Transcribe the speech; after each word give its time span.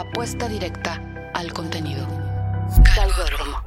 Apuesta 0.00 0.46
directa 0.46 1.00
al 1.32 1.54
contenido. 1.54 2.06
Calvódromo. 2.94 3.62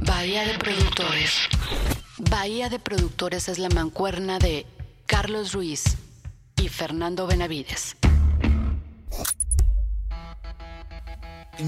Bahía 0.00 0.46
de 0.46 0.58
Productores. 0.58 1.32
Bahía 2.30 2.70
de 2.70 2.78
Productores 2.78 3.50
es 3.50 3.58
la 3.58 3.68
mancuerna 3.68 4.38
de 4.38 4.66
Carlos 5.04 5.52
Ruiz 5.52 5.98
y 6.56 6.68
Fernando 6.70 7.26
Benavides. 7.26 7.96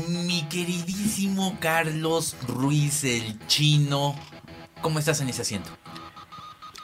Mi 0.08 0.44
queridísimo 0.48 1.58
Carlos 1.60 2.36
Ruiz 2.48 3.04
el 3.04 3.38
chino, 3.48 4.16
¿cómo 4.80 4.98
estás 4.98 5.20
en 5.20 5.28
ese 5.28 5.42
asiento? 5.42 5.68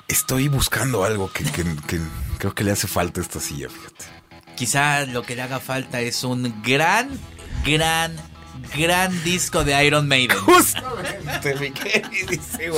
Estoy 0.07 0.49
buscando 0.49 1.03
algo 1.03 1.33
que, 1.33 1.45
que- 1.45 1.65
que 1.87 1.99
creo 2.37 2.55
que 2.55 2.63
le 2.63 2.73
hace 2.73 2.87
falta 2.89 3.21
a 3.21 3.25
esta 3.25 3.41
silla, 3.41 3.71
fíjate. 3.71 4.20
Quizá 4.61 5.07
lo 5.07 5.23
que 5.23 5.35
le 5.37 5.41
haga 5.41 5.59
falta 5.59 6.03
es 6.03 6.23
un 6.23 6.63
gran, 6.63 7.09
gran, 7.65 8.15
gran 8.77 9.25
disco 9.25 9.65
de 9.65 9.83
Iron 9.87 10.07
Maiden. 10.07 10.37
Justamente, 10.45 11.55
mi 11.59 11.71
queridísimo 11.71 12.77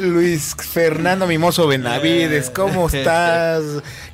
Luis 0.00 0.54
Fernando 0.56 1.26
Mimoso 1.26 1.66
Benavides, 1.66 2.48
¿cómo 2.50 2.86
estás, 2.92 3.64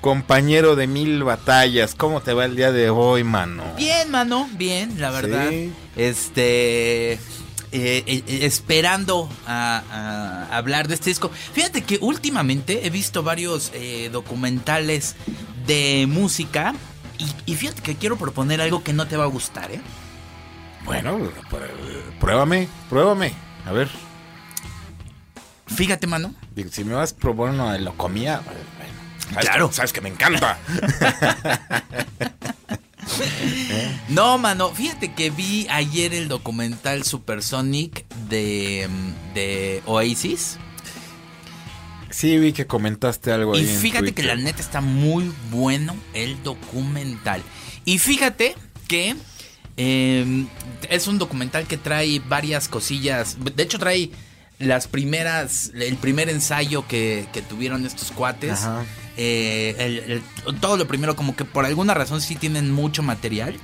compañero 0.01 0.75
de 0.75 0.87
mil 0.87 1.23
batallas? 1.23 1.95
¿Cómo 1.95 2.23
te 2.23 2.33
va 2.33 2.47
el 2.47 2.57
día 2.57 2.73
de 2.73 2.89
hoy, 2.89 3.25
mano? 3.25 3.63
Bien, 3.77 4.11
mano, 4.11 4.49
bien, 4.55 4.99
la 4.99 5.11
verdad. 5.11 5.51
Sí. 5.51 5.75
Este. 5.97 7.13
eh, 7.13 7.19
eh, 7.73 8.23
esperando 8.41 9.29
a, 9.47 10.47
a 10.51 10.57
hablar 10.57 10.89
de 10.89 10.95
este 10.95 11.11
disco. 11.11 11.31
Fíjate 11.53 11.83
que 11.83 11.99
últimamente 12.01 12.87
he 12.87 12.91
visto 12.91 13.23
varios 13.23 13.71
eh, 13.75 14.09
documentales 14.11 15.15
de 15.67 16.07
música. 16.09 16.75
Y, 17.19 17.53
y 17.53 17.57
fíjate 17.57 17.83
que 17.83 17.97
quiero 17.97 18.17
proponer 18.17 18.61
algo 18.61 18.83
que 18.85 18.93
no 18.93 19.07
te 19.07 19.17
va 19.17 19.25
a 19.25 19.29
gustar, 19.29 19.71
¿eh? 19.73 19.81
Bueno, 20.85 21.19
pr- 21.51 22.19
pruébame, 22.21 22.69
pruébame. 22.89 23.33
A 23.67 23.73
ver, 23.73 23.89
Fíjate, 25.67 26.07
mano. 26.07 26.33
si 26.71 26.85
me 26.85 26.95
vas 26.95 27.13
a 27.13 27.17
proponer 27.17 27.55
una 27.55 27.73
de 27.73 27.81
locomía, 27.81 28.41
bueno, 28.45 28.61
sabes 29.33 29.45
Claro. 29.49 29.69
que- 29.69 29.75
sabes 29.75 29.93
que 29.93 30.01
me 30.01 30.09
encanta. 30.09 30.59
No, 34.09 34.39
mano, 34.39 34.71
fíjate 34.71 35.13
que 35.15 35.31
vi 35.31 35.67
ayer 35.71 36.13
el 36.15 36.29
documental 36.29 37.05
Supersonic 37.05 38.07
de, 38.29 38.89
mm, 38.89 39.35
de 39.35 39.83
Oasis. 39.87 40.59
Sí, 42.17 42.39
vi 42.39 42.53
que 42.55 42.67
comentaste 42.67 43.31
algo 43.31 43.55
ahí. 43.55 43.65
Y 43.65 43.69
en 43.69 43.79
fíjate 43.79 44.15
que 44.15 44.23
la 44.23 44.37
neta 44.37 44.61
está 44.63 44.81
muy 44.81 45.31
bueno 45.51 45.95
el 46.15 46.43
documental. 46.43 47.43
Y 47.85 47.99
fíjate 47.99 48.55
que 48.89 49.15
eh, 49.77 50.47
es 50.89 51.07
un 51.09 51.19
documental 51.19 51.67
que 51.67 51.77
trae 51.77 52.21
varias 52.21 52.69
cosillas. 52.69 53.37
De 53.55 53.63
hecho, 53.63 53.79
trae 53.79 54.11
las 54.59 54.89
primeras, 54.89 55.73
el 55.75 55.97
primer 55.97 56.31
ensayo 56.31 56.89
que, 56.89 57.27
que 57.35 57.43
tuvieron 57.43 57.85
estos 57.85 58.13
cuates. 58.13 58.53
Ajá. 58.63 58.87
Eh, 59.19 59.75
el- 59.79 60.23
el- 60.47 60.61
todo 60.61 60.79
lo 60.79 60.89
primero, 60.89 61.17
como 61.17 61.37
que 61.37 61.45
por 61.45 61.67
alguna 61.67 61.93
razón 61.93 62.23
sí 62.23 62.35
tienen 62.35 62.71
mucho 62.73 63.03
material. 63.03 63.57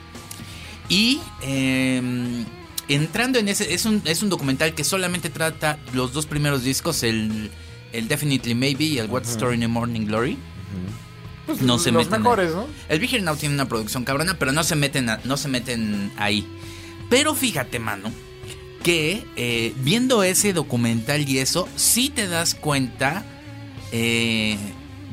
Y 0.90 1.20
eh, 1.42 2.44
entrando 2.88 3.38
en 3.38 3.48
ese, 3.48 3.72
es 3.72 3.86
un, 3.86 4.02
es 4.04 4.22
un 4.22 4.28
documental 4.28 4.74
que 4.74 4.84
solamente 4.84 5.30
trata 5.30 5.78
los 5.94 6.12
dos 6.12 6.26
primeros 6.26 6.64
discos, 6.64 7.02
el, 7.02 7.50
el 7.92 8.08
Definitely 8.08 8.54
Maybe 8.54 8.84
y 8.84 8.98
el 8.98 9.08
What's 9.08 9.28
the 9.28 9.32
Story 9.34 9.54
in 9.54 9.60
the 9.60 9.68
Morning 9.68 10.06
Glory. 10.06 10.38
Pues, 11.46 11.60
no 11.60 11.78
se 11.78 11.90
los 11.90 12.04
meten 12.04 12.14
a- 12.14 12.18
mejores, 12.18 12.54
¿no? 12.54 12.66
El 12.88 13.00
Big 13.00 13.20
Now 13.22 13.36
tiene 13.36 13.54
una 13.54 13.68
producción 13.68 14.04
cabrona, 14.04 14.36
pero 14.38 14.52
no 14.52 14.62
se 14.64 14.76
meten, 14.76 15.08
a- 15.08 15.20
no 15.24 15.36
se 15.36 15.48
meten 15.48 16.12
ahí. 16.16 16.46
Pero 17.10 17.34
fíjate, 17.34 17.78
mano, 17.78 18.10
que 18.82 19.24
eh, 19.36 19.74
viendo 19.78 20.22
ese 20.22 20.52
documental 20.52 21.28
y 21.28 21.38
eso, 21.38 21.68
sí 21.76 22.10
te 22.10 22.26
das 22.28 22.54
cuenta. 22.54 23.24
eh, 23.92 24.56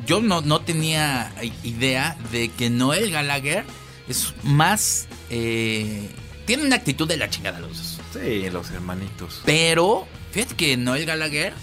yo 0.06 0.22
no, 0.22 0.42
no 0.42 0.62
tenía 0.62 1.32
idea 1.64 2.18
de 2.32 2.50
que 2.50 2.70
Noel 2.70 3.12
Gallagher 3.12 3.66
es 4.08 4.34
más. 4.44 5.08
eh, 5.30 6.10
tiene 6.46 6.64
una 6.64 6.78
actitud 6.78 7.08
de 7.08 7.18
la 7.18 7.30
chingada 7.30 7.60
los 7.60 7.78
dos. 7.78 8.00
Sí, 8.14 8.50
los 8.50 8.72
hermanitos. 8.72 9.42
Pero, 9.46 10.08
fíjate 10.32 10.56
que 10.56 10.78
Noel 10.78 11.06
Gallagher 11.06 11.54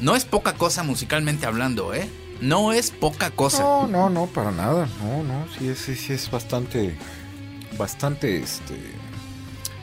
no 0.00 0.16
es 0.16 0.24
poca 0.24 0.54
cosa 0.54 0.82
musicalmente 0.82 1.46
hablando, 1.46 1.94
¿eh? 1.94 2.08
No 2.40 2.72
es 2.72 2.90
poca 2.90 3.30
cosa. 3.30 3.62
No, 3.62 3.86
no, 3.86 4.10
no, 4.10 4.26
para 4.26 4.50
nada. 4.50 4.88
No, 5.02 5.22
no, 5.22 5.46
sí 5.58 5.68
es, 5.68 5.78
sí, 5.78 6.12
es 6.12 6.30
bastante, 6.30 6.96
bastante, 7.78 8.36
este, 8.42 8.74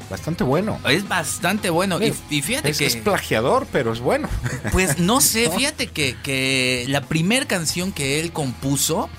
bastante 0.10 0.44
bueno. 0.44 0.80
Es 0.88 1.08
bastante 1.08 1.70
bueno. 1.72 2.00
Y, 2.02 2.14
y 2.30 2.42
fíjate 2.44 2.70
Es, 2.70 2.78
que. 2.78 2.86
es 2.86 2.96
plagiador, 2.98 3.66
pero 3.72 3.92
es 3.94 4.00
bueno. 4.00 4.30
Pues 4.72 5.00
no 5.00 5.20
sé, 5.20 5.50
fíjate 5.50 5.88
que, 5.88 6.16
que 6.22 6.86
la 6.90 7.02
primera 7.02 7.48
canción 7.48 7.92
que 7.92 8.20
él 8.20 8.32
compuso 8.32 9.10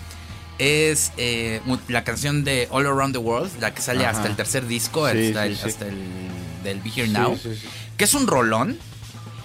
es 0.58 1.12
eh, 1.16 1.60
la 1.88 2.04
canción 2.04 2.44
de 2.44 2.68
All 2.70 2.86
Around 2.86 3.14
the 3.14 3.18
World, 3.18 3.50
la 3.60 3.74
que 3.74 3.82
sale 3.82 4.06
Ajá. 4.06 4.16
hasta 4.16 4.28
el 4.28 4.36
tercer 4.36 4.68
disco, 4.68 5.10
Sí, 5.10 5.28
hasta, 5.28 5.42
sí, 5.42 5.48
el, 5.48 5.68
hasta 5.68 5.86
el 5.88 6.02
del 6.62 6.80
Be 6.80 6.90
Here 6.94 7.08
Now, 7.08 7.36
que 7.96 8.04
es 8.04 8.14
un 8.14 8.28
rolón. 8.28 8.78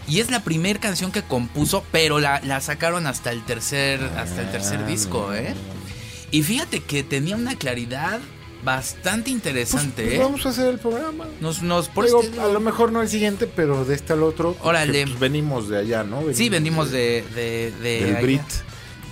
Y 0.09 0.19
es 0.19 0.31
la 0.31 0.43
primera 0.43 0.79
canción 0.79 1.11
que 1.11 1.21
compuso, 1.21 1.83
pero 1.91 2.19
la, 2.19 2.41
la 2.43 2.59
sacaron 2.61 3.05
hasta 3.07 3.31
el 3.31 3.43
tercer, 3.45 4.01
hasta 4.17 4.41
el 4.41 4.51
tercer 4.51 4.79
Ah, 4.83 4.87
disco, 4.87 5.33
¿eh? 5.33 5.53
Y 6.31 6.43
fíjate 6.43 6.81
que 6.81 7.03
tenía 7.03 7.35
una 7.35 7.55
claridad 7.55 8.19
bastante 8.63 9.29
Pues, 9.29 9.35
interesante, 9.35 10.03
pues 10.03 10.15
¿eh? 10.15 10.19
vamos 10.19 10.45
a 10.45 10.49
hacer 10.49 10.67
el 10.67 10.79
programa. 10.79 11.25
Nos, 11.39 11.61
nos, 11.61 11.87
por 11.89 12.05
Digo, 12.05 12.21
este- 12.23 12.41
a 12.41 12.47
lo 12.47 12.59
mejor 12.59 12.91
no 12.91 13.01
el 13.01 13.07
siguiente, 13.09 13.47
pero 13.47 13.85
de 13.85 13.95
este 13.95 14.13
al 14.13 14.23
otro. 14.23 14.57
Órale. 14.61 15.05
pues, 15.07 15.19
venimos 15.19 15.69
de 15.69 15.77
allá, 15.77 16.03
¿no? 16.03 16.21
Sí, 16.33 16.49
venimos 16.49 16.91
de, 16.91 17.23
de, 17.35 17.71
de 17.81 17.99
del 18.05 18.09
allá. 18.15 18.21
Brit. 18.21 18.41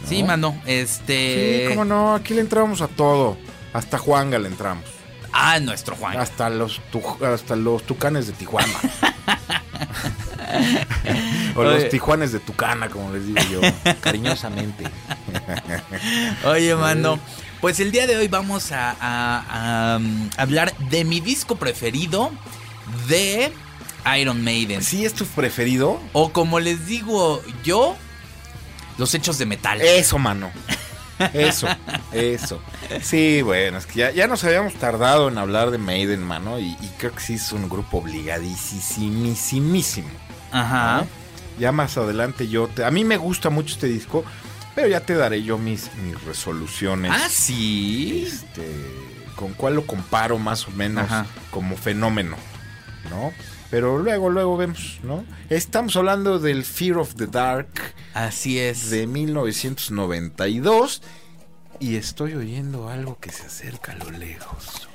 Sí, 0.08 0.22
¿no? 0.22 0.28
mano, 0.28 0.62
este... 0.66 1.66
Sí, 1.68 1.70
cómo 1.70 1.86
no, 1.86 2.16
aquí 2.16 2.34
le 2.34 2.42
entramos 2.42 2.82
a 2.82 2.88
todo. 2.88 3.38
Hasta 3.74 3.98
Juanga 3.98 4.38
le 4.40 4.48
entramos. 4.48 4.84
Ah, 5.32 5.60
nuestro 5.60 5.96
Juan. 5.96 6.18
Hasta 6.18 6.50
los, 6.50 6.80
tu- 6.92 7.24
hasta 7.26 7.56
los 7.56 7.84
tucanes 7.84 8.28
de 8.28 8.34
Tijuana. 8.34 8.74
o 11.56 11.60
Oye. 11.62 11.80
los 11.82 11.90
tijuanes 11.90 12.32
de 12.32 12.40
Tucana, 12.40 12.90
como 12.90 13.12
les 13.12 13.26
digo 13.28 13.40
yo, 13.52 13.62
cariñosamente. 14.02 14.86
Oye, 16.46 16.76
mano, 16.76 17.20
pues 17.62 17.80
el 17.80 17.92
día 17.92 18.08
de 18.08 18.16
hoy 18.18 18.28
vamos 18.28 18.72
a, 18.72 18.96
a- 19.00 19.94
a, 19.94 19.98
um, 19.98 20.30
hablar 20.38 20.76
de 20.90 21.04
mi 21.04 21.20
disco 21.20 21.56
preferido 21.56 22.32
de 23.08 23.52
Iron 24.20 24.44
Maiden. 24.44 24.84
¿Sí 24.84 25.06
es 25.06 25.14
tu 25.14 25.26
preferido? 25.26 26.00
O 26.14 26.32
como 26.32 26.60
les 26.60 26.86
digo 26.88 27.42
yo, 27.64 27.96
los 28.98 29.14
hechos 29.14 29.38
de 29.38 29.46
metal. 29.46 29.82
Eso, 29.82 30.18
mano. 30.18 30.52
Eso, 31.34 31.68
eso. 32.12 32.62
Sí, 33.02 33.42
bueno, 33.42 33.80
es 33.80 33.88
que 33.88 33.98
ya, 34.00 34.12
ya 34.12 34.28
nos 34.28 34.44
habíamos 34.44 34.76
tardado 34.76 35.30
en 35.30 35.40
hablar 35.40 35.72
de 35.72 35.80
Maiden, 35.80 36.22
mano, 36.22 36.60
y, 36.60 36.78
y 36.80 36.92
creo 37.00 37.12
que 37.12 37.20
sí 37.22 37.34
es 37.34 37.52
un 37.52 37.68
grupo 37.68 37.98
obligadísimísimo. 37.98 40.08
Ajá. 40.52 41.02
¿no? 41.02 41.08
Ya 41.60 41.72
más 41.72 41.98
adelante 41.98 42.48
yo 42.48 42.68
te... 42.68 42.84
A 42.86 42.92
mí 42.92 43.04
me 43.04 43.18
gusta 43.18 43.50
mucho 43.50 43.74
este 43.74 43.88
disco, 43.88 44.24
pero 44.76 44.88
ya 44.88 45.00
te 45.02 45.16
daré 45.16 45.42
yo 45.44 45.58
mis, 45.58 45.90
mis 46.04 46.22
resoluciones. 46.24 47.12
Ah, 47.14 47.28
sí. 47.30 48.26
Este, 48.28 48.66
con 49.36 49.54
cuál 49.54 49.76
lo 49.76 49.88
comparo 49.88 50.38
más 50.38 50.68
o 50.68 50.72
menos 50.72 51.06
Ajá. 51.06 51.26
como 51.52 51.76
fenómeno, 51.78 52.38
¿no? 53.10 53.34
Pero 53.70 53.98
luego, 54.00 54.30
luego 54.30 54.56
vemos, 54.56 55.00
¿no? 55.04 55.26
Estamos 55.50 55.96
hablando 55.96 56.40
del 56.40 56.64
Fear 56.64 56.98
of 57.00 57.16
the 57.16 57.28
Dark 57.28 57.68
Así 58.14 58.60
es. 58.60 58.90
de 58.90 59.08
1992 59.08 61.02
y 61.80 61.96
estoy 61.96 62.34
oyendo 62.34 62.90
algo 62.90 63.20
que 63.20 63.32
se 63.32 63.46
acerca 63.46 63.92
a 63.92 63.96
lo 63.96 64.12
lejos. 64.12 64.88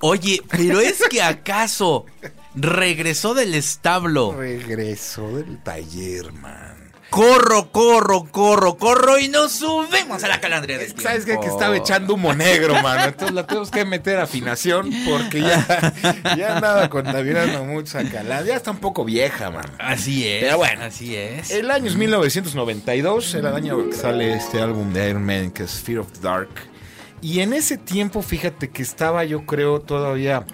Oye, 0.00 0.42
pero 0.48 0.80
es 0.80 1.02
que 1.10 1.22
acaso 1.22 2.06
regresó 2.56 3.34
del 3.34 3.54
establo. 3.54 4.34
Regreso 4.36 5.36
del 5.36 5.58
taller, 5.58 6.32
man. 6.32 6.86
Corro, 7.10 7.70
corro, 7.70 8.24
corro, 8.30 8.76
corro 8.76 9.18
y 9.18 9.28
nos 9.28 9.52
subimos 9.52 10.24
a 10.24 10.28
la 10.28 10.40
calandria 10.40 10.76
del 10.76 10.92
¿Sabes 11.00 11.24
qué? 11.24 11.38
Que 11.38 11.46
estaba 11.46 11.76
echando 11.76 12.14
humo 12.14 12.34
negro, 12.34 12.82
mano. 12.82 13.04
Entonces 13.04 13.32
la 13.32 13.46
tenemos 13.46 13.70
que 13.70 13.84
meter 13.84 14.18
a 14.18 14.24
afinación 14.24 14.90
porque 15.08 15.40
ya, 15.40 15.94
ya 16.36 16.56
andaba 16.56 16.90
contaminando 16.90 17.64
mucho 17.64 17.98
esa 17.98 18.10
calada. 18.10 18.44
Ya 18.44 18.56
está 18.56 18.72
un 18.72 18.78
poco 18.78 19.04
vieja, 19.04 19.50
mano. 19.50 19.72
Así 19.78 20.26
es. 20.26 20.42
Pero 20.42 20.56
bueno. 20.56 20.82
así 20.82 21.14
es. 21.14 21.50
El 21.52 21.70
año 21.70 21.86
es 21.86 21.94
1992, 21.94 23.34
era 23.34 23.50
el 23.50 23.54
año 23.54 23.88
que 23.88 23.96
sale 23.96 24.34
este 24.34 24.60
álbum 24.60 24.92
de 24.92 25.08
Iron 25.08 25.24
Man 25.24 25.52
que 25.52 25.62
es 25.62 25.80
Fear 25.80 26.00
of 26.00 26.10
the 26.12 26.20
Dark. 26.20 26.50
Y 27.22 27.40
en 27.40 27.52
ese 27.52 27.78
tiempo, 27.78 28.20
fíjate 28.20 28.68
que 28.68 28.82
estaba 28.82 29.24
yo 29.24 29.46
creo 29.46 29.80
todavía 29.80 30.44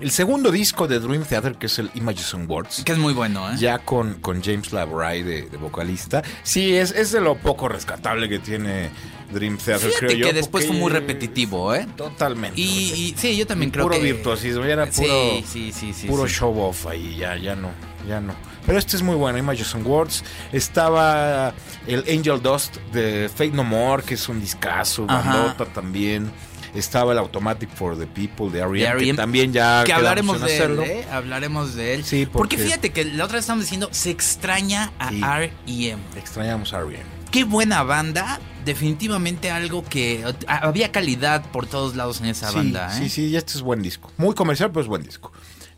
el 0.00 0.10
segundo 0.10 0.50
disco 0.50 0.86
de 0.88 0.98
Dream 1.00 1.24
Theater, 1.24 1.54
que 1.56 1.66
es 1.66 1.78
el 1.78 1.90
Images 1.94 2.34
and 2.34 2.50
Words. 2.50 2.82
Que 2.84 2.92
es 2.92 2.98
muy 2.98 3.12
bueno, 3.12 3.50
¿eh? 3.50 3.56
Ya 3.58 3.78
con, 3.78 4.14
con 4.20 4.42
James 4.42 4.72
Labrie 4.72 5.22
de, 5.24 5.42
de 5.42 5.56
vocalista. 5.56 6.22
Sí, 6.42 6.74
es, 6.76 6.90
es 6.92 7.12
de 7.12 7.20
lo 7.20 7.36
poco 7.36 7.68
rescatable 7.68 8.28
que 8.28 8.38
tiene 8.38 8.90
Dream 9.32 9.56
Theater, 9.58 9.88
Fíjate 9.88 10.06
creo 10.06 10.18
yo. 10.18 10.26
que 10.26 10.32
después 10.32 10.66
fue 10.66 10.76
muy 10.76 10.90
repetitivo, 10.90 11.74
¿eh? 11.74 11.86
Totalmente. 11.96 12.60
Y, 12.60 12.64
y- 12.64 13.14
sí, 13.16 13.36
yo 13.36 13.46
también 13.46 13.70
creo 13.70 13.84
puro 13.84 13.96
que. 13.96 14.02
virtuosismo, 14.02 14.64
ya 14.64 14.72
era 14.74 14.86
puro, 14.86 15.08
Sí, 15.08 15.44
sí, 15.50 15.72
sí, 15.72 15.92
sí. 15.92 16.06
puro 16.06 16.26
show 16.28 16.56
off 16.60 16.86
ahí, 16.86 17.16
ya, 17.16 17.36
ya 17.36 17.54
no, 17.56 17.70
ya 18.08 18.20
no. 18.20 18.34
Pero 18.66 18.78
este 18.78 18.96
es 18.96 19.02
muy 19.02 19.14
bueno, 19.14 19.36
Images 19.38 19.74
and 19.74 19.86
Words. 19.86 20.24
Estaba 20.50 21.52
el 21.86 22.00
Angel 22.08 22.40
Dust 22.42 22.76
de 22.92 23.28
Fate 23.28 23.50
No 23.50 23.62
More, 23.62 24.02
que 24.02 24.14
es 24.14 24.28
un 24.28 24.40
discazo, 24.40 25.04
Ajá. 25.08 25.36
bandota 25.36 25.66
también. 25.66 26.30
Estaba 26.74 27.12
el 27.12 27.18
Automatic 27.18 27.70
for 27.70 27.96
the 27.98 28.06
People 28.06 28.50
de 28.50 28.58
R.E.M., 28.64 29.04
que 29.04 29.14
también 29.14 29.52
ya 29.52 29.84
Que 29.84 29.92
hablaremos 29.92 30.40
de 30.40 30.46
él, 30.48 30.54
hacerlo. 30.62 30.82
¿eh? 30.82 31.06
Hablaremos 31.10 31.74
de 31.74 31.94
él. 31.94 32.04
Sí, 32.04 32.26
porque... 32.26 32.56
porque- 32.56 32.58
fíjate 32.58 32.90
que 32.90 33.04
la 33.04 33.24
otra 33.24 33.36
vez 33.36 33.44
estamos 33.44 33.62
diciendo, 33.64 33.88
se 33.92 34.10
extraña 34.10 34.92
a 34.98 35.10
Sí. 35.10 35.20
R.E.M. 35.22 36.02
Extrañamos 36.16 36.72
a 36.72 36.78
R.E.M. 36.80 37.04
Qué 37.30 37.44
buena 37.44 37.82
banda. 37.82 38.40
Definitivamente 38.64 39.50
algo 39.50 39.84
que 39.84 40.24
a- 40.46 40.56
había 40.58 40.90
calidad 40.90 41.44
por 41.52 41.66
todos 41.66 41.94
lados 41.96 42.20
en 42.20 42.26
esa 42.26 42.48
sí, 42.50 42.56
banda, 42.56 42.96
¿eh? 42.96 42.98
Sí, 43.02 43.08
sí, 43.08 43.26
y 43.26 43.36
este 43.36 43.52
es 43.52 43.62
buen 43.62 43.82
disco. 43.82 44.10
Muy 44.16 44.34
comercial, 44.34 44.70
pero 44.70 44.80
es 44.82 44.86
buen 44.88 45.02
disco. 45.02 45.32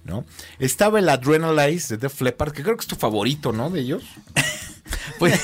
¿no? 0.04 0.24
Estaba 0.60 1.00
el 1.00 1.08
Adrenalize 1.08 1.88
de 1.96 1.96
Def 1.96 2.20
Leppard, 2.20 2.52
que 2.52 2.62
creo 2.62 2.76
que 2.76 2.82
es 2.82 2.86
tu 2.86 2.94
favorito, 2.94 3.52
¿no? 3.52 3.70
De 3.70 3.80
ellos. 3.80 4.04
Pues 5.18 5.40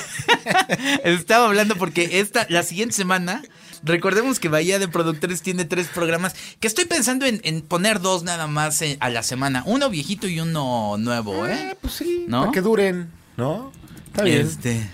estaba 1.04 1.46
hablando 1.46 1.74
porque 1.76 2.20
esta, 2.20 2.46
la 2.48 2.62
siguiente 2.62 2.94
semana, 2.94 3.42
recordemos 3.82 4.38
que 4.38 4.48
Bahía 4.48 4.78
de 4.78 4.88
Productores 4.88 5.42
tiene 5.42 5.64
tres 5.64 5.88
programas 5.88 6.34
que 6.60 6.66
estoy 6.66 6.84
pensando 6.84 7.26
en, 7.26 7.40
en 7.44 7.62
poner 7.62 8.00
dos 8.00 8.22
nada 8.22 8.46
más 8.46 8.80
eh, 8.82 8.96
a 9.00 9.10
la 9.10 9.22
semana. 9.22 9.62
Uno 9.66 9.90
viejito 9.90 10.26
y 10.28 10.40
uno 10.40 10.96
nuevo, 10.98 11.46
¿eh? 11.46 11.70
Ah, 11.72 11.76
pues 11.80 11.94
sí, 11.94 12.24
¿No? 12.28 12.40
para 12.40 12.52
que 12.52 12.60
duren, 12.60 13.10
¿no? 13.36 13.72
Está 14.06 14.24
bien, 14.24 14.40
Este, 14.46 14.86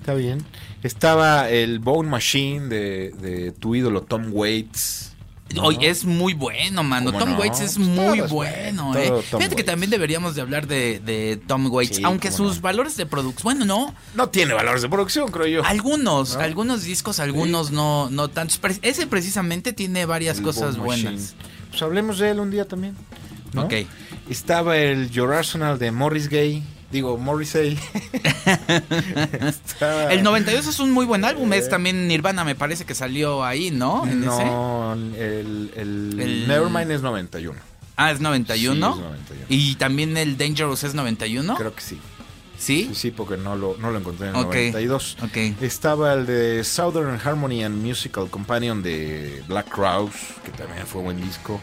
está 0.00 0.14
bien. 0.14 0.44
Estaba 0.82 1.48
el 1.50 1.78
Bone 1.80 2.08
Machine 2.08 2.68
de, 2.68 3.10
de 3.20 3.52
tu 3.52 3.74
ídolo 3.74 4.02
Tom 4.02 4.28
Waits. 4.30 5.15
Oye, 5.62 5.88
es 5.88 6.04
muy 6.04 6.34
bueno, 6.34 6.82
mano. 6.82 7.06
¿Cómo 7.12 7.18
Tom 7.18 7.30
no? 7.32 7.38
Waits 7.38 7.60
es 7.60 7.74
Pues 7.76 7.86
muy 7.88 7.96
todo 8.18 8.24
es 8.26 8.30
bueno, 8.30 8.90
bueno, 8.92 9.18
¿eh? 9.18 9.22
Fíjate 9.22 9.56
que 9.56 9.64
también 9.64 9.90
deberíamos 9.90 10.34
de 10.34 10.40
hablar 10.42 10.66
de, 10.66 11.00
de 11.00 11.40
Tom 11.46 11.66
Waits, 11.70 11.96
Sí, 11.96 12.02
aunque 12.04 12.30
sus 12.30 12.56
no. 12.56 12.62
valores 12.62 12.96
de 12.96 13.06
producción, 13.06 13.42
bueno, 13.44 13.64
no, 13.64 13.94
No 14.14 14.28
tiene 14.28 14.54
valores 14.54 14.82
de 14.82 14.88
producción, 14.88 15.30
creo 15.30 15.46
yo. 15.46 15.64
algunos, 15.64 16.34
¿No? 16.34 16.40
algunos 16.40 16.82
discos, 16.84 17.18
algunos 17.20 17.70
no, 17.70 18.08
no 18.10 18.28
tantos. 18.28 18.60
Ese 18.82 19.06
precisamente 19.06 19.72
tiene 19.72 20.06
varias 20.06 20.38
El 20.38 20.44
cosas 20.44 20.76
buenas. 20.76 21.34
Pues 21.70 21.82
hablemos 21.82 22.18
de 22.18 22.30
él 22.30 22.40
un 22.40 22.50
día 22.50 22.66
también. 22.66 22.96
Ok. 23.56 23.72
Estaba 24.28 24.76
el 24.76 25.10
Your 25.10 25.32
Arsenal 25.32 25.78
de 25.78 25.90
Morris 25.92 26.28
Gay. 26.28 26.62
Digo, 26.90 27.18
Morrissey. 27.18 27.76
Estaba- 29.42 30.12
El 30.12 30.22
92 30.22 30.66
es 30.66 30.78
un 30.78 30.90
muy 30.92 31.04
buen 31.04 31.24
álbum, 31.24 31.52
es 31.52 31.68
también 31.68 32.06
Nirvana, 32.08 32.44
me 32.44 32.54
parece 32.54 32.84
que 32.84 32.94
salió 32.94 33.44
ahí, 33.44 33.70
¿no? 33.70 34.06
En 34.06 34.22
ese. 34.22 34.44
No, 34.44 34.92
el, 34.94 35.72
el, 35.76 36.16
El- 36.20 36.48
Nevermind 36.48 36.90
es 36.92 37.02
91. 37.02 37.58
Ah, 37.96 38.10
es 38.12 38.20
91. 38.20 38.94
Sí, 38.94 39.00
es 39.00 39.04
91. 39.04 39.46
Y 39.48 39.74
también 39.76 40.16
el 40.16 40.36
Dangerous 40.36 40.84
es 40.84 40.94
91. 40.94 41.54
Creo 41.56 41.74
que 41.74 41.80
sí. 41.80 41.98
¿Sí? 42.58 42.86
Sí, 42.88 42.94
sí, 42.94 43.10
porque 43.10 43.36
no 43.36 43.54
lo, 43.56 43.76
no 43.78 43.90
lo 43.90 43.98
encontré 43.98 44.28
en 44.28 44.36
el 44.36 44.42
Ok. 44.44 44.54
92. 44.54 45.18
Ok. 45.24 45.36
Estaba 45.62 46.14
el 46.14 46.24
de 46.26 46.64
Southern 46.64 47.20
Harmony 47.22 47.62
and 47.64 47.84
Musical 47.84 48.28
Companion 48.30 48.82
de 48.82 49.42
Black 49.48 49.68
Crowes, 49.68 50.14
que 50.44 50.52
también 50.52 50.86
fue 50.86 51.02
buen 51.02 51.20
disco. 51.20 51.60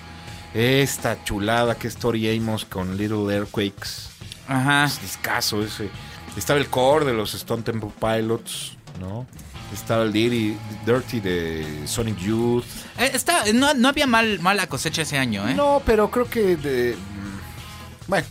Esta 0.54 1.24
chulada 1.24 1.76
que 1.76 1.88
es 1.88 1.96
Tori 1.96 2.36
Amos 2.38 2.66
con 2.66 2.96
Little 2.96 3.34
Earthquakes. 3.34 4.13
Ajá. 4.48 4.86
Es 4.86 5.20
ese. 5.64 5.90
Estaba 6.38 6.60
el 6.60 6.68
core 6.68 7.06
de 7.06 7.14
los 7.14 7.34
Stone 7.34 7.64
Temple 7.64 7.92
Pilots, 8.00 8.78
¿no? 9.00 9.26
Estaba 9.72 10.04
el 10.04 10.12
Dirty, 10.14 10.56
Dirty 10.86 11.20
de 11.20 11.84
Sonic 11.88 12.18
Youth. 12.20 12.66
Eh, 13.00 13.12
está, 13.14 13.44
no, 13.54 13.74
no 13.74 13.88
había 13.90 14.06
mal, 14.08 14.40
mala 14.40 14.68
cosecha 14.68 15.02
ese 15.04 15.18
año, 15.18 15.48
¿eh? 15.48 15.56
No, 15.56 15.82
pero 15.86 16.12
creo 16.12 16.30
que 16.30 16.56
de. 16.56 16.96
mm, 16.96 18.08
Bueno, 18.10 18.28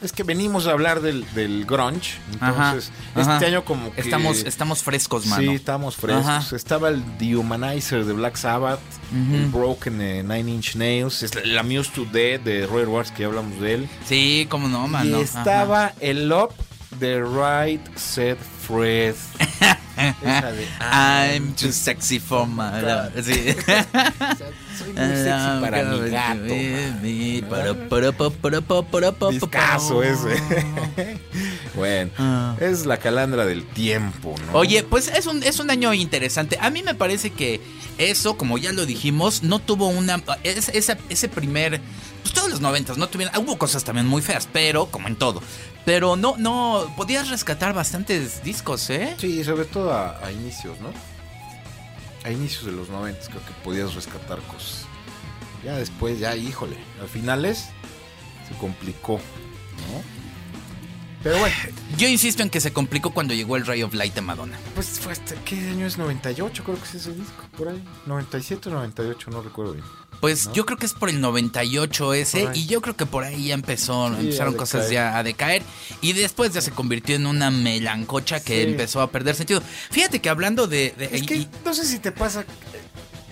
es 0.00 0.12
que 0.12 0.22
venimos 0.22 0.66
a 0.66 0.72
hablar 0.72 1.00
del, 1.00 1.24
del 1.34 1.64
grunge. 1.64 2.18
Entonces, 2.32 2.92
ajá. 3.14 3.34
este 3.34 3.46
año 3.46 3.64
como 3.64 3.92
que. 3.92 4.00
Estamos, 4.00 4.44
estamos 4.44 4.82
frescos, 4.82 5.26
mano. 5.26 5.42
Sí, 5.42 5.56
estamos 5.56 5.96
frescos. 5.96 6.26
Ajá. 6.26 6.56
Estaba 6.56 6.88
el 6.88 7.02
Dehumanizer 7.18 8.04
de 8.04 8.12
Black 8.12 8.36
Sabbath, 8.36 8.80
el 9.12 9.46
Broken 9.46 9.98
de 9.98 10.22
Nine 10.22 10.50
Inch 10.50 10.76
Nails, 10.76 11.22
es 11.22 11.44
la 11.46 11.62
Muse 11.62 11.90
to 11.94 12.04
Dead 12.04 12.40
de 12.40 12.66
Roy 12.66 12.84
Wars, 12.84 13.10
que 13.10 13.22
ya 13.22 13.26
hablamos 13.26 13.60
de 13.60 13.74
él. 13.74 13.88
Sí, 14.06 14.46
cómo 14.48 14.68
no, 14.68 14.86
mano. 14.86 15.18
y 15.18 15.22
estaba 15.22 15.92
el 16.00 16.32
Up 16.32 16.52
de 16.98 17.22
Right 17.22 17.96
Set 17.96 18.38
Fred. 18.66 19.14
Esa 20.22 20.52
de, 20.52 20.66
I'm 20.80 21.54
too 21.54 21.72
sexy 21.72 22.18
for 22.20 22.46
my 22.46 22.80
love. 22.82 23.12
Sí. 23.22 23.32
Soy 24.78 24.92
muy 24.92 25.16
sexy 25.16 25.60
para 25.60 25.82
mi 25.84 26.10
gato. 26.10 26.10
gato. 26.10 27.40
Discazo 29.30 30.02
ese. 30.02 30.40
bueno, 31.74 32.10
Ah. 32.18 32.56
es 32.60 32.86
la 32.86 32.96
calandra 32.98 33.44
del 33.46 33.64
tiempo, 33.66 34.34
¿no? 34.46 34.58
Oye, 34.58 34.82
pues 34.84 35.08
es 35.08 35.26
un, 35.26 35.42
es 35.42 35.58
un 35.60 35.70
año 35.70 35.92
interesante. 35.94 36.58
A 36.60 36.70
mí 36.70 36.82
me 36.82 36.94
parece 36.94 37.30
que 37.30 37.60
eso, 37.98 38.36
como 38.36 38.58
ya 38.58 38.72
lo 38.72 38.86
dijimos, 38.86 39.42
no 39.42 39.58
tuvo 39.58 39.88
una. 39.88 40.22
es- 40.44 40.68
esa- 40.70 40.98
ese 41.08 41.28
primer. 41.28 41.80
Pues 42.22 42.34
todos 42.34 42.50
los 42.50 42.60
noventas 42.60 42.98
no 42.98 43.08
tuvieron. 43.08 43.36
Hubo 43.44 43.58
cosas 43.58 43.84
también 43.84 44.06
muy 44.06 44.22
feas, 44.22 44.48
pero 44.52 44.86
como 44.86 45.08
en 45.08 45.16
todo. 45.16 45.42
Pero 45.88 46.16
no, 46.16 46.34
no. 46.36 46.92
Podías 46.98 47.30
rescatar 47.30 47.72
bastantes 47.72 48.44
discos, 48.44 48.90
¿eh? 48.90 49.16
Sí, 49.16 49.42
sobre 49.42 49.64
todo 49.64 49.90
a, 49.90 50.22
a 50.22 50.30
inicios, 50.30 50.78
¿no? 50.80 50.90
A 52.24 52.30
inicios 52.30 52.66
de 52.66 52.72
los 52.72 52.90
90 52.90 53.26
creo 53.28 53.40
que 53.46 53.52
podías 53.64 53.94
rescatar 53.94 54.38
cosas. 54.42 54.84
Ya 55.64 55.78
después, 55.78 56.18
ya, 56.18 56.36
híjole, 56.36 56.76
a 57.02 57.06
finales 57.06 57.70
se 58.46 58.54
complicó, 58.58 59.14
¿no? 59.14 60.02
Pero 61.22 61.38
bueno, 61.38 61.56
Yo 61.96 62.06
insisto 62.06 62.42
en 62.42 62.50
que 62.50 62.60
se 62.60 62.70
complicó 62.74 63.12
cuando 63.14 63.32
llegó 63.32 63.56
el 63.56 63.64
Ray 63.64 63.82
of 63.82 63.94
Light 63.94 64.12
de 64.14 64.20
Madonna. 64.20 64.58
pues 64.74 65.00
fue 65.00 65.12
hasta, 65.12 65.36
¿qué 65.46 65.56
año 65.70 65.86
es? 65.86 65.96
98 65.96 66.64
creo 66.64 66.76
que 66.76 66.84
es 66.84 66.94
ese 66.96 67.14
disco, 67.14 67.44
por 67.56 67.68
ahí. 67.68 67.82
97 68.04 68.68
o 68.68 68.72
98, 68.72 69.30
no 69.30 69.40
recuerdo 69.40 69.72
bien. 69.72 69.86
Pues 70.20 70.46
¿No? 70.46 70.52
yo 70.54 70.66
creo 70.66 70.76
que 70.78 70.86
es 70.86 70.94
por 70.94 71.08
el 71.10 71.20
98 71.20 72.12
ese 72.14 72.48
y 72.54 72.66
yo 72.66 72.80
creo 72.80 72.96
que 72.96 73.06
por 73.06 73.22
ahí 73.24 73.46
ya 73.48 73.54
empezó, 73.54 74.08
Sí, 74.08 74.20
empezaron 74.20 74.54
cosas 74.54 74.90
ya 74.90 75.16
a 75.16 75.22
decaer 75.22 75.62
y 76.00 76.12
después 76.12 76.52
ya 76.52 76.60
se 76.60 76.72
convirtió 76.72 77.14
en 77.14 77.26
una 77.26 77.50
melancocha 77.50 78.40
que 78.40 78.64
Sí. 78.64 78.70
empezó 78.70 79.00
a 79.00 79.10
perder 79.10 79.36
sentido. 79.36 79.62
Fíjate 79.90 80.20
que 80.20 80.28
hablando 80.28 80.66
de... 80.66 80.92
de- 80.98 81.10
Es 81.12 81.22
y- 81.22 81.26
que 81.26 81.36
y- 81.36 81.48
no 81.64 81.72
sé 81.72 81.84
si 81.86 81.98
te 82.00 82.10
pasa, 82.10 82.44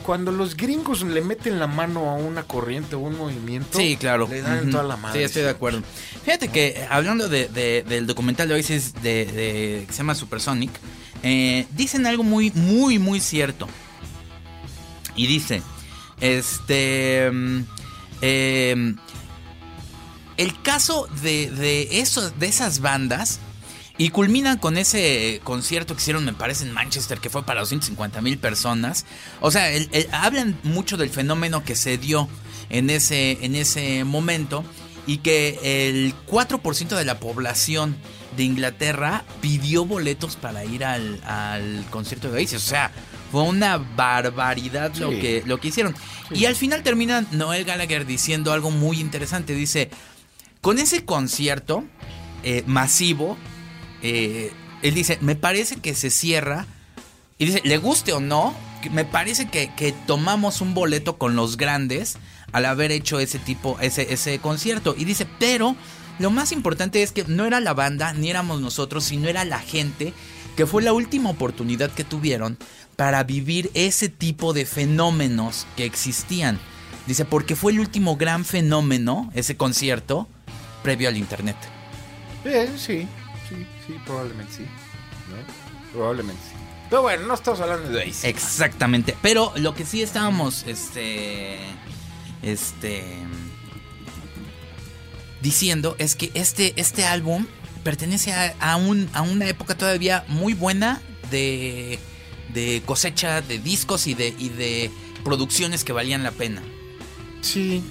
cuando 0.04 0.30
los 0.30 0.56
gringos 0.56 1.02
le 1.02 1.20
meten 1.22 1.58
la 1.58 1.66
mano 1.66 2.08
a 2.08 2.14
una 2.14 2.44
corriente 2.44 2.94
o 2.94 3.00
un 3.00 3.18
movimiento, 3.18 3.76
Sí, 3.76 3.96
claro. 3.96 4.28
le 4.30 4.40
dan 4.42 4.58
en 4.58 4.62
Ujú. 4.64 4.70
toda 4.70 4.84
la 4.84 4.96
madre. 4.96 5.18
Sí, 5.18 5.24
estoy 5.24 5.42
de 5.42 5.50
acuerdo. 5.50 5.82
Fíjate 6.24 6.46
que 6.48 6.68
eh, 6.68 6.86
hablando 6.88 7.28
de, 7.28 7.48
de- 7.48 7.82
del 7.82 8.06
documental 8.06 8.46
de 8.46 8.54
Oasis 8.54 8.94
de, 9.02 9.24
de- 9.26 9.84
que 9.88 9.92
se 9.92 9.98
llama 9.98 10.14
Supersonic, 10.14 10.70
eh, 11.24 11.66
dicen 11.72 12.06
algo 12.06 12.22
muy, 12.22 12.52
muy, 12.52 13.00
muy 13.00 13.18
cierto. 13.18 13.66
Y 15.16 15.26
dice, 15.26 15.62
este... 16.20 17.30
mm, 17.32 17.60
em, 18.22 18.96
el 20.36 20.60
caso 20.62 21.08
de, 21.22 21.50
de, 21.50 21.88
de 22.38 22.46
esas 22.46 22.80
bandas... 22.80 23.40
Y 23.98 24.10
culminan 24.10 24.58
con 24.58 24.76
ese 24.76 25.40
concierto 25.42 25.96
que 25.96 26.02
hicieron, 26.02 26.22
me 26.26 26.34
parece, 26.34 26.64
en 26.64 26.72
Manchester, 26.72 27.18
que 27.18 27.30
fue 27.30 27.44
para 27.46 27.60
250 27.60 28.20
mil 28.20 28.36
personas. 28.36 29.06
O 29.40 29.50
sea, 29.50 29.70
el- 29.72 29.88
hablan 30.12 30.54
mucho 30.64 30.98
del 30.98 31.08
fenómeno 31.08 31.64
que 31.64 31.74
se 31.74 31.96
dio 31.96 32.28
en 32.68 32.90
ese, 32.90 33.38
en 33.42 33.54
ese 33.54 34.04
momento 34.04 34.66
y 35.06 35.16
que 35.18 35.88
el 35.88 36.14
4% 36.26 36.88
de 36.94 37.06
la 37.06 37.18
población 37.18 37.96
de 38.36 38.42
Inglaterra 38.42 39.24
pidió 39.40 39.86
boletos 39.86 40.36
para 40.36 40.62
ir 40.66 40.84
al, 40.84 41.18
al 41.24 41.86
concierto 41.88 42.30
de 42.30 42.42
Oasis. 42.42 42.56
O 42.62 42.68
sea, 42.68 42.92
fue 43.30 43.42
una 43.42 43.78
barbaridad 43.78 44.94
lo, 44.96 45.10
que, 45.10 45.42
lo 45.46 45.58
que 45.58 45.68
hicieron. 45.68 45.94
Y 46.30 46.46
al 46.46 46.56
final 46.56 46.82
termina 46.82 47.26
Noel 47.32 47.64
Gallagher 47.64 48.06
diciendo 48.06 48.52
algo 48.52 48.70
muy 48.70 49.00
interesante. 49.00 49.54
Dice, 49.54 49.90
con 50.60 50.78
ese 50.78 51.04
concierto 51.04 51.84
eh, 52.42 52.62
masivo, 52.66 53.36
eh, 54.02 54.52
él 54.82 54.94
dice, 54.94 55.18
me 55.20 55.36
parece 55.36 55.76
que 55.76 55.94
se 55.94 56.10
cierra, 56.10 56.66
y 57.38 57.46
dice, 57.46 57.60
le 57.64 57.78
guste 57.78 58.12
o 58.12 58.20
no, 58.20 58.54
me 58.90 59.04
parece 59.04 59.48
que, 59.48 59.70
que 59.74 59.92
tomamos 59.92 60.60
un 60.60 60.74
boleto 60.74 61.18
con 61.18 61.36
los 61.36 61.56
grandes 61.56 62.18
al 62.52 62.64
haber 62.64 62.92
hecho 62.92 63.18
ese 63.18 63.38
tipo, 63.38 63.78
ese, 63.80 64.12
ese 64.12 64.38
concierto. 64.38 64.94
Y 64.96 65.04
dice, 65.04 65.26
pero 65.38 65.76
lo 66.18 66.30
más 66.30 66.52
importante 66.52 67.02
es 67.02 67.12
que 67.12 67.24
no 67.24 67.44
era 67.44 67.60
la 67.60 67.74
banda, 67.74 68.12
ni 68.14 68.30
éramos 68.30 68.60
nosotros, 68.60 69.04
sino 69.04 69.28
era 69.28 69.44
la 69.44 69.58
gente, 69.58 70.12
que 70.56 70.66
fue 70.66 70.82
la 70.82 70.92
última 70.92 71.30
oportunidad 71.30 71.90
que 71.90 72.04
tuvieron 72.04 72.56
para 72.96 73.22
vivir 73.24 73.70
ese 73.74 74.08
tipo 74.08 74.52
de 74.52 74.66
fenómenos 74.66 75.66
que 75.76 75.84
existían. 75.84 76.58
Dice, 77.06 77.24
porque 77.24 77.54
fue 77.54 77.72
el 77.72 77.80
último 77.80 78.16
gran 78.16 78.44
fenómeno, 78.44 79.30
ese 79.34 79.56
concierto, 79.56 80.26
previo 80.82 81.08
al 81.08 81.16
internet. 81.16 81.56
Eh, 82.44 82.68
sí, 82.76 83.06
sí, 83.48 83.66
sí, 83.86 83.94
probablemente 84.04 84.52
sí. 84.54 84.62
¿no? 84.62 85.92
Probablemente 85.92 86.42
sí. 86.50 86.56
Pero 86.88 87.02
bueno, 87.02 87.26
no 87.26 87.34
estamos 87.34 87.60
hablando 87.60 87.90
de 87.90 88.02
ahí. 88.02 88.14
Exactamente. 88.22 89.16
Pero 89.20 89.52
lo 89.56 89.74
que 89.74 89.84
sí 89.84 90.02
estábamos, 90.02 90.64
este, 90.66 91.58
este, 92.42 93.04
diciendo 95.42 95.96
es 95.98 96.14
que 96.14 96.30
este, 96.34 96.72
este 96.76 97.04
álbum 97.04 97.46
pertenece 97.82 98.32
a, 98.32 98.54
a 98.60 98.76
un, 98.76 99.08
a 99.12 99.22
una 99.22 99.46
época 99.46 99.76
todavía 99.76 100.24
muy 100.28 100.54
buena 100.54 101.00
de, 101.30 101.98
de 102.56 102.82
cosecha 102.86 103.42
de 103.42 103.58
discos 103.58 104.06
y 104.06 104.14
de, 104.14 104.34
y 104.38 104.48
de 104.48 104.90
producciones 105.22 105.84
que 105.84 105.92
valían 105.92 106.22
la 106.22 106.30
pena. 106.30 106.62
Sí. 107.42 107.82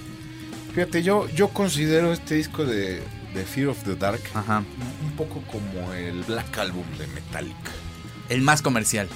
Fíjate, 0.74 1.04
yo, 1.04 1.28
yo 1.30 1.48
considero 1.50 2.12
este 2.12 2.34
disco 2.34 2.64
de, 2.64 3.00
de 3.32 3.44
Fear 3.44 3.68
of 3.68 3.84
the 3.84 3.94
Dark 3.94 4.20
Ajá. 4.34 4.64
un 5.04 5.12
poco 5.12 5.40
como 5.50 5.92
el 5.94 6.24
Black 6.24 6.58
Album 6.58 6.84
de 6.98 7.06
Metallica. 7.06 7.70
El 8.28 8.42
más 8.42 8.60
comercial. 8.60 9.08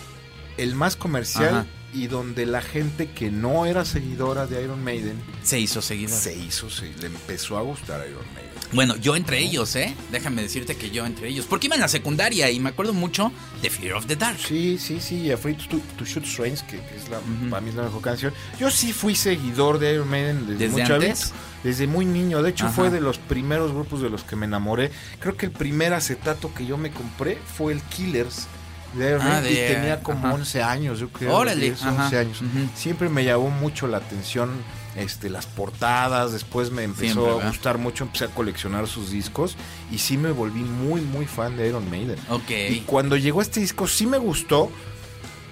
El 0.57 0.77
más 0.77 0.95
comercial 0.95 1.49
Ajá. 1.55 1.67
y 1.93 2.07
donde 2.07 2.47
la 2.47 2.63
gente 2.63 3.11
que 3.11 3.33
no 3.33 3.67
era 3.67 3.85
seguidora 3.85 4.47
de 4.47 4.63
Iron 4.63 4.85
Maiden 4.85 5.21
Se 5.43 5.59
hizo 5.59 5.83
seguidor. 5.83 6.17
se 6.17 6.33
hizo, 6.37 6.71
se 6.71 6.93
le 7.01 7.07
empezó 7.09 7.59
a 7.59 7.63
gustar 7.63 8.07
Iron 8.09 8.25
Maiden. 8.35 8.50
Bueno, 8.73 8.95
yo 8.97 9.17
entre 9.17 9.39
ellos, 9.41 9.75
¿eh? 9.75 9.95
Déjame 10.13 10.43
decirte 10.43 10.77
que 10.77 10.91
yo 10.91 11.05
entre 11.05 11.29
ellos. 11.29 11.47
Porque 11.47 11.67
iba 11.67 11.75
en 11.75 11.81
la 11.81 11.89
secundaria 11.89 12.51
y 12.51 12.61
me 12.61 12.69
acuerdo 12.71 12.93
mucho 12.93 13.33
de 13.63 13.69
Fear 13.71 13.95
of 13.95 14.07
the 14.07 14.15
Dark. 14.17 14.39
Sí, 14.39 14.79
sí, 14.79 15.01
sí, 15.01 15.17
y 15.23 15.33
Afraid 15.33 15.57
to, 15.57 15.79
to 15.99 16.05
Shoot 16.05 16.25
Strange, 16.25 16.65
que, 16.67 16.77
es 16.77 17.09
la, 17.11 17.19
para 17.51 17.61
mí 17.61 17.71
es 17.71 17.75
la 17.75 17.83
mejor 17.83 18.01
canción. 18.01 18.33
Yo 18.61 18.71
sí 18.71 18.93
fui 18.93 19.17
seguidor 19.17 19.79
de 19.81 19.95
Iron 19.95 20.09
Maiden 20.09 20.47
desde, 20.47 20.69
¿Desde 20.69 20.73
muy 20.73 20.83
antes? 20.83 21.33
desde 21.65 21.87
muy 21.89 22.05
niño. 22.07 22.43
De 22.43 22.51
hecho, 22.51 22.67
Ajá. 22.67 22.75
fue 22.75 22.91
de 22.91 23.01
los 23.01 23.19
primeros 23.19 23.73
grupos 23.73 24.03
de 24.03 24.09
los 24.11 24.23
que 24.23 24.37
me 24.37 24.47
enamoré. 24.47 24.93
Creo 25.19 25.37
que 25.37 25.47
el 25.47 25.53
primer 25.53 25.93
acetato 25.93 26.55
que 26.55 26.65
yo 26.65 26.77
me 26.79 26.91
compré 26.93 27.39
fue 27.57 27.73
el 27.73 27.83
Killers 27.83 28.47
de 28.95 29.09
Iron 29.09 29.23
Ah, 29.23 29.41
Maiden 29.41 29.45
de- 29.45 29.53
y 29.53 29.75
tenía 29.75 30.01
como 30.01 30.27
ajá. 30.29 30.35
11 30.37 30.63
años, 30.63 31.01
yo 31.01 31.09
creo. 31.11 31.35
Órale, 31.35 31.61
10, 31.61 31.83
ajá. 31.83 32.05
11 32.05 32.19
años. 32.19 32.41
Siempre 32.77 33.09
me 33.09 33.25
llamó 33.25 33.51
mucho 33.51 33.87
la 33.89 33.97
atención 33.99 34.51
este, 34.97 35.31
las 35.31 35.47
portadas, 35.47 36.33
después 36.33 36.71
me 36.71 36.83
empezó 36.83 37.13
Siempre, 37.13 37.31
a 37.31 37.35
¿verdad? 37.37 37.49
gustar 37.51 37.79
mucho, 37.79 38.05
empecé 38.05 38.25
a 38.25 38.29
coleccionar 38.29 38.89
sus 38.89 39.11
discos 39.11 39.57
y 39.91 39.99
sí 39.99 40.17
me 40.17 40.33
volví 40.33 40.61
muy, 40.61 41.01
muy 41.01 41.27
fan 41.27 41.57
de 41.57 41.69
Iron 41.69 41.89
Maiden. 41.91 42.19
Ok. 42.29 42.51
Y 42.71 42.81
cuando 42.87 43.17
llegó 43.17 43.43
este 43.43 43.61
disco 43.61 43.87
sí 43.87 44.07
me 44.07 44.19
gustó, 44.19 44.71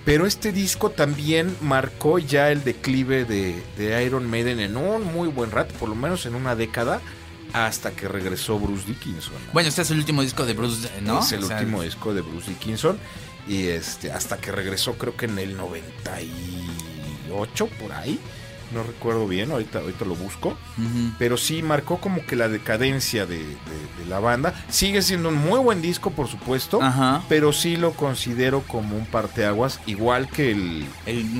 pero 0.05 0.27
este 0.27 0.53
disco 0.53 0.91
también 0.91 1.57
marcó 1.61 2.19
ya 2.19 2.51
el 2.51 2.65
declive 2.65 3.25
de, 3.25 3.63
de 3.77 4.05
Iron 4.05 4.29
Maiden 4.29 4.59
en 4.61 4.77
un 4.77 5.05
muy 5.05 5.29
buen 5.29 5.51
rato, 5.51 5.75
por 5.75 5.89
lo 5.89 5.95
menos 5.95 6.27
en 6.27 6.35
una 6.35 6.57
década, 6.57 7.01
hasta 7.53 7.93
que 7.93 8.09
regresó 8.09 8.59
Bruce 8.59 8.87
Dickinson. 8.87 9.35
¿no? 9.35 9.53
Bueno, 9.53 9.69
este 9.69 9.83
es 9.83 9.91
el 9.91 9.99
último 9.99 10.23
disco 10.23 10.47
de 10.47 10.55
Bruce, 10.55 10.89
¿no? 11.03 11.21
Es 11.21 11.33
el 11.33 11.45
O 11.45 11.47
sea, 11.47 11.59
último 11.59 11.83
disco 11.83 12.15
de 12.15 12.23
Bruce 12.23 12.49
Dickinson. 12.51 12.99
Y 13.47 13.69
este, 13.69 14.11
hasta 14.13 14.39
que 14.39 14.51
regresó 14.53 14.95
creo 14.99 15.17
que 15.17 15.25
en 15.27 15.39
el 15.39 15.57
98, 15.57 17.67
por 17.81 17.93
ahí. 17.93 18.19
No 18.73 18.83
recuerdo 18.83 19.27
bien, 19.27 19.51
ahorita, 19.51 19.79
ahorita 19.79 20.05
lo 20.05 20.15
busco. 20.15 20.57
Pero 21.19 21.37
sí 21.37 21.63
marcó 21.63 21.99
como 22.01 22.25
que 22.27 22.37
la 22.37 22.49
decadencia 22.49 23.25
de, 23.27 23.39
de- 23.39 23.47
de 23.99 24.07
la 24.09 24.21
banda. 24.21 24.53
Sigue 24.69 25.01
siendo 25.03 25.31
un 25.31 25.37
muy 25.37 25.59
buen 25.61 25.81
disco, 25.81 26.11
por 26.11 26.29
supuesto. 26.29 26.83
Ajá. 26.83 27.23
Pero 27.29 27.53
sí 27.53 27.77
lo 27.77 27.93
considero 27.93 28.61
como 28.63 28.97
un 28.97 29.07
parteaguas, 29.07 29.81
igual 29.87 30.29
que 30.29 30.51
el, 30.53 30.87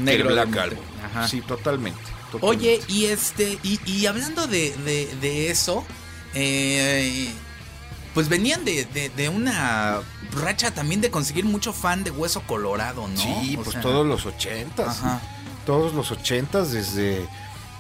negro 0.05 0.31
Black 0.31 0.57
Album. 0.57 0.85
Ajá. 1.05 1.29
Sí, 1.29 1.41
totalmente. 1.43 2.01
totalmente. 2.33 2.47
Oye, 2.47 2.81
y 2.89 3.05
este, 3.07 3.59
y, 3.63 3.79
y 3.85 4.07
hablando 4.07 4.47
de, 4.47 4.75
de- 4.85 5.15
de 5.21 5.51
eso, 5.51 5.85
eh, 6.35 7.29
pues 8.15 8.29
venían 8.29 8.65
de, 8.65 8.85
de- 8.87 9.11
de 9.11 9.29
una 9.29 10.01
racha 10.43 10.71
también 10.73 11.01
de 11.01 11.11
conseguir 11.11 11.45
mucho 11.45 11.73
fan 11.73 12.05
de 12.05 12.11
Hueso 12.11 12.43
Colorado, 12.43 13.07
¿no? 13.07 13.17
Sí, 13.21 13.57
O 13.59 13.63
pues 13.63 13.73
sea, 13.73 13.81
todos 13.81 14.07
los 14.07 14.27
ochentas. 14.27 14.99
Ajá. 14.99 15.21
Todos 15.69 15.93
los 15.93 16.11
ochentas, 16.11 16.73
desde. 16.73 17.29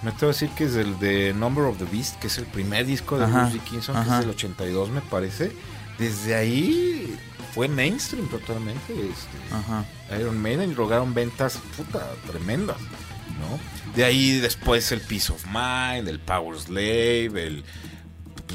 Me 0.02 0.10
tengo 0.10 0.20
que 0.20 0.26
decir 0.26 0.50
que 0.50 0.64
es 0.64 0.76
el 0.76 0.98
de 0.98 1.32
Number 1.32 1.64
of 1.64 1.78
the 1.78 1.86
Beast, 1.86 2.16
que 2.16 2.26
es 2.26 2.36
el 2.36 2.44
primer 2.44 2.84
disco 2.84 3.16
de 3.16 3.24
Ajá, 3.24 3.44
Bruce 3.44 3.54
Dickinson, 3.54 4.04
que 4.04 4.10
es 4.10 4.18
del 4.20 4.28
82, 4.28 4.90
me 4.90 5.00
parece. 5.00 5.56
Desde 5.98 6.34
ahí 6.34 7.18
fue 7.54 7.66
mainstream 7.66 8.28
totalmente. 8.28 8.92
Este, 8.92 9.54
Ajá. 9.54 9.86
Iron 10.20 10.36
Maiden 10.36 10.70
y 10.70 10.74
lograron 10.74 11.14
ventas 11.14 11.58
puta 11.78 12.06
tremendas, 12.26 12.76
¿no? 12.78 13.58
De 13.96 14.04
ahí 14.04 14.38
después 14.38 14.92
el 14.92 15.00
Peace 15.00 15.32
of 15.32 15.46
Mind, 15.46 16.08
el 16.08 16.20
Power 16.20 16.60
Slave, 16.60 17.30
el 17.46 17.64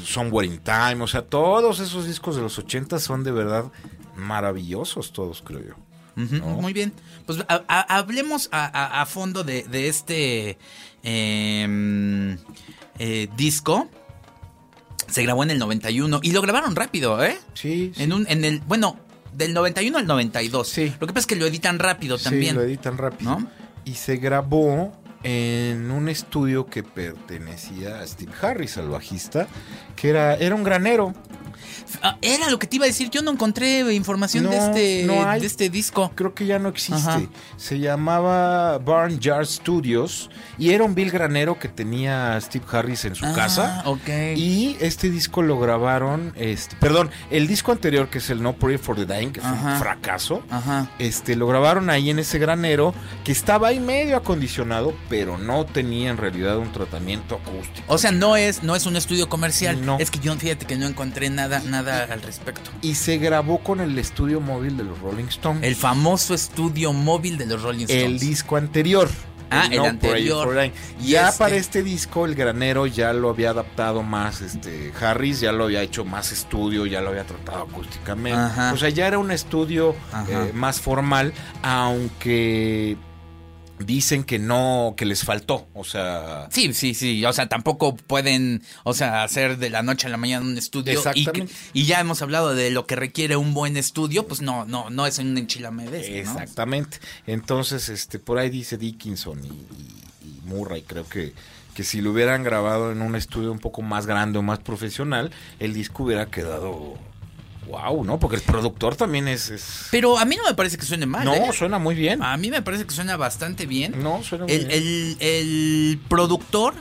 Somewhere 0.04 0.46
in 0.46 0.60
Time, 0.60 1.02
o 1.02 1.08
sea, 1.08 1.22
todos 1.22 1.80
esos 1.80 2.06
discos 2.06 2.36
de 2.36 2.42
los 2.42 2.56
80 2.56 3.00
son 3.00 3.24
de 3.24 3.32
verdad 3.32 3.64
maravillosos 4.14 5.12
todos, 5.12 5.42
creo 5.42 5.60
yo. 5.60 5.83
Muy 6.16 6.72
bien. 6.72 6.92
Pues 7.26 7.44
hablemos 7.48 8.48
a, 8.52 8.64
a- 8.66 9.02
a 9.02 9.06
fondo 9.06 9.42
de, 9.44 9.64
de 9.64 9.88
este 9.88 10.58
em, 11.02 12.36
eh, 12.98 13.28
disco. 13.36 13.88
Se 15.08 15.22
grabó 15.22 15.42
en 15.44 15.50
el 15.50 15.58
91 15.58 16.20
y 16.22 16.32
lo 16.32 16.40
grabaron 16.42 16.74
rápido, 16.74 17.22
¿eh? 17.24 17.38
Sí, 17.54 17.92
sí. 17.94 18.02
En 18.02 18.12
un, 18.12 18.26
en 18.28 18.44
el, 18.44 18.60
bueno, 18.60 18.98
del 19.32 19.52
91 19.52 19.98
al 19.98 20.06
92. 20.06 20.68
Sí. 20.68 20.92
Lo 20.98 21.06
que 21.06 21.12
pasa 21.12 21.20
es 21.20 21.26
que 21.26 21.36
lo 21.36 21.46
editan 21.46 21.78
rápido 21.78 22.16
Sí, 22.18 22.24
también. 22.24 22.54
lo 22.56 22.62
editan 22.62 22.96
rápido. 22.98 23.38
¿No? 23.38 23.50
Y 23.84 23.94
se 23.94 24.16
grabó 24.16 24.92
en 25.22 25.90
un 25.90 26.08
estudio 26.08 26.66
que 26.66 26.82
pertenecía 26.82 28.00
a 28.00 28.06
Steve 28.06 28.32
Harris, 28.40 28.76
al 28.78 28.88
bajista, 28.88 29.46
que 29.96 30.08
era, 30.10 30.34
era 30.36 30.54
un 30.54 30.64
granero. 30.64 31.12
Ah, 32.02 32.16
era 32.22 32.48
lo 32.50 32.58
que 32.58 32.66
te 32.66 32.76
iba 32.76 32.84
a 32.84 32.88
decir. 32.88 33.10
Yo 33.10 33.22
no 33.22 33.30
encontré 33.30 33.80
información 33.94 34.48
de 34.50 34.56
este, 34.56 35.02
no 35.06 35.28
hay. 35.28 35.40
de 35.40 35.46
este 35.46 35.70
disco. 35.70 36.10
Creo 36.14 36.34
que 36.34 36.46
ya 36.46 36.58
no 36.58 36.68
existe. 36.68 36.94
Ajá. 37.08 37.22
Se 37.56 37.78
llamaba 37.78 38.78
Barn 38.78 39.18
Yard 39.18 39.46
Studios 39.46 40.30
y 40.58 40.70
era 40.70 40.84
un 40.84 40.94
Bill 40.94 41.10
Granero 41.10 41.58
que 41.58 41.68
tenía 41.68 42.38
Steve 42.40 42.64
Harris 42.70 43.04
en 43.04 43.14
su 43.14 43.24
Ah, 43.26 43.32
casa. 43.34 43.82
ok. 43.86 44.08
Y 44.36 44.76
este 44.80 45.10
disco 45.10 45.42
lo 45.42 45.58
grabaron, 45.58 46.32
este, 46.36 46.76
perdón, 46.76 47.10
el 47.30 47.46
disco 47.46 47.72
anterior 47.72 48.08
que 48.08 48.18
es 48.18 48.30
el 48.30 48.42
No 48.42 48.54
Prayer 48.54 48.78
for 48.78 48.96
the 48.96 49.06
Dying, 49.06 49.32
que 49.32 49.40
fue 49.40 49.50
Ajá. 49.50 49.74
un 49.74 49.78
fracaso. 49.78 50.42
Ajá. 50.50 50.90
Este, 50.98 51.36
lo 51.36 51.46
grabaron 51.46 51.90
ahí 51.90 52.10
en 52.10 52.18
ese 52.18 52.38
granero 52.38 52.94
que 53.24 53.32
estaba 53.32 53.68
ahí 53.68 53.80
medio 53.80 54.16
acondicionado, 54.16 54.94
pero 55.08 55.38
no 55.38 55.64
tenía 55.66 56.10
en 56.10 56.16
realidad 56.16 56.58
un 56.58 56.72
tratamiento 56.72 57.36
acústico. 57.36 57.84
O 57.92 57.98
sea, 57.98 58.12
no 58.12 58.36
es, 58.36 58.62
no 58.62 58.74
es 58.76 58.86
un 58.86 58.96
estudio 58.96 59.28
comercial. 59.28 59.84
No. 59.84 59.98
Es 59.98 60.10
que 60.10 60.18
yo 60.18 60.34
fíjate 60.36 60.66
que 60.66 60.76
no 60.76 60.86
encontré 60.86 61.30
nada, 61.30 61.60
nada 61.74 62.04
al 62.10 62.22
respecto. 62.22 62.70
Y 62.82 62.94
se 62.94 63.18
grabó 63.18 63.58
con 63.58 63.80
el 63.80 63.98
estudio 63.98 64.40
móvil 64.40 64.76
de 64.76 64.84
los 64.84 64.98
Rolling 65.00 65.24
Stones. 65.24 65.62
El 65.64 65.76
famoso 65.76 66.34
estudio 66.34 66.92
móvil 66.92 67.36
de 67.38 67.46
los 67.46 67.62
Rolling 67.62 67.84
Stones. 67.84 68.04
El 68.04 68.18
disco 68.18 68.56
anterior. 68.56 69.08
Ah, 69.50 69.68
el 69.70 69.76
No 69.78 69.84
anterior. 69.84 70.70
Y 71.00 71.10
Ya 71.10 71.28
este- 71.28 71.38
para 71.38 71.54
este 71.56 71.82
disco, 71.82 72.24
el 72.24 72.34
granero 72.34 72.86
ya 72.86 73.12
lo 73.12 73.28
había 73.30 73.50
adaptado 73.50 74.02
más, 74.02 74.40
este, 74.40 74.92
Harris 75.00 75.38
ya 75.40 75.52
lo 75.52 75.64
había 75.64 75.82
hecho 75.82 76.04
más 76.04 76.32
estudio, 76.32 76.86
ya 76.86 77.00
lo 77.00 77.10
había 77.10 77.24
tratado 77.24 77.62
acústicamente. 77.62 78.40
Ajá. 78.40 78.72
O 78.72 78.76
sea, 78.76 78.88
ya 78.88 79.06
era 79.06 79.18
un 79.18 79.30
estudio 79.30 79.94
eh, 80.28 80.50
más 80.54 80.80
formal, 80.80 81.32
aunque 81.62 82.96
dicen 83.84 84.24
que 84.24 84.38
no, 84.38 84.94
que 84.96 85.04
les 85.04 85.24
faltó. 85.24 85.66
O 85.74 85.84
sea, 85.84 86.48
Sí, 86.50 86.72
sí, 86.74 86.94
sí. 86.94 87.24
O 87.24 87.32
sea, 87.32 87.48
tampoco 87.48 87.94
pueden, 87.96 88.62
o 88.84 88.94
sea, 88.94 89.22
hacer 89.22 89.58
de 89.58 89.70
la 89.70 89.82
noche 89.82 90.06
a 90.06 90.10
la 90.10 90.16
mañana 90.16 90.44
un 90.44 90.56
estudio. 90.58 90.92
Y, 90.92 90.96
Exactamente. 90.96 91.52
y 91.72 91.84
ya 91.84 92.00
hemos 92.00 92.22
hablado 92.22 92.54
de 92.54 92.70
lo 92.70 92.86
que 92.86 92.96
requiere 92.96 93.36
un 93.36 93.54
buen 93.54 93.76
estudio, 93.76 94.26
pues 94.26 94.40
no, 94.42 94.64
no, 94.64 94.90
no 94.90 95.06
es 95.06 95.18
un 95.18 95.36
enchilame 95.38 95.84
de 95.90 95.98
¿no? 96.10 96.16
Exactamente. 96.16 96.98
Entonces, 97.26 97.88
este, 97.88 98.18
por 98.18 98.38
ahí 98.38 98.50
dice 98.50 98.76
Dickinson 98.76 99.44
y, 99.44 99.48
y- 99.48 99.94
y 100.28 100.40
Murray, 100.46 100.82
creo 100.82 101.08
que, 101.08 101.32
que 101.74 101.84
si 101.84 102.00
lo 102.00 102.12
hubieran 102.12 102.42
grabado 102.44 102.92
en 102.92 103.02
un 103.02 103.16
estudio 103.16 103.50
un 103.52 103.58
poco 103.58 103.82
más 103.82 104.06
grande 104.06 104.38
o 104.38 104.42
más 104.42 104.58
profesional, 104.60 105.30
el 105.58 105.74
disco 105.74 106.04
hubiera 106.04 106.26
quedado 106.26 106.94
wow, 107.66 108.04
¿no? 108.04 108.18
Porque 108.18 108.36
el 108.36 108.42
productor 108.42 108.96
también 108.96 109.28
es... 109.28 109.50
es- 109.50 109.86
Pero 109.90 110.18
a 110.18 110.24
mí 110.24 110.36
no 110.36 110.44
me 110.44 110.54
parece 110.54 110.76
que 110.78 110.84
suene 110.86 111.06
mal. 111.06 111.24
no, 111.24 111.34
¿eh? 111.34 111.50
suena 111.52 111.78
muy 111.78 111.94
bien. 111.94 112.22
A 112.22 112.36
mí 112.36 112.50
me 112.50 112.62
parece 112.62 112.84
que 112.86 112.94
suena 112.94 113.16
bastante 113.16 113.66
bien. 113.66 114.02
No, 114.02 114.22
suena 114.22 114.44
muy 114.44 114.52
El, 114.54 114.66
bien. 114.66 114.80
el- 114.82 115.16
el 115.20 116.00
productor 116.08 116.74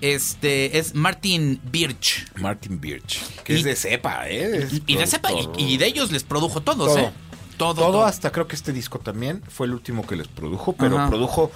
este, 0.00 0.78
es 0.78 0.94
Martin 0.94 1.60
Birch. 1.64 2.26
Martin 2.36 2.80
Birch, 2.80 3.20
que 3.44 3.54
Y- 3.54 3.56
es 3.56 3.64
de 3.64 3.76
cepa, 3.76 4.28
¿eh? 4.28 4.64
Es 4.64 4.82
Y, 4.86 4.96
de 4.96 5.06
sepa, 5.06 5.30
y, 5.56 5.76
de 5.78 5.86
ellos 5.86 6.12
les 6.12 6.22
produjo 6.22 6.60
todos, 6.60 6.88
Todo. 6.94 6.98
¿eh? 6.98 7.10
Todo, 7.56 7.74
Todo 7.74 7.86
todo. 7.86 8.04
hasta 8.04 8.30
creo 8.32 8.46
que 8.46 8.54
este 8.54 8.74
disco 8.74 8.98
también 8.98 9.42
fue 9.48 9.66
el 9.66 9.72
último 9.72 10.06
que 10.06 10.14
les 10.16 10.28
produjo, 10.28 10.74
pero 10.74 10.98
Ajá. 10.98 11.08
produjo 11.08 11.50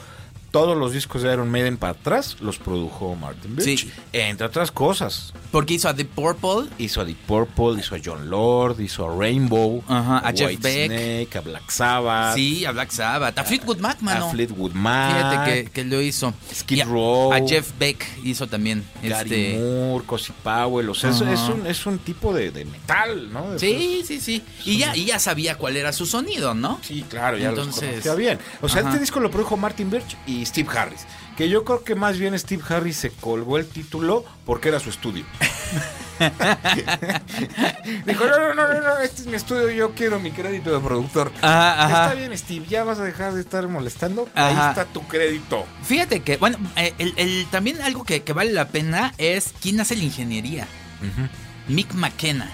todos 0.51 0.77
los 0.77 0.93
discos 0.93 1.23
de 1.23 1.33
Iron 1.33 1.49
Maiden 1.51 1.77
para 1.77 1.93
atrás 1.93 2.37
los 2.41 2.59
produjo 2.59 3.15
Martin 3.17 3.57
Birch. 3.57 3.83
Sí. 3.83 3.91
Entre 4.13 4.47
otras 4.47 4.71
cosas. 4.73 5.33
Porque 5.51 5.75
hizo 5.75 5.89
a 5.89 5.95
The 5.95 6.05
Purple. 6.05 6.69
Hizo 6.79 7.01
a 7.01 7.05
Deep 7.05 7.19
Purple, 7.27 7.81
hizo 7.81 7.95
a 7.95 7.99
John 8.05 8.31
Lord, 8.31 8.81
hizo 8.81 9.09
a 9.09 9.17
Rainbow, 9.17 9.83
Ajá, 9.89 10.19
a 10.19 10.33
Jeff 10.33 10.61
Beck. 10.61 10.91
Snake, 10.91 11.39
a 11.39 11.41
Black 11.41 11.71
Sabbath, 11.71 12.35
Sí, 12.37 12.65
a 12.65 12.73
Black 12.73 12.91
Sabbath. 12.91 13.39
A 13.39 13.45
Fleetwood 13.45 13.79
Mac, 13.79 14.01
mano. 14.01 14.27
a 14.27 14.31
Fleetwood 14.31 14.73
Mac, 14.73 15.17
Fíjate 15.17 15.65
que, 15.65 15.71
que 15.71 15.85
lo 15.85 16.01
hizo. 16.01 16.35
Skid 16.55 16.85
Row. 16.85 17.33
A 17.33 17.41
Jeff 17.47 17.73
Beck 17.79 18.07
hizo 18.25 18.47
también. 18.47 18.85
Gary 19.03 19.33
este, 19.35 19.59
Moore, 19.59 20.05
Powell. 20.43 20.89
O 20.91 20.95
sea, 20.95 21.11
es, 21.11 21.21
un, 21.21 21.67
es 21.67 21.87
un 21.87 21.99
tipo 21.99 22.33
de, 22.33 22.51
de 22.51 22.65
metal, 22.65 23.33
¿no? 23.33 23.53
De 23.53 23.59
Sí, 23.59 24.03
sí, 24.07 24.21
sí. 24.21 24.43
Y 24.65 24.79
ya, 24.79 24.97
y 24.97 25.05
ya 25.07 25.19
sabía 25.19 25.57
cuál 25.57 25.77
era 25.77 25.93
su 25.93 26.07
sonido, 26.07 26.55
¿no? 26.55 26.79
Sí, 26.83 27.05
claro, 27.09 27.39
ya 27.39 27.51
Entonces- 27.51 27.83
los 27.83 27.91
conocía 27.91 28.15
bien. 28.15 28.39
O 28.61 28.69
sea, 28.69 28.83
este 28.83 28.99
disco 28.99 29.21
lo 29.21 29.31
produjo 29.31 29.57
Martin 29.57 29.91
Birch 29.91 30.17
y 30.27 30.40
Steve 30.47 30.69
Harris. 30.77 31.07
Que 31.37 31.49
yo 31.49 31.65
creo 31.65 31.85
que 31.85 31.95
más 31.95 32.19
bien 32.19 32.39
Steve 32.39 32.63
Harris 32.69 32.97
se 32.97 33.11
colgó 33.11 33.57
el 33.59 33.67
título 33.67 34.25
porque 34.45 34.69
era 34.69 34.79
su 34.81 34.91
estudio. 34.91 35.25
Dijo, 38.07 38.25
no, 38.27 38.39
no, 38.39 38.55
no, 38.55 38.69
no, 38.75 38.81
no, 38.81 38.99
este 38.99 39.23
es 39.23 39.27
mi 39.27 39.35
estudio, 39.37 39.71
yo 39.71 39.95
quiero 39.95 40.19
mi 40.21 40.31
crédito 40.33 40.71
de 40.73 40.81
productor. 40.81 41.33
Ajá, 41.41 41.85
ajá. 41.85 42.05
Está 42.05 42.15
bien, 42.15 42.37
Steve, 42.39 42.67
ya 42.69 42.85
vas 42.85 42.99
a 42.99 43.05
dejar 43.05 43.33
de 43.33 43.41
estar 43.41 43.67
molestando. 43.69 44.29
Ajá. 44.35 44.49
Ahí 44.49 44.69
está 44.71 44.85
tu 44.87 45.07
crédito. 45.07 45.65
Fíjate 45.83 46.21
que, 46.21 46.37
bueno, 46.37 46.59
eh, 46.77 46.93
el, 46.99 47.15
el- 47.17 47.47
también 47.51 47.81
algo 47.83 48.05
que, 48.05 48.23
que 48.23 48.33
vale 48.33 48.53
la 48.53 48.69
pena 48.69 49.15
es 49.19 49.55
quién 49.61 49.81
hace 49.81 49.97
la 49.97 50.05
ingeniería. 50.05 50.67
Mick 51.69 51.95
McKenna. 51.95 52.51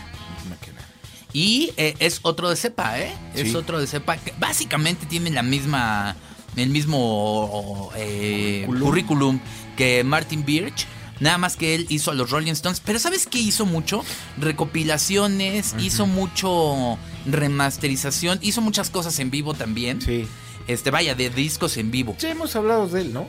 Y 1.33 1.73
eh, 1.77 1.95
es 1.99 2.21
otro 2.23 2.49
de 2.49 2.57
cepa, 2.57 2.99
¿eh? 2.99 3.13
Es 3.35 3.55
otro 3.55 3.79
de 3.79 3.87
cepa. 3.87 4.17
que 4.17 4.33
básicamente 4.39 5.05
tiene 5.05 5.29
la 5.31 5.43
misma, 5.43 6.17
el 6.57 6.71
mismo 6.71 7.91
eh, 7.97 8.65
Currículum. 8.67 8.89
currículum 8.89 9.41
que 9.77 10.05
Martin 10.05 10.45
Birch. 10.45 10.87
Nada 11.19 11.39
más 11.39 11.57
que 11.57 11.75
él 11.75 11.87
hizo 11.89 12.11
a 12.11 12.15
los 12.15 12.31
Rolling 12.31 12.53
Stones. 12.53 12.81
Pero 12.85 12.99
¿sabes 12.99 13.27
qué 13.27 13.39
hizo 13.39 13.65
mucho? 13.65 14.05
Recopilaciones, 14.37 15.75
hizo 15.79 16.07
mucho 16.07 16.99
remasterización, 17.25 18.39
hizo 18.43 18.61
muchas 18.61 18.91
cosas 18.91 19.19
en 19.19 19.31
vivo 19.31 19.55
también. 19.55 20.01
Sí. 20.03 20.27
Este, 20.67 20.91
vaya, 20.91 21.15
de 21.15 21.31
discos 21.31 21.77
en 21.77 21.91
vivo. 21.91 22.17
Ya 22.19 22.31
hemos 22.31 22.55
hablado 22.57 22.89
de 22.89 23.01
él, 23.03 23.13
¿no? 23.13 23.29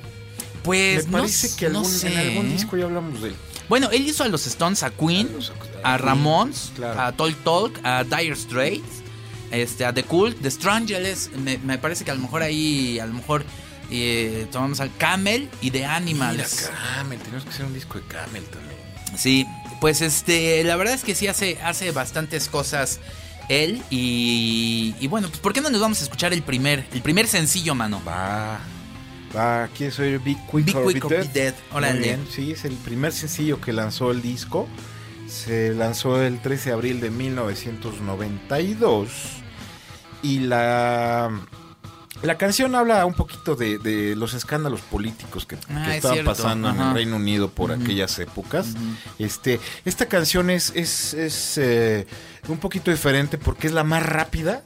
Pues 0.64 1.06
Me 1.08 1.14
parece 1.20 1.56
que 1.56 1.70
no 1.70 1.80
algún- 1.80 1.92
sé. 1.94 2.12
en 2.12 2.18
algún 2.20 2.52
disco 2.52 2.76
ya 2.76 2.86
hablamos 2.86 3.22
de 3.22 3.30
él. 3.30 3.36
Bueno, 3.70 3.90
él 3.92 4.06
hizo 4.08 4.24
a 4.24 4.28
los 4.28 4.48
Stones, 4.48 4.84
a 4.84 4.90
Queen, 4.90 5.28
A 5.30 5.34
los- 5.34 5.52
a 5.84 5.94
a 5.94 5.98
Ramones, 5.98 6.72
claro. 6.76 7.00
a 7.02 7.12
Talk 7.14 7.36
Talk, 7.44 7.80
a 7.84 8.04
Dire 8.04 8.36
Straits, 8.36 9.04
este, 9.52 9.86
a 9.86 9.94
The 9.94 10.04
Cult, 10.04 10.42
The 10.42 10.52
Strangeless. 10.52 11.32
Me, 11.38 11.58
me 11.60 11.78
parece 11.78 12.06
que 12.06 12.12
a 12.12 12.16
lo 12.16 12.22
mejor 12.22 12.44
ahí, 12.44 13.00
a 13.00 13.06
lo 13.06 13.14
mejor 13.14 13.44
eh, 13.90 14.48
tomamos 14.52 14.80
al 14.80 14.96
Camel 14.98 15.50
y 15.62 15.72
The 15.72 15.80
Mira, 15.80 15.96
Animals. 15.96 16.70
Camel, 16.96 17.20
tenemos 17.20 17.44
que 17.44 17.50
hacer 17.50 17.66
un 17.66 17.74
disco 17.74 18.00
de 18.00 18.06
Camel 18.06 18.44
también. 18.46 18.78
Sí, 19.16 19.46
pues 19.80 20.02
este, 20.02 20.64
la 20.64 20.76
verdad 20.76 20.94
es 20.94 21.04
que 21.04 21.16
sí 21.16 21.28
hace, 21.28 21.58
hace 21.64 21.92
bastantes 21.92 22.50
cosas 22.50 23.00
él 23.50 23.82
y, 23.90 24.94
y 25.00 25.08
bueno, 25.08 25.30
pues 25.30 25.40
¿por 25.40 25.54
qué 25.54 25.62
no 25.62 25.70
nos 25.70 25.80
vamos 25.80 26.02
a 26.02 26.04
escuchar 26.04 26.34
el 26.34 26.44
primer, 26.44 26.86
el 26.94 27.02
primer 27.02 27.28
sencillo, 27.28 27.74
mano? 27.76 28.02
Va. 28.06 28.60
Va, 29.36 29.70
¿quieres 29.76 29.98
oír 30.00 30.20
Big 30.20 30.38
Quick, 30.50 30.66
Big 30.66 30.76
or 30.76 30.94
Quick 30.94 31.08
Be 31.08 31.20
or 31.20 31.28
Be 31.28 31.34
Dead, 31.34 31.54
órale. 31.74 32.00
Muy 32.00 32.04
bien, 32.04 32.28
sí, 32.30 32.52
es 32.52 32.66
el 32.66 32.74
primer 32.74 33.12
sencillo 33.12 33.60
que 33.60 33.74
lanzó 33.74 34.12
el 34.12 34.22
disco. 34.22 34.68
Se 35.28 35.74
lanzó 35.74 36.22
el 36.22 36.42
13 36.42 36.70
de 36.70 36.74
abril 36.74 37.02
de 37.02 37.10
1992. 37.10 39.10
Y 40.24 40.40
la, 40.40 41.30
la 42.24 42.38
canción 42.38 42.76
habla 42.76 43.06
un 43.06 43.14
poquito 43.14 43.56
de, 43.56 43.78
de 43.78 44.16
los 44.16 44.34
escándalos 44.34 44.82
políticos 44.82 45.46
que, 45.46 45.58
que 45.58 45.62
Ah, 45.70 45.90
es 45.92 45.98
estaban 45.98 46.16
cierto, 46.16 46.32
pasando 46.32 46.70
en 46.70 46.80
el 46.80 46.94
Reino 46.94 47.18
Unido 47.18 47.50
por 47.50 47.72
aquellas 47.72 48.18
épocas. 48.20 48.74
Este, 49.20 49.60
esta 49.86 50.08
canción 50.08 50.50
es, 50.50 50.72
es, 50.76 51.14
es, 51.14 51.58
eh, 51.58 52.08
un 52.48 52.58
poquito 52.58 52.90
diferente 52.90 53.38
porque 53.38 53.68
es 53.68 53.74
la 53.74 53.84
más 53.84 54.04
rápida. 54.04 54.64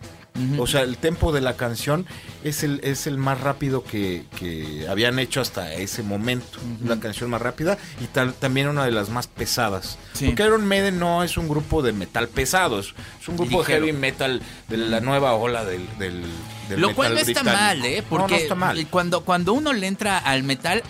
O 0.58 0.66
sea, 0.66 0.82
el 0.82 0.98
tempo 0.98 1.34
de 1.34 1.42
la 1.42 1.58
canción 1.58 2.06
es 2.44 2.64
el, 2.64 2.80
es 2.84 3.06
el 3.06 3.18
más 3.18 3.42
rápido 3.42 3.84
que, 3.84 4.24
que 4.40 4.88
habían 4.90 5.20
hecho 5.20 5.42
hasta 5.42 5.74
ese 5.74 6.04
momento. 6.04 6.58
Ujú. 6.80 6.88
La 6.88 7.00
canción 7.00 7.30
más 7.30 7.42
rápida 7.42 7.78
y 8.02 8.06
tal, 8.06 8.34
también 8.34 8.68
una 8.70 8.86
de 8.86 8.92
las 8.92 9.10
más 9.10 9.28
pesadas. 9.28 9.98
Sí. 10.14 10.28
Porque 10.28 10.44
Iron 10.44 10.66
Maiden 10.66 11.00
no 11.00 11.24
es 11.24 11.38
un 11.38 11.48
grupo 11.50 11.82
de 11.82 11.92
metal 11.92 12.28
pesado, 12.30 12.80
es, 12.80 12.94
un 13.28 13.36
grupo 13.38 13.60
Ligero. 13.60 13.82
de 13.82 13.88
heavy 13.88 13.92
metal 14.00 14.42
de 14.70 14.78
la 14.78 15.02
nueva 15.02 15.34
ola 15.34 15.66
del, 15.66 15.86
del, 16.00 16.24
del 16.70 16.80
Lo 16.80 16.96
cual 16.96 17.14
no 17.14 17.20
está 17.20 17.42
británico. 17.42 17.62
mal, 17.64 17.86
¿eh? 17.86 18.02
No, 18.02 18.08
Porque 18.10 18.34
no 18.34 18.40
está 18.40 18.56
mal. 18.56 18.88
Cuando, 18.90 19.22
cuando 19.26 19.54
uno 19.54 19.74
le 19.74 19.86
entra 19.88 20.18
al 20.18 20.44
metal, 20.44 20.82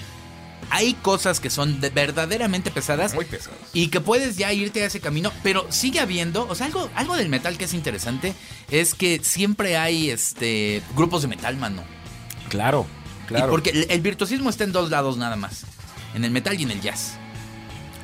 hay 0.72 0.94
cosas 0.96 1.40
que 1.40 1.50
son 1.50 1.80
de- 1.82 1.90
verdaderamente 1.90 2.72
pesadas 2.72 3.14
Muy 3.14 3.26
pesados. 3.26 3.58
y 3.74 3.90
que 3.90 4.00
puedes 4.02 4.38
ya 4.38 4.52
irte 4.54 4.82
a 4.82 4.86
ese 4.88 5.00
camino, 5.02 5.32
pero 5.44 5.68
sigue 5.70 6.00
habiendo, 6.00 6.48
o 6.48 6.56
sea, 6.56 6.66
algo, 6.68 6.90
algo 6.96 7.16
del 7.18 7.30
metal 7.30 7.58
que 7.58 7.66
es 7.66 7.74
interesante 7.74 8.34
es 8.72 8.96
que 8.96 9.20
siempre 9.24 9.78
hay 9.78 10.10
este 10.10 10.82
grupos 10.96 11.22
de 11.22 11.28
metal, 11.28 11.58
mano. 11.58 11.84
Claro, 12.50 12.88
claro. 13.28 13.48
Y 13.48 13.50
porque 13.50 13.70
el, 13.72 13.88
el 13.90 14.02
virtuosismo 14.02 14.50
está 14.50 14.64
en 14.64 14.72
dos 14.72 14.90
lados 14.90 15.18
nada 15.18 15.36
más, 15.36 15.66
en 16.16 16.24
el 16.26 16.32
metal 16.32 16.60
y 16.60 16.64
en 16.64 16.72
el 16.72 16.82
jazz. 16.82 17.14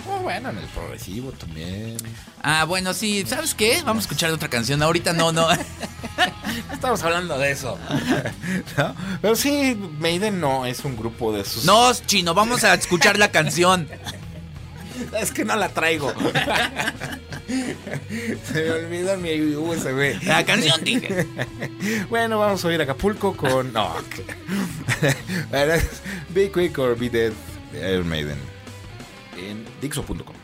Oh, 0.10 0.20
bueno, 0.20 0.50
en 0.52 0.58
el 0.58 0.66
progresivo 0.68 1.32
también. 1.32 1.98
Ah, 2.42 2.66
bueno, 2.66 2.94
sí, 2.94 3.26
¿sabes 3.28 3.54
qué? 3.54 3.82
Vamos 3.86 4.04
a 4.04 4.06
escuchar 4.06 4.32
otra 4.32 4.50
canción. 4.50 4.82
Ahorita 4.82 5.14
no, 5.14 5.32
no. 5.32 5.48
Estamos 6.72 7.04
hablando 7.04 7.38
de 7.38 7.52
eso. 7.52 7.78
¿No? 8.78 8.96
Pero 9.22 9.36
sí, 9.36 9.78
Maiden 10.00 10.40
no 10.40 10.66
es 10.66 10.86
un 10.86 10.96
grupo 10.96 11.34
de 11.34 11.42
esos. 11.42 11.66
No, 11.66 11.92
chino, 11.94 12.34
vamos 12.34 12.64
a 12.64 12.74
escuchar 12.74 13.18
la 13.18 13.32
canción. 13.32 13.88
Es 15.20 15.32
que 15.32 15.46
no 15.46 15.56
la 15.56 15.70
traigo. 15.70 16.12
Se 17.48 18.64
me 18.64 18.72
olvidó 18.72 19.16
mi 19.18 19.56
USB. 19.56 20.24
La 20.24 20.44
canción, 20.44 20.84
dije. 20.84 21.28
Bueno, 22.10 22.40
vamos 22.40 22.66
a 22.66 22.68
oír 22.68 22.82
Acapulco 22.82 23.38
con. 23.38 23.72
No. 23.74 23.94
Be 26.30 26.52
Quick 26.52 26.80
or 26.80 26.98
Be 26.98 27.12
Dead 27.12 27.32
de 27.72 27.94
Iron 27.94 28.10
Maiden. 28.10 28.40
En 29.38 29.64
Dixo.com. 29.82 30.37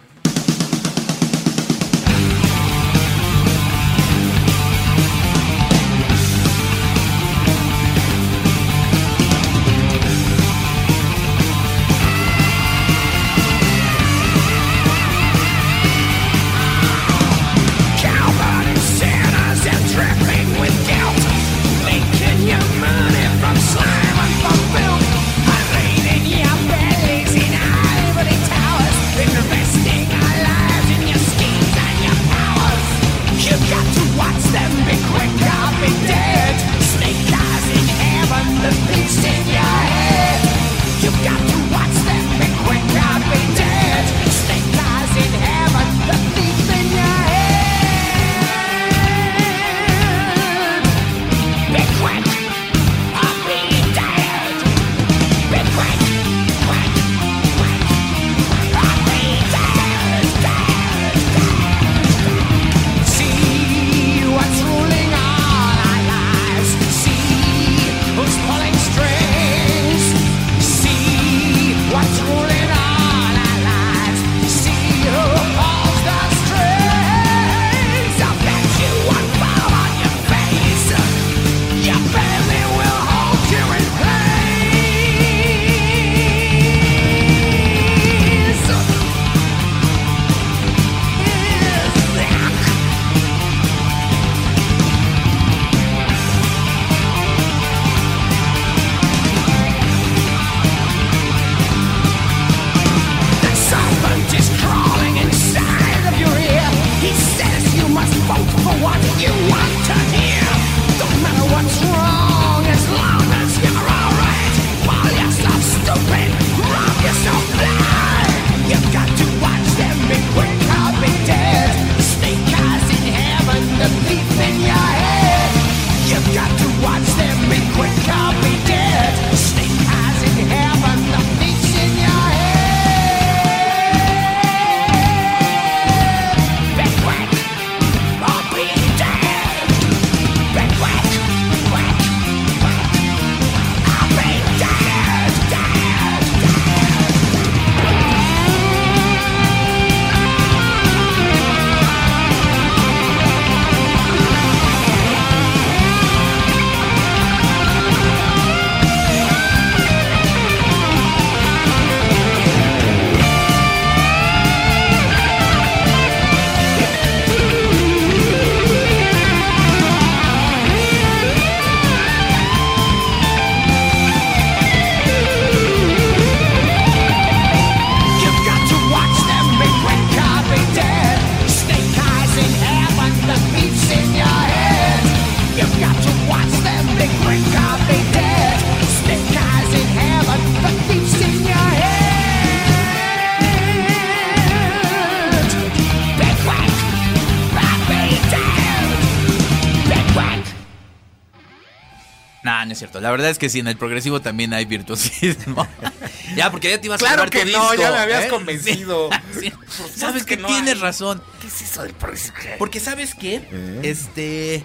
La 203.03 203.11
verdad 203.11 203.31
es 203.31 203.37
que 203.37 203.49
sí, 203.49 203.59
en 203.59 203.67
el 203.67 203.75
progresivo 203.75 204.21
también 204.21 204.53
hay 204.53 204.63
virtuosismo. 204.63 205.67
ya, 206.37 206.49
porque 206.49 206.69
ya 206.69 206.79
te 206.79 206.87
ibas 206.87 207.01
a 207.01 207.05
Claro 207.05 207.29
que 207.29 207.41
tu 207.45 207.51
no, 207.51 207.71
disco, 207.71 207.75
ya 207.75 207.91
me 207.91 207.97
habías 207.97 208.23
¿eh? 208.23 208.29
convencido. 208.29 209.09
Sí. 209.37 209.51
Sabes 209.93 210.23
que, 210.23 210.37
que 210.37 210.41
no 210.41 210.47
tienes 210.47 210.75
hay. 210.75 210.79
razón. 210.79 211.21
¿Qué 211.41 211.47
es 211.47 211.61
eso 211.63 211.83
del 211.83 211.93
progresivo? 211.95 212.33
Porque 212.57 212.79
sabes 212.79 213.13
qué? 213.13 213.45
¿Eh? 213.51 213.79
Este. 213.83 214.63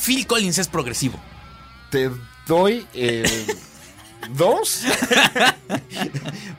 Phil 0.00 0.28
Collins 0.28 0.58
es 0.58 0.68
progresivo. 0.68 1.18
Te 1.90 2.08
doy 2.46 2.86
eh, 2.94 3.46
dos 4.30 4.82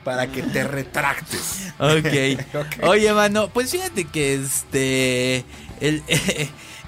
para 0.04 0.26
que 0.26 0.42
te 0.42 0.62
retractes. 0.64 1.72
Ok. 1.78 2.54
Ok. 2.54 2.84
Oye, 2.86 3.10
mano, 3.14 3.48
pues 3.48 3.70
fíjate 3.70 4.04
que 4.04 4.34
este. 4.34 5.46
El, 5.80 6.02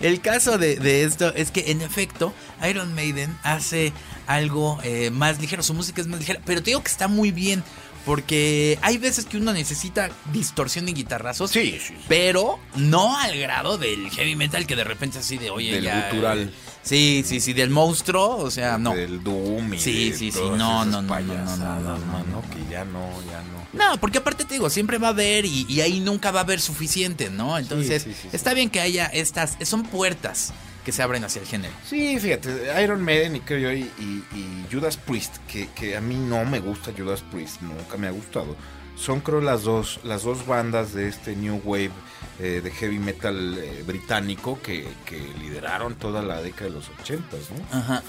el 0.01 0.21
caso 0.21 0.59
de, 0.59 0.77
de 0.77 1.05
esto 1.05 1.33
es 1.35 1.51
que, 1.51 1.71
en 1.71 1.81
efecto, 1.81 2.35
Iron 2.69 2.95
Maiden 2.95 3.37
hace 3.43 3.93
algo 4.27 4.79
eh, 4.83 5.11
más 5.11 5.41
ligero. 5.41 5.63
Su 5.63 5.75
música 5.75 6.01
es 6.01 6.07
más 6.07 6.21
ligera. 6.21 6.41
Pero 6.45 6.63
te 6.63 6.71
digo 6.71 6.83
que 6.83 6.91
está 6.91 7.09
muy 7.09 7.31
bien. 7.31 7.63
Porque 8.05 8.79
hay 8.83 8.99
veces 8.99 9.25
que 9.25 9.37
uno 9.37 9.53
necesita 9.53 10.11
distorsión 10.33 10.89
y 10.89 10.93
guitarrazos. 10.95 11.51
Sí, 11.51 11.77
sí. 11.85 11.93
Pero 12.07 12.61
no 12.77 13.19
al 13.19 13.37
grado 13.37 13.79
del 13.79 14.09
heavy 14.11 14.37
metal 14.37 14.65
que 14.65 14.77
de 14.77 14.85
repente 14.85 15.19
así 15.19 15.39
de, 15.39 15.51
oye, 15.51 15.73
Del 15.73 15.83
ya. 15.85 16.09
gutural. 16.09 16.53
Sí, 16.85 17.25
sí, 17.27 17.41
sí, 17.41 17.53
del 17.53 17.71
monstruo. 17.71 18.37
O 18.37 18.51
sea, 18.53 18.79
no. 18.79 18.95
Del 18.95 19.25
Doom 19.25 19.75
y 19.75 19.79
Sí, 19.81 20.11
de 20.11 20.17
sí, 20.17 20.31
sí, 20.31 20.39
no, 20.41 20.85
no, 20.85 20.85
no, 20.85 21.03
no, 21.03 21.03
no, 21.03 21.57
no, 21.57 21.99
no, 21.99 21.99
no, 21.99 22.43
que 22.43 22.71
ya 22.71 22.85
no, 22.85 23.11
ya 23.29 23.43
no. 23.43 23.57
No, 23.91 24.01
porque 24.01 24.19
aparte 24.19 24.45
te 24.45 24.55
digo, 24.55 24.71
siempre 24.71 24.99
va 24.99 25.09
a 25.09 25.11
haber 25.11 25.45
y, 25.45 25.67
y 25.69 25.81
ahí 25.81 25.99
nunca 25.99 26.31
va 26.31 26.41
a 26.41 26.43
haber 26.45 26.61
suficiente, 26.61 27.29
¿no? 27.29 27.59
Entonces, 27.59 28.05
sí, 28.05 28.13
sí, 28.13 28.19
sí. 28.23 28.29
está 28.33 28.55
bien 28.55 28.71
que 28.71 28.79
haya 28.81 29.07
estas, 29.07 29.57
son 29.65 29.83
puertas 29.83 30.53
que 30.87 30.93
se 30.93 31.03
abren 31.03 31.25
hacia 31.25 31.43
el 31.43 31.49
género. 31.49 31.75
Sí, 31.85 32.17
fíjate, 32.21 32.49
Iron 32.83 33.03
Maiden 33.03 33.35
y 33.37 33.41
creo 33.41 33.59
yo 33.59 33.73
y, 33.73 33.91
y- 33.99 34.25
y 34.35 34.67
Judas 34.73 34.97
Priest, 34.97 35.37
que, 35.49 35.69
que 35.75 35.97
a 35.97 36.01
mí 36.01 36.15
no 36.15 36.45
me 36.45 36.61
gusta 36.61 36.93
Judas 36.97 37.23
Priest, 37.31 37.61
nunca 37.61 37.97
me 37.99 38.07
ha 38.07 38.13
gustado. 38.13 38.57
Son 38.97 39.19
creo 39.21 39.41
las 39.41 39.65
dos, 39.65 39.99
las 40.05 40.23
dos 40.23 40.47
bandas 40.47 40.95
de 40.95 41.09
este 41.09 41.35
New 41.37 41.61
Wave 41.65 41.91
eh, 42.39 42.61
de 42.63 42.71
heavy 42.71 42.99
metal 43.01 43.59
eh, 43.59 43.83
británico 43.87 44.59
que, 44.63 44.87
que 45.05 45.19
lideraron 45.41 45.97
toda 45.97 46.23
la 46.23 46.41
década 46.41 46.67
de 46.71 46.77
los 46.77 46.89
80, 47.03 47.37
¿no? 47.73 47.79
Ajá. 47.79 48.03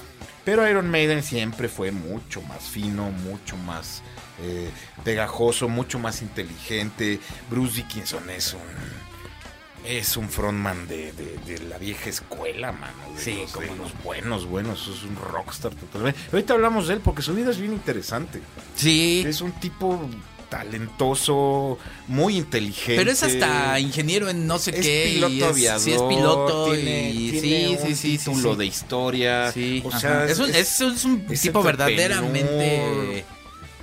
Pero 0.44 0.66
Iron 0.70 0.88
Maiden 0.88 1.22
siempre 1.24 1.68
fue 1.68 1.90
mucho 1.90 2.40
más 2.42 2.62
fino, 2.62 3.10
mucho 3.10 3.56
más 3.56 4.02
eh, 4.40 4.70
pegajoso, 5.04 5.68
mucho 5.68 5.98
más 5.98 6.22
inteligente. 6.22 7.18
Bruce 7.50 7.74
Dickinson 7.78 8.30
es 8.30 8.54
un 8.54 8.60
es 9.84 10.16
un 10.16 10.28
frontman 10.28 10.86
de, 10.88 11.12
de- 11.12 11.38
de 11.46 11.58
la 11.66 11.78
vieja 11.78 12.10
escuela, 12.10 12.72
mano. 12.72 12.94
De 13.16 13.20
Sí, 13.22 13.38
los, 13.42 13.54
no. 13.54 13.74
los 13.84 14.02
buenos, 14.04 14.46
buenos. 14.46 14.82
Es 14.88 15.02
un 15.04 15.16
rockstar 15.16 15.74
totalmente. 15.74 16.18
Ahorita 16.32 16.54
hablamos 16.54 16.88
de 16.88 16.94
él 16.94 17.00
porque 17.00 17.22
su 17.22 17.34
vida 17.34 17.50
es 17.50 17.58
bien 17.58 17.72
interesante. 17.72 18.40
Sí. 18.76 19.24
Es 19.26 19.40
un 19.40 19.52
tipo 19.52 19.98
talentoso, 20.48 21.78
muy 22.06 22.36
inteligente. 22.38 22.96
Pero 22.96 23.10
es 23.10 23.22
hasta 23.22 23.78
ingeniero 23.80 24.28
en 24.30 24.46
no 24.46 24.58
sé 24.58 24.70
Es 24.78 24.80
qué. 24.86 25.08
y 25.10 25.14
piloto 25.14 25.34
es- 25.34 25.42
aviador. 25.42 25.80
Sí, 25.82 25.92
es 25.92 26.02
piloto. 26.02 26.72
tiene, 26.72 27.10
y, 27.10 27.30
tiene 27.32 27.40
sí, 27.40 27.66
un 27.66 27.78
sí, 27.78 27.94
sí, 27.94 28.18
sí, 28.18 28.18
título 28.30 28.52
sí. 28.52 28.58
de 28.58 28.66
historia. 28.66 29.52
Sí, 29.52 29.82
o 29.84 29.98
sea, 29.98 30.24
es, 30.24 30.38
un, 30.38 30.50
es- 30.54 30.80
es 30.80 31.04
un 31.04 31.26
tipo 31.26 31.62
verdaderamente. 31.62 33.24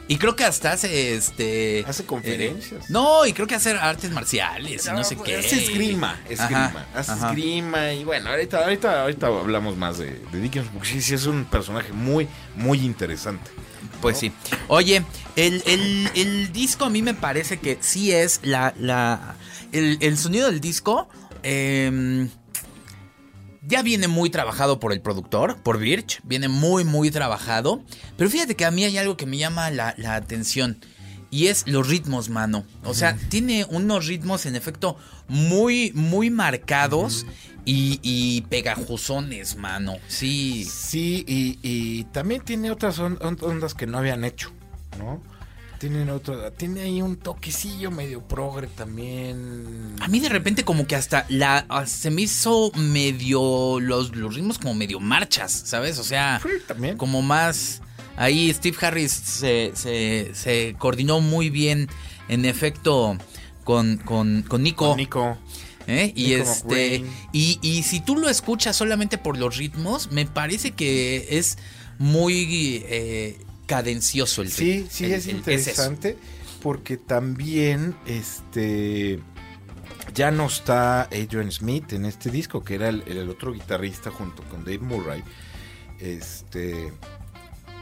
Y 0.07 0.17
creo 0.17 0.35
que 0.35 0.43
hasta 0.43 0.71
hace 0.73 1.15
este. 1.15 1.83
Hace 1.87 2.05
conferencias. 2.05 2.83
eh, 2.85 2.87
no, 2.89 3.25
y 3.25 3.33
creo 3.33 3.47
que 3.47 3.55
hace 3.55 3.71
artes 3.71 4.11
marciales 4.11 4.85
y 4.85 4.91
no 4.91 5.03
sé 5.03 5.15
qué. 5.17 5.39
Es 5.39 5.51
esgrima, 5.51 6.19
esgrima. 6.29 6.65
Ajá, 6.67 6.87
Hace 6.93 7.11
ajá. 7.13 7.29
esgrima 7.29 7.91
y 7.93 8.03
bueno, 8.03 8.29
ahorita, 8.29 8.63
ahorita, 8.63 9.01
ahorita 9.01 9.27
hablamos 9.27 9.75
más 9.77 9.97
de, 9.97 10.19
de 10.31 10.39
Dickens 10.41 10.67
porque 10.71 10.87
sí, 10.89 11.01
sí 11.01 11.15
es 11.15 11.25
un 11.25 11.45
personaje 11.45 11.91
muy, 11.91 12.27
muy 12.55 12.79
interesante. 12.85 13.49
Pues 14.01 14.19
sí. 14.19 14.31
Oye, 14.67 15.03
el, 15.35 15.63
el- 15.65 16.11
el 16.13 16.51
disco 16.53 16.85
a 16.85 16.89
mí 16.91 17.01
me 17.01 17.15
parece 17.15 17.59
que 17.59 17.77
sí 17.81 18.11
es 18.11 18.41
la. 18.43 18.75
la 18.77 19.35
el, 19.71 19.97
el 20.01 20.17
sonido 20.19 20.45
del 20.51 20.61
disco. 20.61 21.09
em, 21.41 22.29
ya 23.67 23.81
viene 23.81 24.07
muy 24.07 24.29
trabajado 24.29 24.79
por 24.79 24.93
el 24.93 25.01
productor, 25.01 25.57
por 25.61 25.77
Birch. 25.79 26.21
Viene 26.23 26.47
muy, 26.47 26.83
muy 26.83 27.11
trabajado. 27.11 27.83
Pero 28.17 28.29
fíjate 28.29 28.55
que 28.55 28.65
a 28.65 28.71
mí 28.71 28.83
hay 28.83 28.97
algo 28.97 29.17
que 29.17 29.25
me 29.25 29.37
llama 29.37 29.69
la, 29.71 29.93
la 29.97 30.15
atención. 30.15 30.77
Y 31.31 31.47
es 31.47 31.67
los 31.67 31.87
ritmos, 31.89 32.29
mano. 32.29 32.63
O 32.83 32.93
sea, 32.93 33.17
tiene 33.29 33.65
unos 33.69 34.05
ritmos 34.07 34.45
en 34.45 34.55
efecto 34.55 34.95
muy, 35.27 35.91
muy 35.93 36.29
marcados 36.29 37.25
y, 37.65 37.99
y 38.03 38.41
pegajosones, 38.43 39.57
mano. 39.57 39.95
Sí. 40.07 40.65
Sí, 40.65 41.25
y, 41.27 41.59
y 41.61 42.03
también 42.05 42.41
tiene 42.41 42.71
otras 42.71 42.99
on- 42.99 43.17
on- 43.21 43.37
ondas 43.41 43.73
que 43.73 43.87
no 43.87 43.97
habían 43.97 44.23
hecho, 44.23 44.51
¿no? 44.99 45.21
Tienen 45.87 46.09
otro, 46.09 46.51
tiene 46.53 46.81
ahí 46.81 46.99
un 47.03 47.15
toquecillo 47.15 47.91
medio 47.91 48.19
progre 48.27 48.65
también. 48.65 49.95
A 50.01 50.07
mí 50.07 50.19
de 50.19 50.29
repente 50.29 50.63
como 50.65 50.87
que 50.87 50.95
hasta 50.95 51.27
la 51.29 51.63
ah, 51.69 51.85
se 51.85 52.09
me 52.09 52.23
hizo 52.23 52.71
medio 52.75 53.79
los, 53.79 54.15
los 54.15 54.33
ritmos 54.33 54.57
como 54.57 54.73
medio 54.73 54.99
marchas, 54.99 55.51
¿sabes? 55.65 55.99
O 55.99 56.03
sea, 56.03 56.39
Sí, 56.41 56.49
también. 56.65 56.97
como 56.97 57.21
más 57.21 57.83
ahí 58.17 58.51
Steve 58.51 58.75
Harris 58.81 59.11
se, 59.11 59.73
se, 59.75 60.31
se 60.33 60.75
coordinó 60.79 61.21
muy 61.21 61.51
bien 61.51 61.87
en 62.29 62.45
efecto 62.45 63.15
con, 63.63 63.97
con, 63.97 64.41
con 64.41 64.63
Nico. 64.63 64.95
Nico. 64.95 65.37
¿eh? 65.85 66.13
Y 66.15 66.29
Nico 66.29 66.41
este 66.49 67.05
y, 67.31 67.59
y 67.61 67.83
si 67.83 67.99
tú 67.99 68.15
lo 68.15 68.27
escuchas 68.27 68.75
solamente 68.75 69.19
por 69.19 69.37
los 69.37 69.55
ritmos, 69.57 70.11
me 70.11 70.25
parece 70.25 70.71
que 70.71 71.27
es 71.37 71.59
muy 71.99 72.83
eh, 72.87 73.37
cadencioso 73.65 74.41
el 74.41 74.51
Sí, 74.51 74.87
sí 74.89 75.05
el- 75.05 75.13
es 75.13 75.27
el- 75.27 75.37
interesante 75.37 76.17
porque 76.61 76.97
también 76.97 77.95
este 78.05 79.19
ya 80.13 80.31
no 80.31 80.45
está 80.47 81.01
Adrian 81.03 81.51
Smith 81.51 81.93
en 81.93 82.05
este 82.05 82.29
disco, 82.31 82.63
que 82.63 82.75
era 82.75 82.89
el, 82.89 83.03
el 83.07 83.29
otro 83.29 83.51
guitarrista 83.53 84.11
junto 84.11 84.43
con 84.43 84.63
Dave 84.63 84.79
Murray. 84.79 85.23
Este 85.99 86.91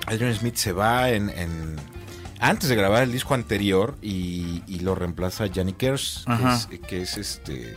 Adrian 0.06 0.34
Smith 0.36 0.56
se 0.56 0.72
va 0.74 1.10
en, 1.12 1.30
en- 1.30 1.76
antes 2.40 2.68
de 2.70 2.76
grabar 2.76 3.04
el 3.04 3.12
disco 3.12 3.34
anterior 3.36 3.98
y, 4.02 4.64
y 4.68 4.80
lo 4.80 4.96
reemplaza 4.96 5.46
Johnny 5.54 5.74
Kers, 5.74 6.26
que 6.28 6.76
es, 6.76 6.80
que 6.88 7.02
es 7.02 7.18
este 7.18 7.74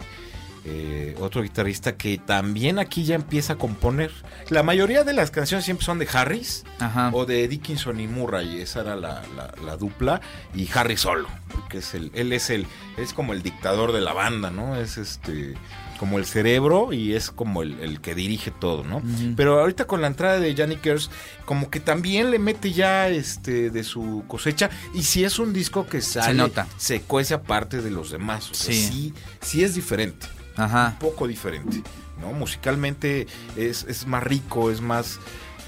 eh, 0.68 1.14
otro 1.20 1.42
guitarrista 1.42 1.96
que 1.96 2.18
también 2.18 2.78
aquí 2.80 3.04
ya 3.04 3.14
empieza 3.14 3.52
a 3.52 3.56
componer. 3.56 4.10
La 4.50 4.62
mayoría 4.64 5.04
de 5.04 5.12
las 5.12 5.30
canciones 5.30 5.64
siempre 5.64 5.86
son 5.86 5.98
de 6.00 6.08
Harris 6.12 6.64
Ajá. 6.80 7.10
o 7.12 7.24
de 7.24 7.46
Dickinson 7.46 8.00
y 8.00 8.08
Murray, 8.08 8.60
esa 8.60 8.80
era 8.80 8.96
la, 8.96 9.22
la- 9.36 9.54
la 9.64 9.76
dupla, 9.76 10.20
y 10.54 10.68
Harry 10.74 10.96
solo, 10.96 11.28
porque 11.52 11.78
es 11.78 11.94
el, 11.94 12.10
él 12.14 12.32
es 12.32 12.50
el, 12.50 12.66
es 12.96 13.12
como 13.12 13.32
el 13.32 13.42
dictador 13.42 13.92
de 13.92 14.00
la 14.00 14.12
banda, 14.12 14.50
¿no? 14.50 14.74
Es 14.76 14.98
este, 14.98 15.54
como 16.00 16.18
el 16.18 16.26
cerebro 16.26 16.92
y 16.92 17.14
es 17.14 17.30
como 17.30 17.62
el, 17.62 17.78
el 17.80 18.00
que 18.00 18.14
dirige 18.16 18.50
todo, 18.50 18.82
¿no? 18.82 19.00
Pero 19.36 19.60
ahorita 19.60 19.86
con 19.86 20.00
la 20.00 20.08
entrada 20.08 20.40
de 20.40 20.54
Johnny 20.56 20.76
Kers, 20.76 21.10
como 21.44 21.70
que 21.70 21.78
también 21.80 22.30
le 22.32 22.38
mete 22.40 22.72
ya 22.72 23.08
este 23.08 23.70
de 23.70 23.84
su 23.84 24.24
cosecha, 24.26 24.68
y 24.94 25.04
si 25.04 25.22
es 25.24 25.38
un 25.38 25.52
disco 25.52 25.86
que 25.86 26.02
sale, 26.02 26.34
nota. 26.34 26.66
se 26.76 27.02
cuece 27.02 27.34
aparte 27.34 27.80
de 27.82 27.90
los 27.92 28.10
demás, 28.10 28.50
o 28.50 28.54
sea, 28.54 28.74
Sí. 28.74 28.82
sí, 28.82 29.14
sí 29.40 29.62
es 29.64 29.74
diferente 29.76 30.26
Ajá. 30.56 30.90
un 30.94 30.98
poco 30.98 31.26
diferente, 31.28 31.82
¿no? 32.20 32.32
Musicalmente 32.32 33.26
es, 33.56 33.84
es 33.84 34.06
más 34.06 34.22
rico, 34.22 34.70
es 34.70 34.80
más... 34.80 35.18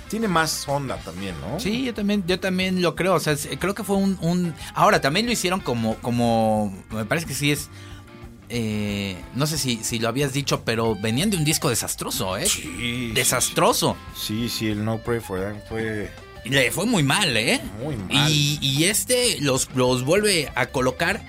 Tiene 0.08 0.26
más 0.26 0.66
onda 0.66 0.96
también, 0.96 1.34
¿no? 1.42 1.60
Sí, 1.60 1.84
yo 1.84 1.92
también, 1.92 2.24
yo 2.26 2.40
también 2.40 2.80
lo 2.80 2.94
creo. 2.96 3.12
O 3.14 3.20
sea, 3.20 3.36
creo 3.58 3.74
que 3.74 3.84
fue 3.84 3.96
un, 3.96 4.16
un- 4.22 4.54
Ahora, 4.74 5.02
también 5.02 5.26
lo 5.26 5.32
hicieron 5.32 5.60
como. 5.60 5.96
como. 5.96 6.74
Me 6.90 7.04
parece 7.04 7.26
que 7.26 7.34
sí 7.34 7.52
es. 7.52 7.68
eh, 8.48 9.18
no 9.34 9.46
sé 9.46 9.58
si, 9.58 9.84
si 9.84 9.98
lo 9.98 10.08
habías 10.08 10.32
dicho, 10.32 10.62
pero 10.64 10.96
venían 10.96 11.28
de 11.28 11.36
un 11.36 11.44
disco 11.44 11.68
desastroso, 11.68 12.38
¿eh? 12.38 12.46
Sí, 12.46 13.12
Desastroso. 13.14 13.98
Sí, 14.16 14.48
sí, 14.48 14.68
el 14.68 14.82
No 14.82 14.96
Pray 14.96 15.20
for 15.20 15.40
Them 15.40 15.60
fue 15.68 16.10
le 16.46 16.70
fue 16.70 16.86
muy 16.86 17.02
mal, 17.02 17.36
¿eh? 17.36 17.60
muy 17.82 17.96
mal. 17.96 18.30
Y, 18.32 18.58
y 18.62 18.84
este 18.84 19.38
los, 19.42 19.68
los 19.74 20.04
vuelve 20.04 20.50
a 20.54 20.66
colocar 20.66 21.20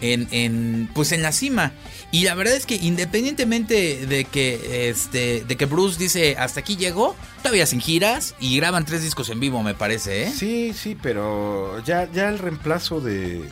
en, 0.00 0.28
en, 0.30 0.88
pues 0.94 1.12
en 1.12 1.22
la 1.22 1.32
cima. 1.32 1.72
Y 2.12 2.24
la 2.24 2.34
verdad 2.34 2.54
es 2.54 2.66
que 2.66 2.76
independientemente 2.76 4.06
de 4.06 4.24
que 4.24 4.88
este 4.90 5.44
de 5.44 5.56
que 5.56 5.66
Bruce 5.66 5.98
dice 5.98 6.36
hasta 6.38 6.60
aquí 6.60 6.76
llegó, 6.76 7.16
todavía 7.42 7.66
sin 7.66 7.80
giras 7.80 8.34
y 8.38 8.56
graban 8.56 8.84
tres 8.84 9.02
discos 9.02 9.28
en 9.30 9.40
vivo, 9.40 9.62
me 9.62 9.74
parece, 9.74 10.24
¿eh? 10.24 10.32
Sí, 10.34 10.72
sí, 10.72 10.96
pero 11.00 11.82
ya, 11.84 12.10
ya 12.12 12.28
el 12.28 12.38
reemplazo 12.38 13.00
de, 13.00 13.48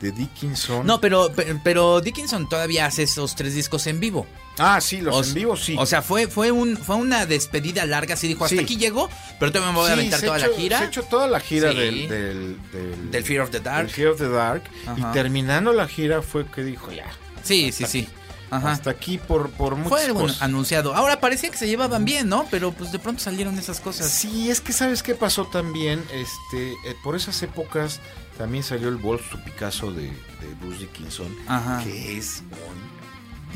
de 0.00 0.12
Dickinson. 0.12 0.86
No, 0.86 1.00
pero, 1.00 1.32
pero 1.34 1.60
pero 1.64 2.00
Dickinson 2.00 2.48
todavía 2.48 2.86
hace 2.86 3.02
esos 3.02 3.34
tres 3.34 3.54
discos 3.54 3.86
en 3.86 4.00
vivo. 4.00 4.26
Ah, 4.58 4.80
sí, 4.80 5.00
los 5.00 5.14
O- 5.16 5.24
en 5.24 5.34
vivo 5.34 5.56
sí. 5.56 5.74
O 5.78 5.84
sea, 5.86 6.00
fue 6.02 6.28
fue 6.28 6.50
un 6.52 6.76
fue 6.76 6.96
una 6.96 7.26
despedida 7.26 7.84
larga, 7.86 8.14
así 8.14 8.28
dijo, 8.28 8.44
hasta 8.44 8.56
Sí. 8.56 8.62
aquí 8.62 8.76
llegó, 8.76 9.10
pero 9.40 9.50
todavía 9.50 9.72
me 9.72 9.78
voy 9.78 9.86
a 9.90 9.94
Sí, 9.94 10.00
aventar 10.00 10.20
toda 10.20 10.38
la 10.38 10.48
gira. 10.56 10.78
Se 10.78 10.84
echó 10.84 11.02
toda 11.02 11.26
la 11.26 11.40
gira 11.40 11.72
Sí. 11.72 11.76
del, 11.78 12.08
del, 12.08 12.56
del, 12.72 13.10
Del 13.10 13.24
Fear 13.24 13.40
of 13.42 13.50
the 13.50 13.60
Dark. 13.60 13.90
Fear 13.90 14.08
of 14.10 14.18
the 14.18 14.28
Dark. 14.28 14.62
Ajá. 14.86 15.10
Y 15.10 15.12
terminando 15.12 15.72
la 15.72 15.88
gira 15.88 16.22
fue 16.22 16.46
que 16.46 16.62
dijo 16.62 16.92
ya. 16.92 17.06
Sí, 17.42 17.72
sí, 17.72 17.84
sí. 17.86 18.08
Ajá. 18.50 18.70
Hasta 18.70 18.90
aquí 18.90 19.18
por, 19.18 19.50
por 19.50 19.74
muchas 19.74 20.04
Fue 20.04 20.14
cosas. 20.14 20.40
anunciado. 20.42 20.94
Ahora 20.94 21.18
parecía 21.18 21.50
que 21.50 21.56
se 21.58 21.66
llevaban 21.66 22.04
bien, 22.04 22.28
¿no? 22.28 22.46
Pero 22.52 22.70
pues 22.70 22.92
de 22.92 23.00
pronto 23.00 23.20
salieron 23.20 23.58
esas 23.58 23.80
cosas. 23.80 24.08
Sí, 24.08 24.48
es 24.50 24.60
que 24.60 24.72
sabes 24.72 25.02
qué 25.02 25.16
pasó 25.16 25.46
también, 25.46 26.04
este, 26.12 26.70
eh, 26.72 26.94
por 27.02 27.16
esas 27.16 27.42
épocas 27.42 27.98
también 28.38 28.62
salió 28.62 28.88
el 28.88 28.96
Wolf 28.96 29.28
to 29.30 29.42
Picasso 29.42 29.90
de, 29.90 30.02
de 30.04 30.54
Bruce 30.60 30.78
Dickinson, 30.80 31.34
Ajá. 31.48 31.82
que 31.82 32.16
es 32.18 32.42
un 32.50 33.54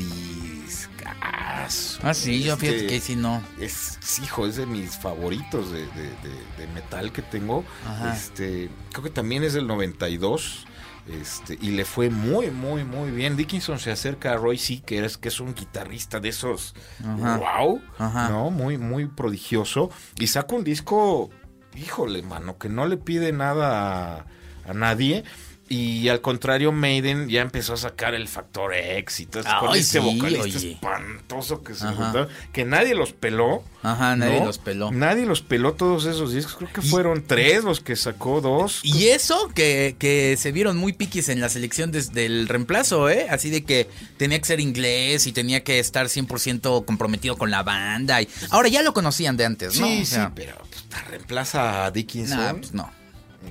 Ah, 2.03 2.13
sí, 2.13 2.43
yo 2.43 2.57
fíjate 2.57 2.87
que 2.87 2.99
sí 2.99 3.15
no. 3.15 3.41
Es, 3.59 3.99
hijo, 4.23 4.45
es 4.47 4.55
de 4.55 4.65
mis 4.65 4.97
favoritos 4.97 5.71
de, 5.71 5.81
de- 5.87 5.87
de- 5.87 6.45
de 6.57 6.67
metal 6.73 7.11
que 7.11 7.21
tengo. 7.21 7.63
Ajá. 7.85 8.13
Este, 8.15 8.69
creo 8.91 9.03
que 9.03 9.09
también 9.09 9.43
es 9.43 9.53
del 9.53 9.67
92. 9.67 10.65
Este, 11.07 11.57
y 11.59 11.71
le 11.71 11.85
fue 11.85 12.09
muy, 12.11 12.51
muy, 12.51 12.83
muy 12.83 13.09
bien. 13.11 13.35
Dickinson 13.35 13.79
se 13.79 13.91
acerca 13.91 14.33
a 14.33 14.37
Roy 14.37 14.57
C, 14.59 14.81
que 14.85 15.03
es, 15.03 15.17
que 15.17 15.29
es 15.29 15.39
un 15.39 15.55
guitarrista 15.55 16.19
de 16.19 16.29
esos. 16.29 16.75
Ajá. 17.03 17.37
¡Wow! 17.37 17.81
Ajá. 17.97 18.29
¿No? 18.29 18.51
Muy, 18.51 18.77
muy 18.77 19.07
prodigioso. 19.07 19.89
Y 20.19 20.27
saca 20.27 20.55
un 20.55 20.63
disco, 20.63 21.31
híjole, 21.75 22.21
mano, 22.21 22.57
que 22.59 22.69
no 22.69 22.85
le 22.85 22.97
pide 22.97 23.31
nada 23.31 24.17
a, 24.17 24.25
a 24.67 24.73
nadie. 24.73 25.23
Y 25.71 26.09
al 26.09 26.19
contrario, 26.21 26.71
Maiden 26.71 27.29
ya 27.29 27.41
empezó 27.41 27.73
a 27.73 27.77
sacar 27.77 28.15
el 28.15 28.27
Factor 28.27 28.73
X 28.73 29.19
y 29.19 29.25
todo 29.27 29.43
con 29.59 29.75
este 29.75 29.99
sí, 30.01 30.15
vocalista 30.15 30.41
oye. 30.43 30.71
espantoso 30.71 31.63
que 31.63 31.75
se 31.75 31.85
juntaron, 31.87 32.27
que 32.51 32.65
nadie 32.65 32.95
los 32.95 33.13
peló. 33.13 33.63
Ajá, 33.83 34.15
nadie 34.15 34.39
¿no? 34.39 34.47
los 34.47 34.57
peló. 34.57 34.91
Nadie 34.91 35.27
los 35.27 35.41
peló 35.41 35.73
todos 35.73 36.05
esos 36.05 36.33
discos. 36.33 36.55
Creo 36.55 36.73
que 36.73 36.81
Y- 36.81 36.89
fueron 36.89 37.23
tres 37.25 37.63
los 37.63 37.81
que 37.81 37.95
sacó, 37.95 38.41
dos. 38.41 38.79
Y 38.83 39.09
eso 39.09 39.49
que, 39.53 39.95
que 39.99 40.35
se 40.37 40.51
vieron 40.51 40.75
muy 40.75 40.93
piquis 40.93 41.29
en 41.29 41.39
la 41.39 41.49
selección 41.49 41.91
desde 41.91 42.25
el 42.25 42.47
reemplazo, 42.47 43.07
¿eh? 43.07 43.27
Así 43.29 43.51
de 43.51 43.63
que 43.63 43.87
tenía 44.17 44.39
que 44.39 44.45
ser 44.45 44.59
inglés 44.59 45.27
y 45.27 45.31
tenía 45.33 45.63
que 45.63 45.77
estar 45.77 46.07
100% 46.07 46.83
comprometido 46.83 47.37
con 47.37 47.51
la 47.51 47.61
banda. 47.61 48.21
Y 48.23 48.27
ahora 48.49 48.69
ya 48.69 48.81
lo 48.81 48.93
conocían 48.93 49.37
de 49.37 49.45
antes, 49.45 49.79
¿no? 49.79 49.85
Sí, 49.85 50.01
O 50.01 50.05
sea, 50.05 50.25
sí, 50.25 50.31
pero 50.35 50.55
pues, 50.67 50.83
¿te 50.89 50.97
reemplaza 51.11 51.85
a 51.85 51.91
Dickinson. 51.91 52.37
nah, 52.39 52.53
pues 52.53 52.73
no. 52.73 52.91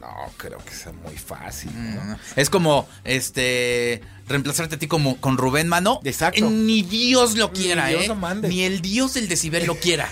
No, 0.01 0.15
creo 0.37 0.59
que 0.65 0.73
sea 0.73 0.93
muy 0.93 1.17
fácil. 1.17 1.71
No, 1.75 1.95
¿no? 1.95 2.05
no. 2.05 2.19
Es 2.37 2.51
como 2.51 2.89
este 3.05 4.03
reemplazarte 4.29 4.75
a 4.75 4.79
ti 4.79 4.87
como 4.87 5.19
con 5.21 5.39
Rubén 5.39 5.69
Mano. 5.69 6.01
Exacto. 6.05 6.47
Eh, 6.47 6.51
Ni 6.51 6.83
Dios 6.83 7.37
lo 7.37 7.53
quiera, 7.53 7.87
Dios 7.89 8.05
¿eh? 8.05 8.09
lo 8.09 8.15
mande. 8.15 8.49
Ni 8.49 8.63
el 8.63 8.81
Dios 8.83 9.15
del 9.15 9.29
decibel 9.29 9.67
lo 9.67 9.77
quiera. 9.77 10.09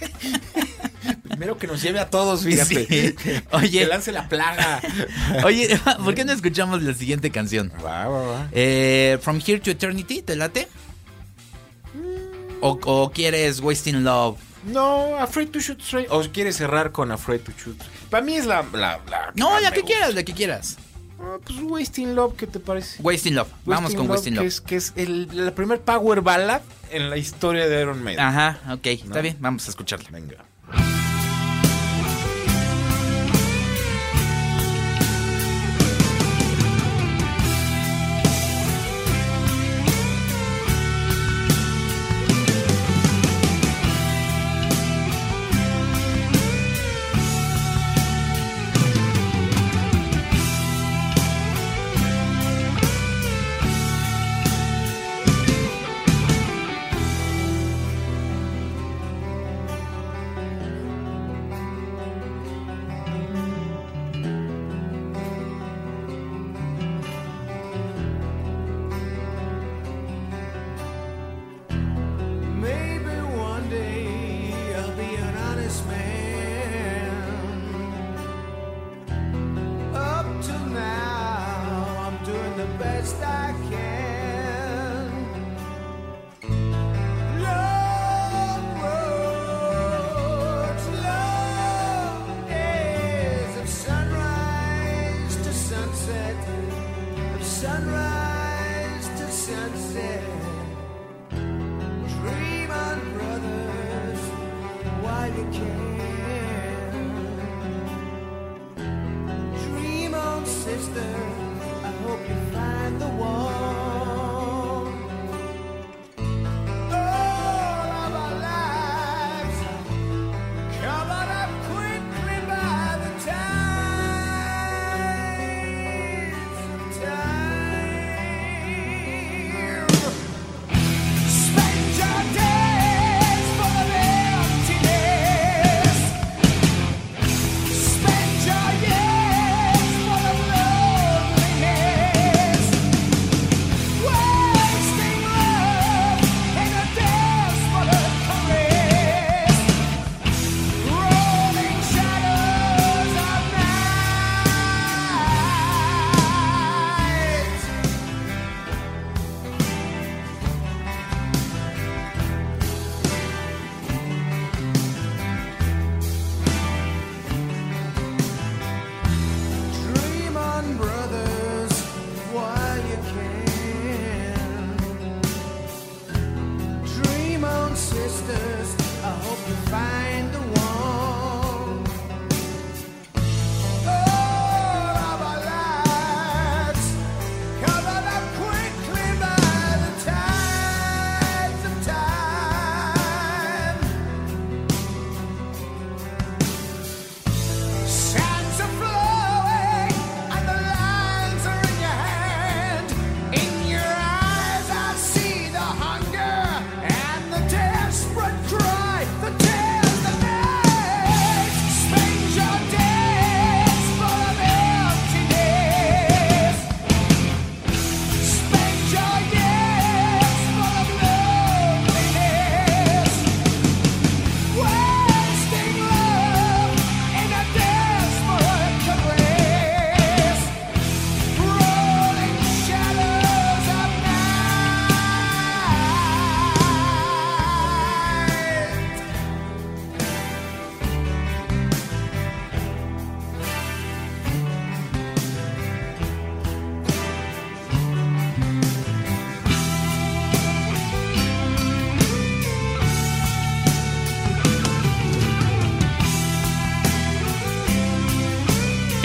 Primero 1.28 1.56
que 1.58 1.66
nos 1.66 1.80
lleve 1.82 2.00
a 2.00 2.10
todos, 2.10 2.42
fíjate. 2.42 2.86
Sí. 2.86 3.14
Oye. 3.52 3.80
Que 3.80 3.86
lance 3.86 4.10
la 4.12 4.28
plaga. 4.28 4.80
Oye, 5.44 5.78
¿por 6.04 6.14
qué 6.14 6.24
no 6.24 6.32
escuchamos 6.32 6.82
la 6.82 6.94
siguiente 6.94 7.30
canción? 7.30 7.70
va, 7.84 8.08
va, 8.08 8.22
va. 8.26 8.48
Eh, 8.52 9.18
From 9.22 9.40
Here 9.46 9.60
to 9.60 9.70
Eternity, 9.70 10.22
¿te 10.22 10.34
late? 10.34 10.66
¿O, 12.60 12.78
o 12.84 13.12
quieres 13.12 13.60
Wasting 13.60 14.02
Love? 14.02 14.36
No, 14.64 15.16
Afraid 15.18 15.48
to 15.50 15.60
Shoot 15.60 15.80
Straight. 15.80 16.08
¿O 16.10 16.22
quieres 16.32 16.56
cerrar 16.56 16.92
con 16.92 17.10
Afraid 17.12 17.40
to 17.40 17.52
Shoot? 17.52 17.76
Para 18.10 18.24
mí 18.24 18.34
es 18.36 18.46
la. 18.46 18.62
la, 18.72 19.00
la 19.08 19.32
No, 19.34 19.58
la 19.60 19.70
que 19.70 19.80
gusta. 19.80 19.94
quieras, 19.94 20.14
la 20.14 20.22
que 20.22 20.32
quieras. 20.34 20.76
Ah, 21.20 21.36
pues 21.44 21.58
Wasting 21.62 22.14
Love, 22.14 22.36
¿qué 22.36 22.46
te 22.46 22.60
parece? 22.60 23.02
Wasting 23.02 23.34
Love. 23.34 23.48
Vamos 23.64 23.94
con 23.94 24.08
Wasting 24.08 24.34
que 24.34 24.40
Love. 24.40 24.46
es, 24.46 24.60
que 24.60 24.76
es 24.76 24.92
el, 24.96 25.28
la 25.46 25.52
primer 25.54 25.80
power 25.80 26.20
ballad 26.20 26.60
en 26.90 27.10
la 27.10 27.16
historia 27.16 27.66
de 27.68 27.80
Iron 27.82 28.02
Maiden. 28.02 28.22
Ajá, 28.24 28.58
ok, 28.72 28.86
está 28.86 29.20
bien, 29.20 29.36
vamos 29.40 29.66
a 29.66 29.70
escucharla. 29.70 30.08
Venga. 30.10 30.44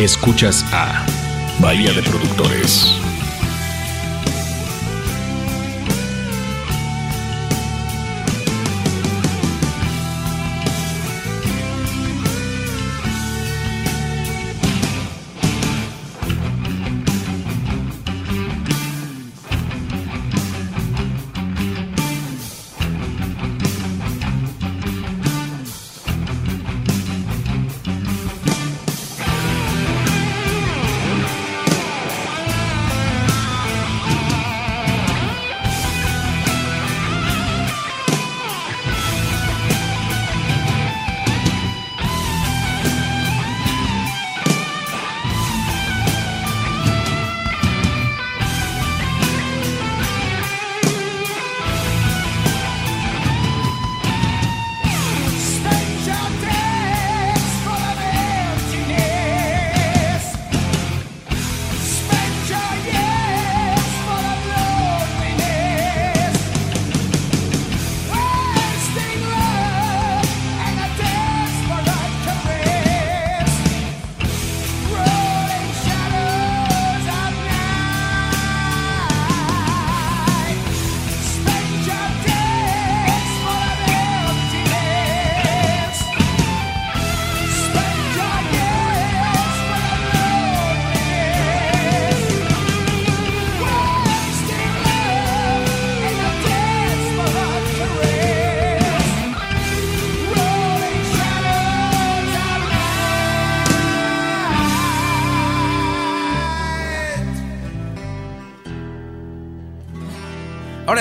Escuchas 0.04 0.66
a 0.74 1.06
Bahía 1.62 1.94
de 1.94 2.04
Productores. 2.04 3.03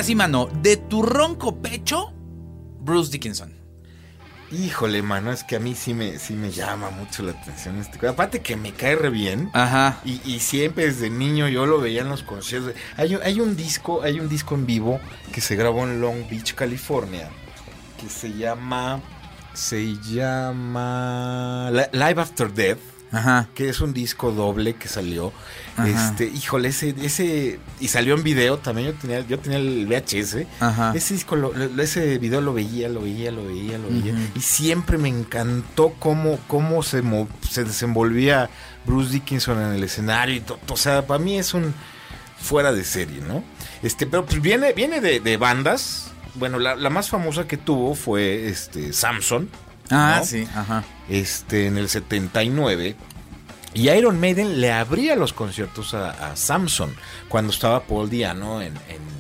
Ahora 0.03 0.09
sí, 0.09 0.15
mano, 0.17 0.49
de 0.63 0.77
tu 0.79 1.01
ronco 1.05 1.63
pecho, 1.63 2.13
Bruce 2.81 3.13
Dickinson. 3.13 3.53
Híjole, 4.51 5.01
mano, 5.01 5.31
es 5.31 5.45
que 5.45 5.55
a 5.55 5.61
mí 5.61 5.77
sí 5.77 5.95
me, 5.95 6.19
sí 6.19 6.35
me 6.35 6.51
llama 6.51 6.91
mucho 6.91 7.23
la 7.23 7.31
atención 7.31 7.77
este 7.79 8.01
co- 8.01 8.09
Aparte 8.09 8.41
que 8.41 8.57
me 8.57 8.73
cae 8.73 8.97
re 8.97 9.11
bien. 9.11 9.49
Ajá. 9.53 10.01
Y, 10.05 10.21
y 10.25 10.41
siempre 10.41 10.87
desde 10.87 11.09
niño 11.09 11.47
yo 11.47 11.67
lo 11.67 11.81
veía 11.81 12.01
en 12.01 12.09
los 12.09 12.25
conciertos. 12.25 12.75
Hay, 12.97 13.15
un- 13.15 13.23
hay 13.23 13.41
un 13.41 13.55
disco, 13.57 14.03
hay 14.03 14.19
un 14.19 14.29
disco 14.29 14.57
en 14.57 14.67
vivo 14.67 14.99
que 15.33 15.41
se 15.41 15.55
grabó 15.55 15.85
en 15.85 16.01
Long 16.01 16.29
Beach, 16.29 16.55
California, 16.57 17.31
que 18.01 18.09
se 18.09 18.33
llama, 18.33 19.01
se 19.55 19.95
llama 20.01 21.71
Li- 21.71 21.97
Live 21.97 22.21
After 22.21 22.53
Death, 22.53 22.81
Ajá. 23.13 23.49
que 23.55 23.69
es 23.69 23.81
un 23.81 23.93
disco 23.93 24.33
doble 24.33 24.75
que 24.75 24.89
salió. 24.89 25.33
Ajá. 25.77 25.87
Este, 26.11 26.25
híjole, 26.27 26.69
ese, 26.69 26.95
ese 27.03 27.61
y 27.79 27.89
salió 27.89 28.15
en 28.15 28.23
video 28.23 28.59
también. 28.59 28.89
Yo 28.89 28.95
tenía, 28.95 29.21
yo 29.27 29.39
tenía 29.39 29.59
el 29.59 29.87
VHS. 29.87 30.47
Ajá. 30.61 30.93
Ese 30.95 31.15
disco, 31.15 31.37
lo- 31.37 31.53
lo- 31.53 31.83
ese 31.83 32.19
video 32.19 32.41
lo 32.41 32.53
veía, 32.55 32.89
lo 32.89 33.03
veía, 33.03 33.31
lo 33.31 33.47
veía, 33.47 33.79
lo 33.79 33.89
veía. 33.89 34.15
Y 34.35 34.41
siempre 34.41 34.99
me 34.99 35.09
encantó 35.09 35.95
cómo, 35.99 36.39
cómo 36.49 36.83
se, 36.83 37.03
se 37.49 37.65
desenvolvía 37.65 38.51
Bruce 38.87 39.13
Dickinson 39.13 39.61
en 39.63 39.73
el 39.75 39.85
escenario. 39.85 40.35
Y 40.37 40.43
o 40.69 40.77
sea, 40.77 41.07
para 41.07 41.23
mí 41.23 41.39
es 41.39 41.55
un 41.55 41.75
fuera 42.41 42.73
de 42.73 42.83
serie, 42.83 43.21
¿no? 43.21 43.45
Este, 43.83 44.07
pero 44.07 44.25
pues 44.27 44.41
viene, 44.43 44.73
viene 44.73 45.01
de, 45.01 45.21
de 45.21 45.37
bandas. 45.37 46.09
Bueno, 46.35 46.59
la, 46.59 46.75
la 46.77 46.89
más 46.91 47.11
famosa 47.11 47.47
que 47.47 47.57
tuvo 47.59 47.95
fue 47.95 48.49
este 48.49 48.93
Samson. 48.93 49.49
Ah, 49.93 50.17
¿no? 50.21 50.25
sí, 50.25 50.47
ajá. 50.55 50.85
Este, 51.09 51.67
en 51.67 51.79
el 51.79 51.89
79. 51.89 52.97
Y 53.75 53.89
Iron 53.91 54.21
Maiden 54.21 54.61
le 54.61 54.73
abría 54.73 55.17
los 55.17 55.33
conciertos 55.33 55.95
a, 55.95 56.11
a 56.33 56.37
Samson 56.37 56.95
cuando 57.29 57.53
estaba 57.53 57.83
Paul 57.85 58.11
Diano 58.11 58.61
en, 58.61 58.75
en- 58.89 59.13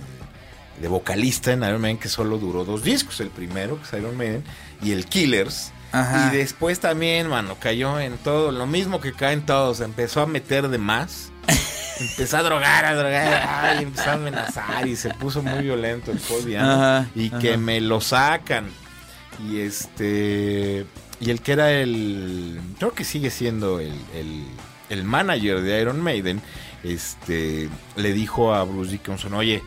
de 0.80 0.88
vocalista 0.88 1.52
en 1.52 1.62
Iron 1.62 1.80
Maiden, 1.80 1.98
que 1.98 2.08
solo 2.08 2.38
duró 2.38 2.64
dos 2.64 2.82
discos. 2.82 3.20
El 3.20 3.28
primero, 3.28 3.78
que 3.78 3.84
es 3.84 3.92
Iron 4.02 4.16
Maiden, 4.16 4.42
y 4.82 4.92
el 4.92 5.06
Killers. 5.06 5.70
Ajá. 5.92 6.30
Y 6.32 6.36
después 6.36 6.80
también, 6.80 7.28
mano, 7.28 7.56
cayó 7.60 8.00
en 8.00 8.16
todo, 8.18 8.50
lo 8.50 8.66
mismo 8.66 9.00
que 9.00 9.12
caen 9.12 9.46
todos. 9.46 9.80
Empezó 9.80 10.22
a 10.22 10.26
meter 10.26 10.68
de 10.68 10.78
más. 10.78 11.30
Empezó 12.00 12.38
a 12.38 12.42
drogar, 12.42 12.84
a 12.84 12.94
drogar, 12.94 13.48
ay, 13.48 13.84
empezó 13.84 14.10
a 14.10 14.14
amenazar 14.14 14.88
y 14.88 14.96
se 14.96 15.10
puso 15.14 15.40
muy 15.42 15.62
violento 15.62 16.10
el 16.10 16.18
Paul 16.18 16.44
Diano. 16.46 16.72
Ajá, 16.72 17.06
y 17.14 17.28
ajá. 17.28 17.38
que 17.38 17.56
me 17.58 17.80
lo 17.80 18.00
sacan. 18.00 18.70
Y 19.48 19.60
este. 19.60 20.86
Y 21.20 21.30
el 21.30 21.40
que 21.40 21.52
era 21.52 21.70
el. 21.72 22.60
Creo 22.78 22.92
que 22.94 23.04
sigue 23.04 23.30
siendo 23.30 23.80
el, 23.80 23.92
el, 24.14 24.44
el 24.90 25.04
manager 25.04 25.60
de 25.60 25.80
Iron 25.80 26.00
Maiden. 26.00 26.40
Este. 26.82 27.68
Le 27.96 28.12
dijo 28.12 28.54
a 28.54 28.64
Bruce 28.64 28.92
Dickinson: 28.92 29.34
Oye. 29.34 29.62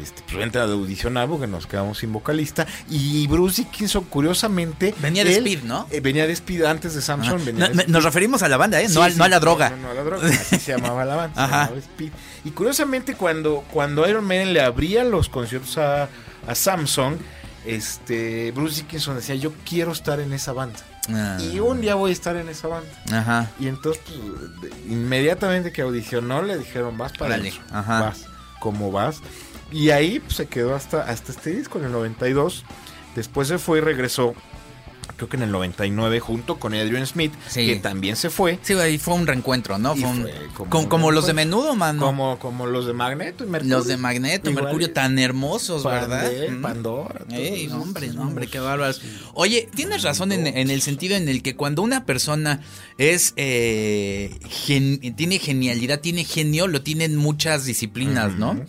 Este, 0.00 0.22
pues 0.26 0.36
vente 0.36 0.58
a 0.58 0.62
audicionar 0.62 1.26
porque 1.28 1.48
nos 1.48 1.66
quedamos 1.66 1.98
sin 1.98 2.12
vocalista. 2.12 2.68
Y 2.88 3.26
Bruce 3.26 3.62
Dickinson, 3.62 4.04
curiosamente. 4.04 4.94
Venía 5.00 5.24
de 5.24 5.36
él- 5.38 5.46
Speed, 5.48 5.64
¿no? 5.64 5.88
eh, 5.90 5.98
venía 5.98 6.24
de 6.24 6.34
Speed 6.34 6.62
antes 6.62 6.94
de 6.94 7.02
Samson. 7.02 7.44
Venía 7.44 7.68
No, 7.70 7.74
de 7.82 7.88
nos 7.88 8.04
referimos 8.04 8.44
a 8.44 8.48
la 8.48 8.56
banda, 8.58 8.80
¿eh? 8.80 8.88
Sí, 8.88 8.94
no, 8.94 9.02
a, 9.02 9.10
sí, 9.10 9.18
no 9.18 9.24
a 9.24 9.28
la 9.28 9.40
droga. 9.40 9.70
No, 9.70 9.76
no, 9.78 9.90
a 9.90 9.94
la 9.94 10.04
droga. 10.04 10.28
Así 10.28 10.56
se 10.60 10.70
llamaba 10.70 11.04
la 11.04 11.16
banda. 11.16 11.44
Ajá. 11.44 11.70
Speed. 11.76 12.12
Y 12.44 12.50
curiosamente, 12.50 13.14
cuando, 13.16 13.64
cuando 13.72 14.08
Iron 14.08 14.24
Maiden 14.24 14.52
le 14.52 14.60
abría 14.60 15.02
los 15.02 15.28
conciertos 15.28 15.76
a, 15.78 16.08
a 16.46 16.54
Samsung, 16.54 17.16
este, 17.64 18.52
Bruce 18.52 18.82
Dickinson 18.82 19.16
decía: 19.16 19.34
Yo 19.34 19.52
quiero 19.68 19.92
estar 19.92 20.20
en 20.20 20.32
esa 20.32 20.52
banda. 20.52 20.78
Ah. 21.10 21.38
Y 21.40 21.58
un 21.60 21.80
día 21.80 21.94
voy 21.94 22.10
a 22.10 22.12
estar 22.12 22.36
en 22.36 22.48
esa 22.48 22.68
banda. 22.68 22.90
Ajá. 23.12 23.50
Y 23.58 23.68
entonces, 23.68 24.02
pues, 24.60 24.72
inmediatamente 24.88 25.72
que 25.72 25.82
audicionó, 25.82 26.42
le 26.42 26.58
dijeron: 26.58 26.98
Vas 26.98 27.12
para 27.12 27.34
adentro. 27.34 27.60
ajá. 27.70 28.00
Vas. 28.00 28.26
¿Cómo 28.60 28.90
vas? 28.90 29.20
Y 29.70 29.90
ahí 29.90 30.18
pues, 30.20 30.36
se 30.36 30.46
quedó 30.46 30.74
hasta, 30.74 31.02
hasta 31.02 31.32
este 31.32 31.50
disco 31.50 31.78
en 31.78 31.86
el 31.86 31.92
92. 31.92 32.64
Después 33.14 33.48
se 33.48 33.58
fue 33.58 33.78
y 33.78 33.80
regresó. 33.80 34.34
Creo 35.18 35.28
que 35.28 35.36
en 35.36 35.42
el 35.42 35.50
99 35.52 36.20
junto 36.20 36.58
con 36.58 36.72
Adrian 36.72 37.06
Smith, 37.06 37.32
Sí. 37.48 37.66
que 37.66 37.76
también 37.76 38.16
se 38.16 38.30
fue. 38.30 38.58
Sí, 38.62 38.72
güey, 38.72 38.96
fue 38.98 39.14
un 39.14 39.26
reencuentro, 39.26 39.76
¿no? 39.76 39.94
Fue 39.94 40.08
un- 40.08 40.22
fue 40.22 40.32
como 40.54 40.70
como, 40.70 40.82
un 40.84 40.88
como 40.88 41.10
los 41.10 41.26
de 41.26 41.34
menudo, 41.34 41.74
mano. 41.74 42.00
Como, 42.00 42.38
como 42.38 42.66
los 42.66 42.86
de 42.86 42.92
Magneto 42.94 43.44
y 43.44 43.48
Mercurio. 43.48 43.76
Los 43.76 43.86
de 43.88 43.96
Magneto, 43.96 44.48
Igual, 44.48 44.64
Mercurio, 44.64 44.92
tan 44.92 45.18
hermosos, 45.18 45.84
¿verdad? 45.84 46.30
Mm. 46.50 46.62
Pandora. 46.62 47.24
Ey, 47.30 47.68
hombre, 47.68 48.08
no, 48.08 48.22
hombre, 48.22 48.46
qué 48.46 48.60
bárbaros. 48.60 49.02
Oye, 49.34 49.68
tienes 49.74 50.02
razón 50.02 50.32
en, 50.32 50.46
en 50.46 50.70
el 50.70 50.80
sentido 50.82 51.16
en 51.16 51.28
el 51.28 51.42
que 51.42 51.56
cuando 51.56 51.82
una 51.82 52.06
persona 52.06 52.60
es 52.96 53.34
eh, 53.36 54.38
gen- 54.48 55.00
tiene 55.16 55.38
genialidad, 55.38 56.00
tiene 56.00 56.24
genio, 56.24 56.66
lo 56.68 56.82
tienen 56.82 57.16
muchas 57.16 57.64
disciplinas, 57.64 58.34
¿no? 58.36 58.60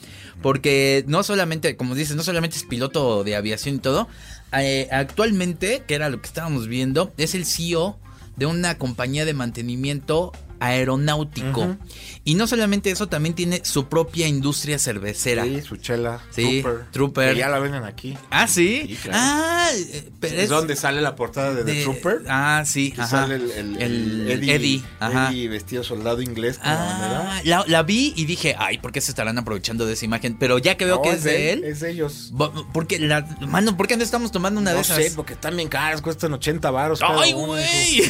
Porque 0.42 1.04
no 1.08 1.24
solamente, 1.24 1.76
como 1.76 1.96
dices, 1.96 2.16
no 2.16 2.24
solamente 2.24 2.58
es 2.58 2.64
piloto 2.64 3.24
de 3.24 3.36
aviación 3.36 3.76
y 3.76 3.80
todo. 3.80 4.08
eh, 4.54 4.88
actualmente, 4.92 5.84
que 5.88 5.96
era 5.96 6.10
lo 6.10 6.22
que 6.22 6.28
estábamos 6.28 6.68
viendo, 6.68 7.14
es 7.18 7.36
el 7.36 7.46
CEO 7.46 8.00
de 8.38 8.46
una 8.46 8.78
compañía 8.78 9.26
de 9.26 9.34
mantenimiento 9.34 10.32
aeronáutico. 10.60 11.78
Y 12.26 12.36
no 12.36 12.48
solamente 12.48 12.92
eso, 12.92 13.08
también 13.08 13.34
tiene 13.34 13.62
su 13.64 13.88
propia 13.88 14.28
industria 14.28 14.78
cervecera. 14.78 15.44
Sí, 15.46 15.62
su 15.62 15.78
chela. 15.78 16.22
Sí, 16.32 16.62
Trooper. 16.62 16.86
Trooper. 16.92 17.34
Que 17.34 17.40
ya 17.40 17.50
la 17.50 17.60
venden 17.60 17.84
aquí. 17.86 18.18
Ah, 18.30 18.48
sí. 18.48 18.84
Sí, 18.88 18.96
claro. 19.04 19.18
Ah, 19.20 19.70
eh, 19.74 20.10
pero 20.20 20.36
Es 20.36 20.44
es 20.44 20.50
donde 20.50 20.76
sale 20.76 21.02
la 21.02 21.16
portada 21.16 21.54
de, 21.54 21.64
The 21.64 21.72
de- 21.74 21.84
Trooper. 21.84 22.22
Ah, 22.28 22.64
sí, 22.66 22.94
ajá. 22.98 23.08
sale 23.08 23.36
el, 23.36 23.52
el- 23.52 23.82
El 23.82 24.30
el 24.32 24.50
Eddie, 24.50 24.84
ajá. 25.00 25.30
Eddie 25.32 25.48
vestido 25.48 25.84
soldado 25.84 26.22
inglés 26.22 26.58
con 26.58 26.68
la 26.68 27.38
Ah, 27.38 27.42
la, 27.46 27.64
la 27.68 27.84
vi 27.84 28.14
y 28.16 28.26
dije, 28.26 28.56
ay, 28.60 28.78
¿por 28.78 28.92
qué 28.92 29.02
se 29.02 29.12
estarán 29.12 29.38
aprovechando 29.38 29.86
de 29.86 29.94
esa 29.94 30.06
imagen? 30.06 30.38
Pero 30.38 30.58
ya 30.60 30.76
que 30.76 30.86
veo 30.86 30.98
No, 30.98 31.02
que 31.02 31.12
es 31.12 31.24
de 31.24 31.54
él, 31.54 31.64
Es 31.64 31.80
de 31.80 31.92
ellos. 31.92 32.32
porque 32.74 33.00
la, 33.00 33.26
mano, 33.48 33.76
¿por 33.78 33.88
qué 33.88 33.98
no 33.98 34.04
estamos 34.04 34.32
tomando 34.32 34.60
una 34.60 34.72
de 34.72 34.76
No 34.78 34.82
esas? 34.82 34.98
sé, 34.98 35.12
porque 35.16 35.34
están 35.34 35.56
bien 35.56 35.70
caras, 35.70 36.02
cuestan 36.02 36.34
80 36.34 36.70
baros. 36.72 37.00
cada 37.00 37.22
¡Ay, 37.22 37.34
güey! 37.34 38.04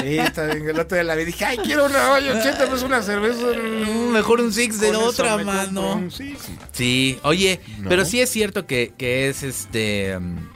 Sí, 0.00 0.18
está 0.18 0.46
bien. 0.46 0.68
El 0.68 0.80
otro 0.80 0.96
día 0.96 1.04
la 1.04 1.14
vi 1.14 1.22
y 1.22 1.26
dije, 1.26 1.44
ay, 1.44 1.58
quiero 1.58 1.86
una 1.86 2.12
olla, 2.12 2.38
80 2.38 2.58
pesos 2.64 2.82
una 2.82 3.02
cerveza. 3.02 3.46
Mm, 3.58 4.10
mejor 4.12 4.40
un 4.40 4.52
six 4.52 4.80
de 4.80 4.94
otra, 4.96 5.36
mano. 5.38 5.94
un 5.96 6.10
six. 6.10 6.38
Sí, 6.72 7.18
oye, 7.22 7.60
No. 7.78 7.88
pero 7.88 8.04
sí 8.04 8.20
es 8.20 8.30
cierto 8.30 8.66
que, 8.66 8.92
que 8.96 9.28
es 9.28 9.42
este. 9.42 10.18
mm, 10.18 10.48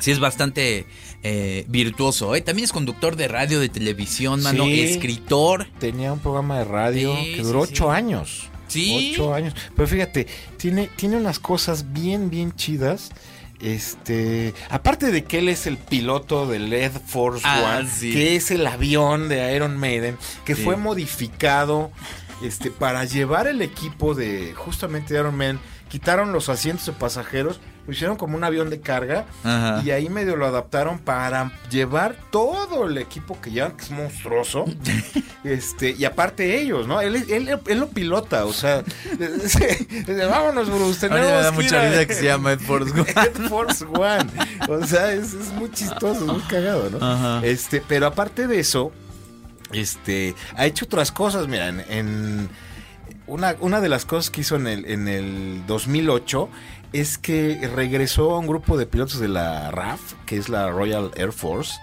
sí 0.00 0.10
es 0.10 0.20
bastante 0.20 0.86
eh, 1.22 1.64
virtuoso, 1.68 2.34
¿eh? 2.36 2.40
También 2.42 2.64
es 2.64 2.72
conductor 2.72 3.16
de 3.16 3.26
radio, 3.28 3.58
de 3.58 3.68
televisión, 3.68 4.42
mano, 4.42 4.64
Sí. 4.66 4.80
escritor. 4.82 5.66
Tenía 5.80 6.12
un 6.12 6.20
programa 6.20 6.58
de 6.58 6.64
radio 6.64 7.16
Sí, 7.16 7.34
que 7.36 7.42
duró 7.42 7.64
sí, 7.66 7.72
ocho 7.72 7.84
sí. 7.84 7.90
años. 7.96 8.48
Sí. 8.68 9.12
Ocho 9.14 9.32
años. 9.34 9.54
Pero 9.74 9.88
fíjate, 9.88 10.26
tiene, 10.58 10.90
tiene 10.94 11.16
unas 11.16 11.38
cosas 11.38 11.92
bien, 11.92 12.28
bien 12.30 12.52
chidas. 12.54 13.10
Este, 13.60 14.54
aparte 14.70 15.10
de 15.10 15.24
que 15.24 15.38
él 15.38 15.48
es 15.48 15.66
el 15.66 15.76
piloto 15.78 16.46
del 16.46 16.72
Air 16.72 16.92
Force 16.92 17.42
Ah, 17.44 17.78
One, 17.80 17.88
sí. 17.90 18.12
que 18.12 18.36
es 18.36 18.50
el 18.50 18.66
avión 18.66 19.28
de 19.28 19.54
Iron 19.54 19.76
Maiden, 19.76 20.16
que 20.44 20.54
Sí. 20.54 20.62
fue 20.62 20.76
modificado 20.76 21.90
este, 22.42 22.70
para 22.70 23.04
llevar 23.04 23.48
el 23.48 23.60
equipo 23.62 24.14
de 24.14 24.54
justamente 24.54 25.14
Iron 25.14 25.36
Man, 25.36 25.58
quitaron 25.88 26.32
los 26.32 26.48
asientos 26.48 26.86
de 26.86 26.92
pasajeros, 26.92 27.60
lo 27.86 27.92
hicieron 27.94 28.16
como 28.18 28.36
un 28.36 28.44
avión 28.44 28.68
de 28.68 28.80
carga 28.80 29.24
Ajá. 29.44 29.80
y 29.82 29.90
ahí 29.92 30.10
medio 30.10 30.36
lo 30.36 30.46
adaptaron 30.46 30.98
para 30.98 31.52
llevar 31.70 32.16
todo 32.30 32.86
el 32.86 32.98
equipo 32.98 33.40
que 33.40 33.50
llevan, 33.50 33.72
que 33.78 33.84
es 33.84 33.90
monstruoso. 33.90 34.66
este, 35.44 35.92
y 35.98 36.04
aparte 36.04 36.60
ellos, 36.60 36.86
¿no? 36.86 37.00
Él, 37.00 37.16
él, 37.30 37.58
él 37.66 37.78
lo 37.78 37.88
pilota, 37.88 38.44
o 38.44 38.52
sea, 38.52 38.84
vámonos, 40.30 40.68
Bruce, 40.68 41.06
A 41.06 41.08
mí 41.08 41.14
me 41.14 41.20
tenemos 41.22 41.42
da 41.44 41.50
mucha 41.52 41.66
ir 41.68 41.74
a- 41.76 41.90
risa 41.90 42.06
que 42.08 42.14
se 42.14 42.24
llama 42.24 42.52
Ed 42.52 42.60
Force 42.60 42.92
One. 42.92 43.10
Ed 43.10 43.48
Force 43.48 43.84
One. 43.84 44.30
O 44.68 44.86
sea, 44.86 45.12
es, 45.12 45.32
es 45.32 45.52
muy 45.52 45.70
chistoso, 45.70 46.26
muy 46.26 46.42
cagado, 46.42 46.90
¿no? 46.90 46.98
Ajá. 47.04 47.40
Este, 47.46 47.80
pero 47.86 48.06
aparte 48.06 48.46
de 48.46 48.58
eso, 48.60 48.92
este, 49.72 50.34
ha 50.56 50.66
hecho 50.66 50.84
otras 50.84 51.12
cosas, 51.12 51.46
mira, 51.48 51.68
en, 51.68 51.80
en- 51.88 52.48
una, 53.28 53.56
una 53.60 53.80
de 53.80 53.88
las 53.88 54.04
cosas 54.04 54.30
que 54.30 54.40
hizo 54.40 54.56
en 54.56 54.66
el, 54.66 54.84
en 54.86 55.06
el 55.06 55.66
2008 55.66 56.48
es 56.92 57.18
que 57.18 57.68
regresó 57.74 58.34
a 58.34 58.38
un 58.38 58.46
grupo 58.46 58.76
de 58.76 58.86
pilotos 58.86 59.20
de 59.20 59.28
la 59.28 59.70
RAF, 59.70 60.14
que 60.26 60.36
es 60.36 60.48
la 60.48 60.70
Royal 60.70 61.10
Air 61.16 61.32
Force, 61.32 61.74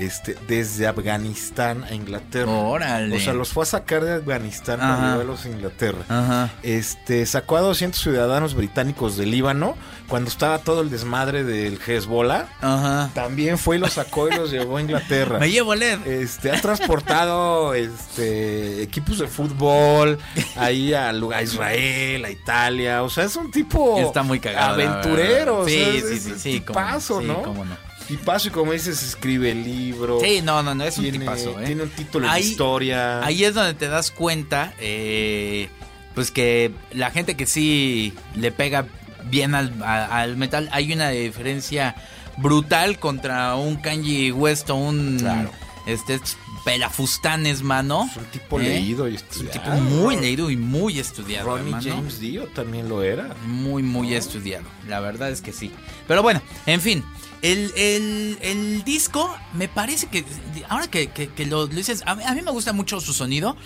este, 0.00 0.36
desde 0.48 0.86
Afganistán 0.86 1.84
a 1.84 1.94
Inglaterra. 1.94 2.50
Órale. 2.50 3.16
O 3.16 3.20
sea, 3.20 3.32
los 3.34 3.50
fue 3.50 3.62
a 3.62 3.66
sacar 3.66 4.02
de 4.04 4.14
Afganistán 4.14 4.80
Ajá. 4.80 4.96
para 4.96 5.10
llevarlos 5.12 5.44
a 5.44 5.48
Inglaterra. 5.48 5.98
Ajá. 6.08 6.50
Este, 6.62 7.24
sacó 7.26 7.56
a 7.56 7.60
200 7.60 8.00
ciudadanos 8.00 8.54
británicos 8.54 9.16
del 9.16 9.30
Líbano 9.30 9.76
cuando 10.08 10.28
estaba 10.30 10.58
todo 10.58 10.80
el 10.80 10.90
desmadre 10.90 11.44
del 11.44 11.78
Hezbollah. 11.86 12.46
Ajá. 12.60 13.10
También 13.14 13.58
fue 13.58 13.76
y 13.76 13.78
los 13.78 13.92
sacó 13.92 14.28
y 14.28 14.34
los 14.34 14.50
llevó 14.50 14.78
a 14.78 14.80
Inglaterra. 14.80 15.38
Me 15.40 15.50
llevo 15.50 15.74
LED. 15.74 16.06
Este, 16.06 16.50
ha 16.50 16.60
transportado 16.60 17.74
este, 17.74 18.82
equipos 18.82 19.18
de 19.18 19.28
fútbol 19.28 20.18
ahí 20.56 20.94
a, 20.94 21.10
a 21.10 21.42
Israel, 21.42 22.24
a 22.24 22.30
Italia. 22.30 23.02
O 23.02 23.10
sea, 23.10 23.24
es 23.24 23.36
un 23.36 23.50
tipo 23.50 23.98
Está 24.00 24.22
muy 24.22 24.40
cagado. 24.40 24.74
aventurero. 24.74 25.60
o 25.60 25.68
Sí, 25.68 25.74
sea, 25.76 25.92
sí, 25.92 25.98
es- 25.98 26.22
sí, 26.22 26.30
sí. 26.32 26.38
Sí, 26.38 27.26
¿no? 27.26 27.42
cómo 27.42 27.64
no. 27.64 27.89
Tipazo 28.10 28.48
y 28.48 28.50
como 28.50 28.72
dices, 28.72 29.02
escribe 29.02 29.52
el 29.52 29.62
libro. 29.64 30.18
Sí, 30.20 30.40
no, 30.42 30.62
no, 30.62 30.74
no, 30.74 30.84
es 30.84 30.98
un 30.98 31.10
tipazo, 31.10 31.60
¿eh? 31.60 31.66
tiene 31.66 31.84
un 31.84 31.90
título 31.90 32.26
de 32.26 32.32
Ahí- 32.32 32.42
historia. 32.42 33.24
Ahí 33.24 33.44
es 33.44 33.54
donde 33.54 33.74
te 33.74 33.86
das 33.88 34.10
cuenta, 34.10 34.74
eh, 34.80 35.68
pues 36.14 36.30
que 36.30 36.72
la 36.92 37.10
gente 37.12 37.36
que 37.36 37.46
sí 37.46 38.12
le 38.34 38.50
pega 38.52 38.86
bien 39.30 39.54
al, 39.54 39.72
a- 39.82 40.20
al 40.22 40.36
metal, 40.36 40.68
hay 40.72 40.92
una 40.92 41.10
diferencia 41.10 41.94
brutal 42.36 42.98
contra 42.98 43.54
un 43.54 43.76
Kanye 43.76 44.32
West 44.32 44.70
o 44.70 44.74
un 44.76 45.18
Claro. 45.20 45.50
este 45.86 46.18
pelafustanes, 46.64 47.62
mano. 47.62 48.08
es 48.10 48.16
un 48.16 48.24
tipo 48.26 48.60
¿Eh? 48.60 48.64
leído 48.64 49.08
y 49.08 49.14
Es 49.16 49.22
un 49.22 49.28
estudiado. 49.46 49.60
tipo 49.60 49.76
muy 49.76 50.16
leído 50.16 50.50
y 50.50 50.56
muy 50.56 50.98
estudiado, 50.98 51.46
Ronnie 51.48 51.66
hermano. 51.74 51.94
James 51.96 52.20
Dio 52.20 52.46
también 52.48 52.88
lo 52.88 53.02
era. 53.02 53.34
Muy, 53.46 53.82
muy 53.82 54.14
estudiado. 54.14 54.64
La 54.88 55.00
verdad 55.00 55.30
es 55.30 55.40
que 55.42 55.52
sí. 55.52 55.70
Pero 56.08 56.22
bueno, 56.22 56.40
en 56.66 56.80
fin. 56.80 57.04
El, 57.42 57.72
el- 57.76 58.38
el 58.42 58.84
disco 58.84 59.34
me 59.54 59.68
parece 59.68 60.06
que. 60.08 60.24
Ahora 60.68 60.88
que, 60.88 61.08
que- 61.08 61.28
que 61.28 61.46
lo, 61.46 61.62
lo 61.62 61.68
dices, 61.68 62.02
a 62.06 62.14
mí, 62.14 62.22
a 62.24 62.34
mí 62.34 62.42
me 62.42 62.50
gusta 62.50 62.72
mucho 62.72 63.00
su 63.00 63.12
sonido. 63.12 63.56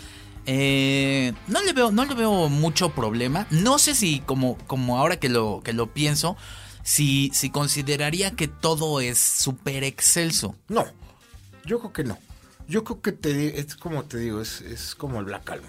Eh, 0.46 1.32
no 1.48 1.62
le 1.62 1.72
veo, 1.72 1.90
no 1.90 2.04
le 2.04 2.14
veo 2.14 2.48
mucho 2.48 2.90
problema. 2.90 3.46
No 3.50 3.78
sé 3.78 3.94
si, 3.94 4.20
como, 4.20 4.58
como 4.66 4.98
ahora 4.98 5.18
que 5.18 5.28
lo, 5.28 5.62
que 5.64 5.72
lo 5.72 5.92
pienso, 5.92 6.36
si, 6.82 7.30
si 7.34 7.48
consideraría 7.50 8.32
que 8.32 8.46
todo 8.46 9.00
es 9.00 9.18
súper 9.18 9.84
excelso. 9.84 10.54
No, 10.68 10.84
yo 11.64 11.78
creo 11.80 11.92
que 11.92 12.04
no. 12.04 12.18
Yo 12.68 12.84
creo 12.84 13.00
que 13.00 13.12
te, 13.12 13.58
es 13.58 13.74
como 13.76 14.04
te 14.04 14.18
digo, 14.18 14.40
es, 14.40 14.60
es 14.60 14.94
como 14.94 15.18
el 15.18 15.24
Black 15.26 15.50
Album. 15.50 15.68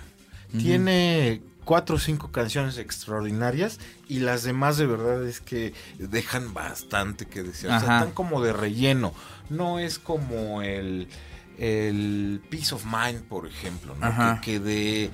Tiene 0.58 1.42
cuatro 1.66 1.98
o 1.98 2.00
cinco 2.00 2.32
canciones 2.32 2.78
extraordinarias 2.78 3.80
y 4.08 4.20
las 4.20 4.44
demás 4.44 4.78
de 4.78 4.86
verdad 4.86 5.26
es 5.28 5.42
que 5.42 5.74
dejan 6.00 6.54
bastante 6.54 7.26
que 7.26 7.44
desear. 7.44 7.78
O 7.78 7.86
sea, 7.86 7.98
están 7.98 8.12
como 8.14 8.42
de 8.42 8.54
relleno. 8.54 9.14
No 9.50 9.80
es 9.80 10.00
como 10.00 10.62
el, 10.62 11.08
el 11.58 12.42
Peace 12.50 12.74
of 12.74 12.86
Mind, 12.86 13.24
por 13.24 13.48
ejemplo, 13.48 13.96
¿no? 14.00 14.40
Que, 14.42 14.52
que 14.54 14.60
de 14.60 15.12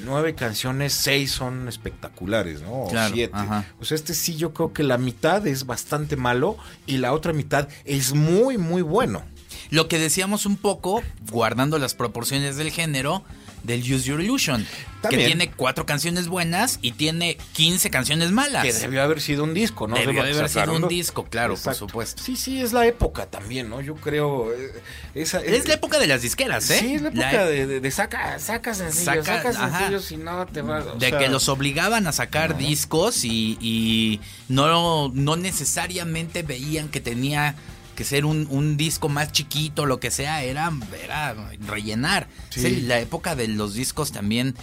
nueve 0.00 0.34
canciones, 0.34 0.92
seis 0.92 1.30
son 1.32 1.68
espectaculares, 1.68 2.62
¿no? 2.62 2.72
O 2.84 2.88
Claro, 2.88 3.14
siete. 3.14 3.32
ajá. 3.36 3.66
O 3.80 3.84
sea, 3.84 3.94
este 3.94 4.14
sí 4.14 4.36
yo 4.36 4.52
creo 4.52 4.72
que 4.72 4.82
la 4.82 4.98
mitad 4.98 5.46
es 5.46 5.66
bastante 5.66 6.16
malo 6.16 6.56
y 6.86 6.98
la 6.98 7.12
otra 7.12 7.32
mitad 7.32 7.68
es 7.84 8.14
muy, 8.14 8.58
muy 8.58 8.82
bueno. 8.82 9.22
Lo 9.70 9.88
que 9.88 9.98
decíamos 9.98 10.44
un 10.46 10.56
poco, 10.56 11.02
guardando 11.30 11.78
las 11.78 11.94
proporciones 11.94 12.56
del 12.56 12.70
género, 12.70 13.22
del 13.62 13.80
Use 13.80 14.04
Your 14.08 14.20
Illusion. 14.20 14.66
También. 15.02 15.20
Que 15.22 15.26
tiene 15.26 15.50
cuatro 15.50 15.84
canciones 15.84 16.28
buenas 16.28 16.78
y 16.80 16.92
tiene 16.92 17.36
15 17.54 17.90
canciones 17.90 18.30
malas. 18.30 18.64
Que 18.64 18.72
debió 18.72 19.02
haber 19.02 19.20
sido 19.20 19.42
un 19.42 19.52
disco, 19.52 19.88
¿no? 19.88 19.96
Debió 19.96 20.22
haber 20.22 20.48
sido 20.48 20.74
un 20.76 20.86
disco, 20.86 21.24
claro, 21.24 21.56
por 21.56 21.74
supuesto. 21.74 22.22
Sí, 22.22 22.36
sí, 22.36 22.60
es 22.62 22.72
la 22.72 22.86
época 22.86 23.26
también, 23.26 23.68
¿no? 23.68 23.80
Yo 23.80 23.96
creo. 23.96 24.52
eh, 24.52 24.72
Esa, 25.14 25.40
Es 25.40 25.66
la 25.66 25.74
época 25.74 25.98
de 25.98 26.06
las 26.06 26.22
disqueras, 26.22 26.70
¿eh? 26.70 26.78
Sí, 26.78 26.94
es 26.94 27.02
la 27.02 27.08
época 27.08 27.32
La- 27.32 27.46
de, 27.46 27.66
de- 27.66 27.80
de 27.80 27.90
saca, 27.90 28.38
saca 28.38 28.74
sencillos, 28.74 29.26
Saca- 29.26 29.52
sencillos 29.52 30.12
y 30.12 30.16
no 30.18 30.46
te 30.46 30.62
vas. 30.62 30.84
de 31.00 31.08
sea, 31.10 31.18
que 31.18 31.28
los 31.28 31.48
obligaban 31.48 32.06
a 32.06 32.12
sacar 32.12 32.56
discos 32.56 33.24
y, 33.24 33.58
y 33.60 34.20
no, 34.48 35.08
no 35.12 35.34
necesariamente 35.36 36.42
veían 36.44 36.88
que 36.88 37.00
tenía 37.00 37.56
que 37.94 38.04
ser 38.04 38.24
un, 38.24 38.46
un 38.50 38.76
disco 38.76 39.08
más 39.08 39.32
chiquito, 39.32 39.86
lo 39.86 40.00
que 40.00 40.10
sea, 40.10 40.42
era, 40.42 40.72
era 41.02 41.34
rellenar. 41.66 42.28
Sí. 42.50 42.60
Es 42.60 42.64
el- 42.66 42.88
la 42.88 42.98
época 43.00 43.34
de 43.36 43.48
los 43.48 43.74
discos 43.74 44.12
también. 44.12 44.54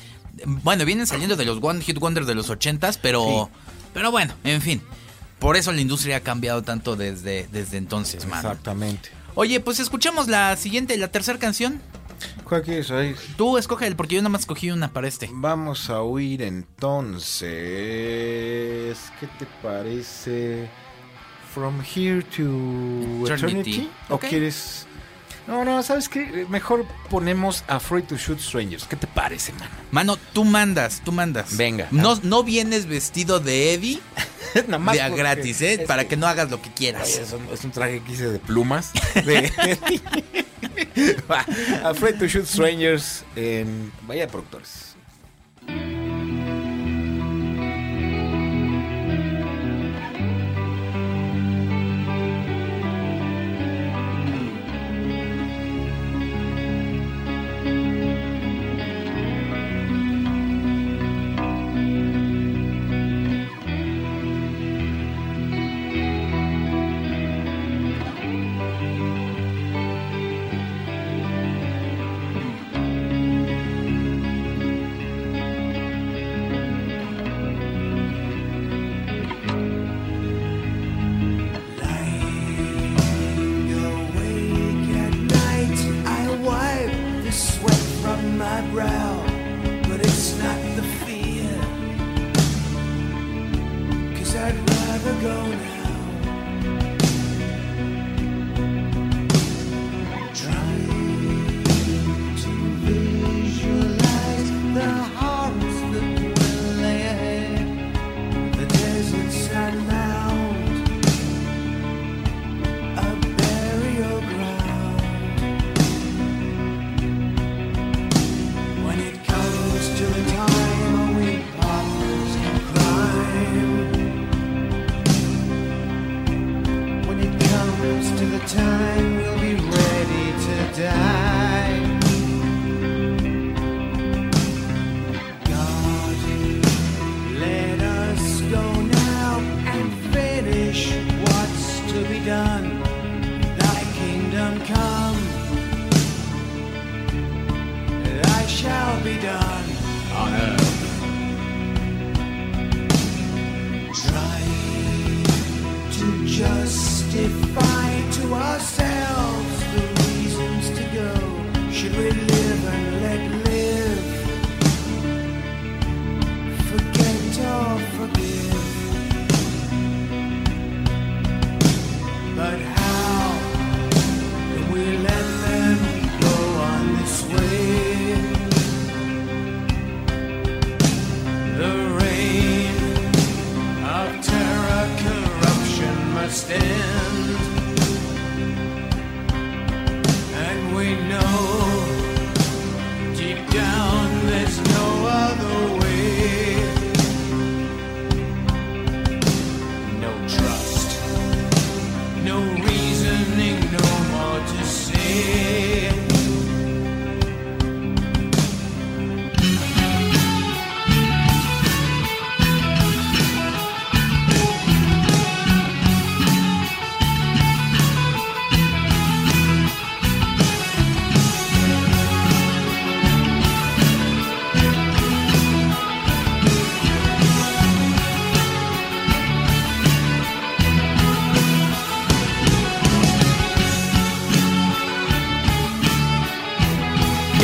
Bueno, 0.45 0.85
vienen 0.85 1.05
saliendo 1.07 1.35
de 1.35 1.45
los 1.45 1.59
One 1.61 1.81
Hit 1.81 1.97
Wonders 1.99 2.25
de 2.27 2.35
los 2.35 2.49
ochentas, 2.49 2.97
pero, 2.97 3.49
pero 3.93 4.11
bueno, 4.11 4.33
en 4.43 4.61
fin. 4.61 4.81
Por 5.39 5.55
eso 5.57 5.71
la 5.71 5.81
industria 5.81 6.17
ha 6.17 6.19
cambiado 6.21 6.63
tanto 6.63 6.95
desde, 6.95 7.47
desde 7.51 7.77
entonces, 7.77 8.25
mano. 8.25 8.49
Exactamente. 8.49 9.09
Oye, 9.35 9.59
pues 9.59 9.79
escuchemos 9.79 10.27
la 10.27 10.55
siguiente, 10.57 10.97
la 10.97 11.07
tercera 11.09 11.39
canción. 11.39 11.81
¿Cuál 12.43 12.63
quieres 12.63 12.89
oír? 12.91 13.15
Tú 13.37 13.57
escoge, 13.57 13.89
porque 13.95 14.15
yo 14.15 14.21
nada 14.21 14.29
más 14.29 14.41
escogí 14.41 14.69
una 14.71 14.91
para 14.91 15.07
este. 15.07 15.29
Vamos 15.31 15.89
a 15.89 16.01
oír 16.01 16.41
entonces. 16.41 17.49
¿Qué 19.19 19.27
te 19.37 19.45
parece? 19.61 20.69
From 21.53 21.81
Here 21.81 22.21
to 22.37 23.25
Eternity. 23.25 23.59
Eternity. 23.59 23.89
¿O 24.09 24.19
quieres.? 24.19 24.85
No, 25.47 25.65
no, 25.65 25.81
¿sabes 25.81 26.07
qué? 26.09 26.45
Mejor 26.47 26.85
ponemos 27.09 27.63
Afraid 27.67 28.03
to 28.03 28.17
Shoot 28.17 28.39
Strangers. 28.39 28.85
¿Qué 28.85 28.95
te 28.95 29.07
parece, 29.07 29.51
mano? 29.53 29.71
Mano, 29.89 30.17
tú 30.33 30.45
mandas, 30.45 31.01
tú 31.03 31.11
mandas. 31.11 31.57
Venga. 31.57 31.87
No, 31.89 32.19
no 32.21 32.43
vienes 32.43 32.85
vestido 32.85 33.39
de 33.39 33.73
Eddie 33.73 33.99
Nada 34.67 34.77
más 34.77 34.95
de 34.95 35.01
a 35.01 35.09
gratis, 35.09 35.61
¿eh? 35.61 35.85
Para 35.87 36.07
que 36.07 36.17
no 36.17 36.27
hagas 36.27 36.49
lo 36.49 36.61
que 36.61 36.71
quieras. 36.71 37.17
Es, 37.17 37.33
un, 37.33 37.47
es 37.51 37.63
un 37.63 37.71
traje 37.71 38.01
que 38.01 38.11
hice 38.11 38.29
de 38.29 38.39
plumas. 38.39 38.91
De... 39.25 39.51
To 42.19 42.27
Shoot 42.27 42.45
Strangers 42.45 43.23
en 43.35 43.91
Vaya 44.07 44.27
Productores. 44.27 44.95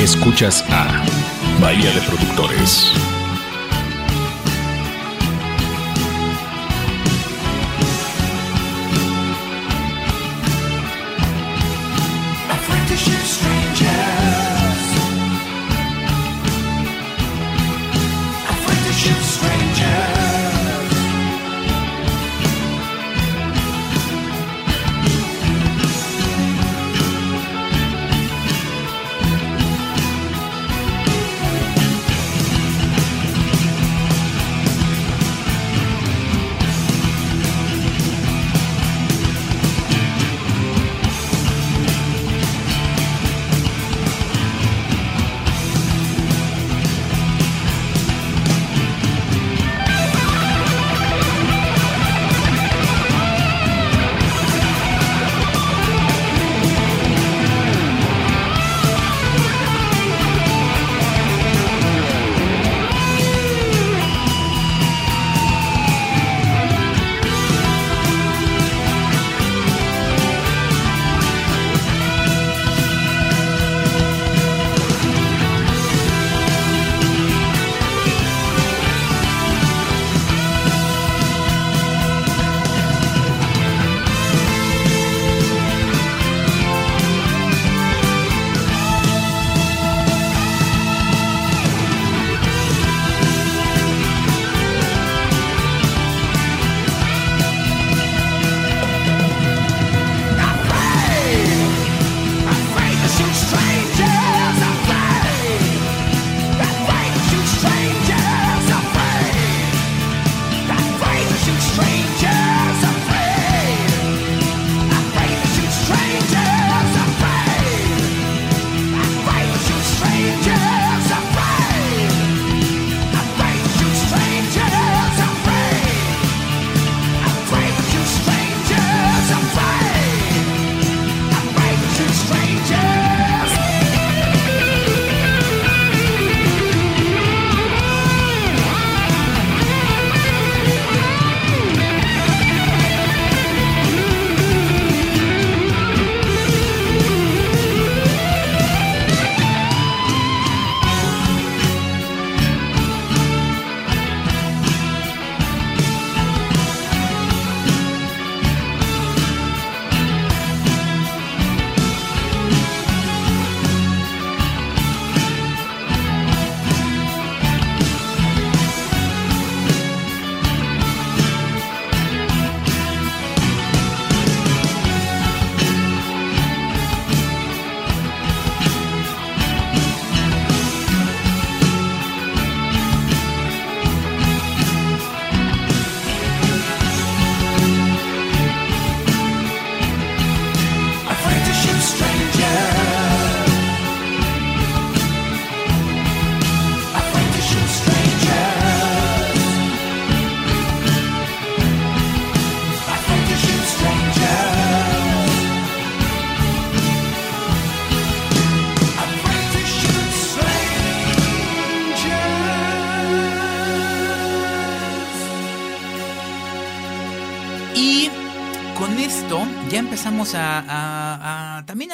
Escuchas 0.05 0.63
a 0.69 1.03
Bahía 1.59 1.91
de 1.91 2.01
Productores. 2.01 3.14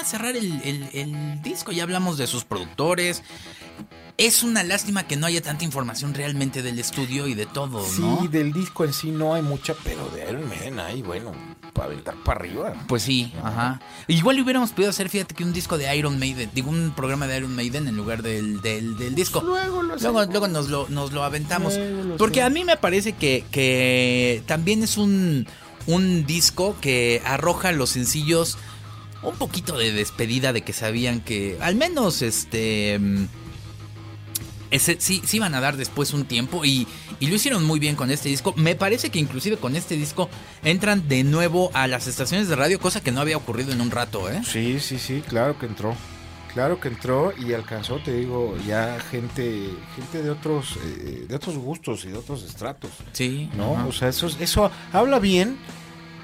A- 0.01 0.05
cerrar 0.05 0.35
el, 0.35 0.61
el- 0.63 0.89
el 0.93 1.41
disco. 1.41 1.71
Ya 1.71 1.83
hablamos 1.83 2.17
de 2.17 2.27
sus 2.27 2.43
productores. 2.43 3.23
Es 4.17 4.43
una 4.43 4.61
lástima 4.63 5.07
que 5.07 5.15
no 5.15 5.25
haya 5.25 5.41
tanta 5.41 5.63
información 5.63 6.13
realmente 6.13 6.61
del 6.61 6.77
estudio 6.77 7.25
y 7.27 7.33
de 7.33 7.47
todo, 7.47 7.83
Sí, 7.83 8.01
¿no? 8.01 8.27
del 8.29 8.53
disco 8.53 8.83
en 8.85 8.93
sí 8.93 9.09
no 9.09 9.33
hay 9.33 9.41
mucha, 9.41 9.73
pero 9.83 10.09
de 10.09 10.29
Iron 10.29 10.47
Maiden 10.47 10.79
hay, 10.79 11.01
bueno, 11.01 11.31
para 11.73 11.87
aventar 11.87 12.13
para 12.23 12.39
arriba. 12.41 12.73
Pues 12.87 13.01
sí, 13.01 13.33
ajá. 13.43 13.79
Igual 14.07 14.39
hubiéramos 14.39 14.71
podido 14.73 14.91
hacer, 14.91 15.09
fíjate, 15.09 15.33
que 15.33 15.43
un 15.43 15.53
disco 15.53 15.75
de 15.79 15.95
Iron 15.95 16.19
Maiden, 16.19 16.51
digo, 16.53 16.69
un 16.69 16.91
programa 16.95 17.25
de 17.25 17.37
Iron 17.37 17.55
Maiden 17.55 17.87
en 17.87 17.95
lugar 17.95 18.21
del, 18.21 18.61
del, 18.61 18.95
del 18.97 19.15
disco. 19.15 19.41
Luego 19.41 19.81
lo 19.81 19.95
Luego, 19.95 20.25
luego 20.25 20.47
nos, 20.47 20.67
lo, 20.69 20.87
nos 20.89 21.13
lo 21.13 21.23
aventamos. 21.23 21.75
Lo 21.77 22.17
Porque 22.17 22.43
a 22.43 22.49
mí 22.51 22.63
me 22.63 22.77
parece 22.77 23.13
que, 23.13 23.43
que 23.49 24.43
también 24.45 24.83
es 24.83 24.97
un, 24.97 25.47
un 25.87 26.27
disco 26.27 26.75
que 26.79 27.23
arroja 27.25 27.71
los 27.71 27.89
sencillos 27.89 28.59
un 29.23 29.35
poquito 29.35 29.77
de 29.77 29.91
despedida 29.91 30.53
de 30.53 30.61
que 30.61 30.73
sabían 30.73 31.21
que 31.21 31.57
al 31.61 31.75
menos 31.75 32.21
este... 32.21 32.97
mm, 32.99 33.25
ese, 34.71 34.95
sí, 35.01 35.21
sí 35.25 35.37
iban 35.37 35.53
a 35.53 35.59
dar 35.59 35.75
después 35.75 36.13
un 36.13 36.23
tiempo 36.23 36.63
y, 36.63 36.87
y 37.19 37.27
lo 37.27 37.35
hicieron 37.35 37.65
muy 37.65 37.77
bien 37.79 37.97
con 37.97 38.09
este 38.09 38.29
disco. 38.29 38.53
Me 38.55 38.75
parece 38.75 39.09
que 39.09 39.19
inclusive 39.19 39.57
con 39.57 39.75
este 39.75 39.97
disco 39.97 40.29
entran 40.63 41.09
de 41.09 41.25
nuevo 41.25 41.71
a 41.73 41.87
las 41.87 42.07
estaciones 42.07 42.47
de 42.47 42.55
radio, 42.55 42.79
cosa 42.79 43.01
que 43.01 43.11
no 43.11 43.19
había 43.19 43.35
ocurrido 43.35 43.73
en 43.73 43.81
un 43.81 43.91
rato, 43.91 44.29
¿eh? 44.31 44.41
Sí, 44.45 44.79
sí, 44.79 44.97
sí, 44.97 45.21
claro 45.27 45.59
que 45.59 45.65
entró. 45.65 45.93
Claro 46.53 46.79
que 46.79 46.87
entró 46.89 47.33
y 47.37 47.51
alcanzó, 47.53 47.97
te 47.99 48.13
digo, 48.13 48.55
ya 48.65 48.97
gente, 49.11 49.69
gente 49.95 50.21
de 50.21 50.29
otros, 50.29 50.77
eh, 50.83 51.25
de 51.27 51.35
otros 51.35 51.57
gustos 51.57 52.03
y 52.05 52.09
de 52.09 52.17
otros 52.17 52.43
estratos, 52.43 52.91
Sí, 53.13 53.49
¿no? 53.55 53.73
O 53.87 53.91
sea, 53.93 54.09
eso, 54.09 54.27
eso 54.39 54.69
habla 54.91 55.19
bien, 55.19 55.57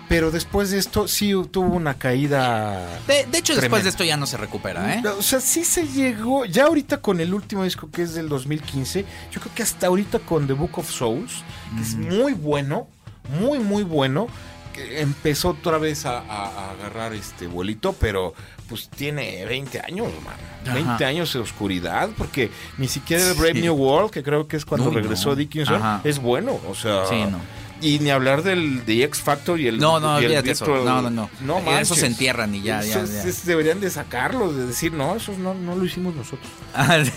pero 0.10 0.32
después 0.32 0.72
de 0.72 0.78
esto 0.78 1.08
sí 1.08 1.34
tuvo 1.52 1.76
una 1.76 1.96
caída. 1.96 3.00
De, 3.08 3.26
de 3.26 3.38
hecho, 3.38 3.56
después 3.56 3.84
de 3.84 3.90
esto 3.90 4.04
ya 4.04 4.18
no 4.18 4.26
se 4.26 4.38
recupera, 4.38 4.94
¿eh? 4.96 5.04
O 5.18 5.22
sea, 5.22 5.40
sí 5.40 5.66
se 5.66 5.88
llegó, 5.88 6.46
ya 6.46 6.66
ahorita 6.66 7.02
con 7.02 7.20
el 7.20 7.34
último 7.34 7.64
disco 7.64 7.90
que 7.92 8.04
es 8.04 8.14
del 8.14 8.30
2015, 8.30 9.06
yo 9.32 9.42
creo 9.42 9.54
que 9.54 9.64
hasta 9.64 9.88
ahorita 9.88 10.20
con 10.20 10.48
The 10.48 10.54
Book 10.54 10.80
of 10.80 10.90
Souls, 10.90 11.44
que 11.76 11.82
es 11.82 11.96
muy 11.96 12.34
bueno, 12.34 12.88
muy, 13.42 13.60
muy 13.60 13.84
bueno, 13.84 14.28
que 14.74 15.02
empezó 15.02 15.50
otra 15.50 15.78
vez 15.78 16.06
a, 16.06 16.20
a- 16.20 16.22
a 16.68 16.72
agarrar 16.72 17.14
este 17.14 17.48
vuelito, 17.48 17.94
pero 17.94 18.34
pues 18.70 18.90
tiene 18.90 19.44
20 19.46 19.80
años, 19.82 20.08
man. 20.24 20.36
Ajá. 20.64 20.74
20 20.74 21.06
años 21.06 21.34
de 21.34 21.40
oscuridad, 21.40 22.10
porque 22.18 22.52
ni 22.78 22.88
siquiera 22.90 23.24
el 23.26 23.34
Sí. 23.34 23.40
Brave 23.40 23.62
New 23.62 23.74
World, 23.74 24.12
que 24.12 24.22
creo 24.24 24.48
que 24.48 24.58
es 24.58 24.66
cuando 24.66 24.92
no. 24.92 24.98
regresó 24.98 25.36
Dickinson, 25.36 25.76
Ajá. 25.76 26.02
es 26.04 26.20
bueno, 26.20 26.60
o 26.70 26.76
sea... 26.76 27.06
Sí, 27.08 27.16
no. 27.32 27.40
Y 27.82 28.00
ni 28.00 28.10
hablar 28.10 28.44
del 28.44 28.86
de 28.86 29.04
X 29.04 29.22
Factor 29.22 29.60
y 29.60 29.68
el 29.68 29.78
No, 29.78 30.00
no, 30.00 30.18
el 30.20 30.32
eso. 30.48 30.66
No, 30.68 31.02
no, 31.02 31.10
no. 31.10 31.30
No 31.42 31.58
Eso 31.60 31.66
manches. 31.66 31.98
se 32.00 32.06
entierran 32.08 32.54
y 32.56 32.62
ya, 32.62 32.82
ya, 32.82 33.00
Esos 33.04 33.12
ya. 33.12 33.24
es- 33.24 33.46
deberían 33.46 33.80
de 33.80 33.90
sacarlos, 33.90 34.56
de 34.56 34.66
decir, 34.68 34.94
no, 34.94 35.16
esos 35.16 35.38
no, 35.38 35.54
no 35.54 35.76
lo 35.76 35.86
hicimos 35.86 36.16
nosotros. 36.16 36.50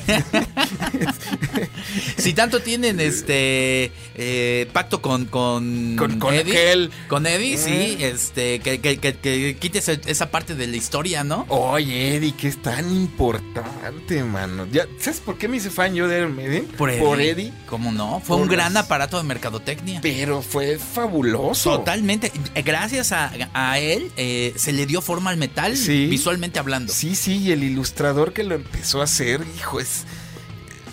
si 2.16 2.32
tanto 2.32 2.60
tienen 2.60 3.00
este 3.10 3.92
eh, 4.14 4.68
pacto 4.72 5.02
con 5.02 5.26
con, 5.26 5.96
Con- 5.96 6.18
con 6.18 6.34
Eddie, 6.34 6.52
aquel. 6.52 6.90
con 7.08 7.26
Eddie, 7.26 7.56
sí, 7.58 7.96
Eh. 8.00 8.10
este 8.14 8.60
que, 8.60 8.80
que, 8.80 8.98
que, 8.98 9.14
que 9.16 9.56
quites 9.58 9.88
esa 9.88 10.30
parte 10.30 10.54
de 10.54 10.66
la 10.66 10.76
historia, 10.76 11.24
¿no? 11.24 11.46
Oye, 11.48 12.16
Eddie, 12.16 12.32
que 12.34 12.48
es 12.48 12.60
tan 12.62 12.90
importante, 12.94 14.22
mano. 14.24 14.66
Ya, 14.70 14.86
¿Sabes 14.98 15.20
por 15.20 15.38
qué 15.38 15.48
me 15.48 15.56
hice 15.58 15.70
fan 15.70 15.94
yo 15.94 16.08
de 16.08 16.18
Iron 16.18 16.34
Maiden? 16.36 16.64
Por 16.66 16.90
Eddie. 16.90 17.52
¿Cómo 17.66 17.92
no? 17.92 18.20
Fue 18.20 18.36
Por 18.36 18.42
un 18.46 18.48
gran 18.48 18.76
aparato 18.76 19.16
de 19.16 19.22
mercadotecnia. 19.24 20.00
Pero 20.02 20.42
fue 20.50 20.78
fabuloso. 20.78 21.78
Totalmente. 21.78 22.32
Gracias 22.64 23.12
a, 23.12 23.32
a 23.54 23.78
él 23.78 24.10
eh, 24.16 24.52
se 24.56 24.72
le 24.72 24.84
dio 24.86 25.00
forma 25.00 25.30
al 25.30 25.36
metal 25.36 25.76
Sí. 25.76 26.06
visualmente 26.08 26.58
hablando. 26.58 26.92
Sí, 26.92 27.14
sí, 27.14 27.36
y 27.38 27.52
el 27.52 27.62
ilustrador 27.62 28.32
que 28.32 28.42
lo 28.42 28.56
empezó 28.56 29.00
a 29.00 29.04
hacer, 29.04 29.44
hijo, 29.56 29.78
es 29.80 30.04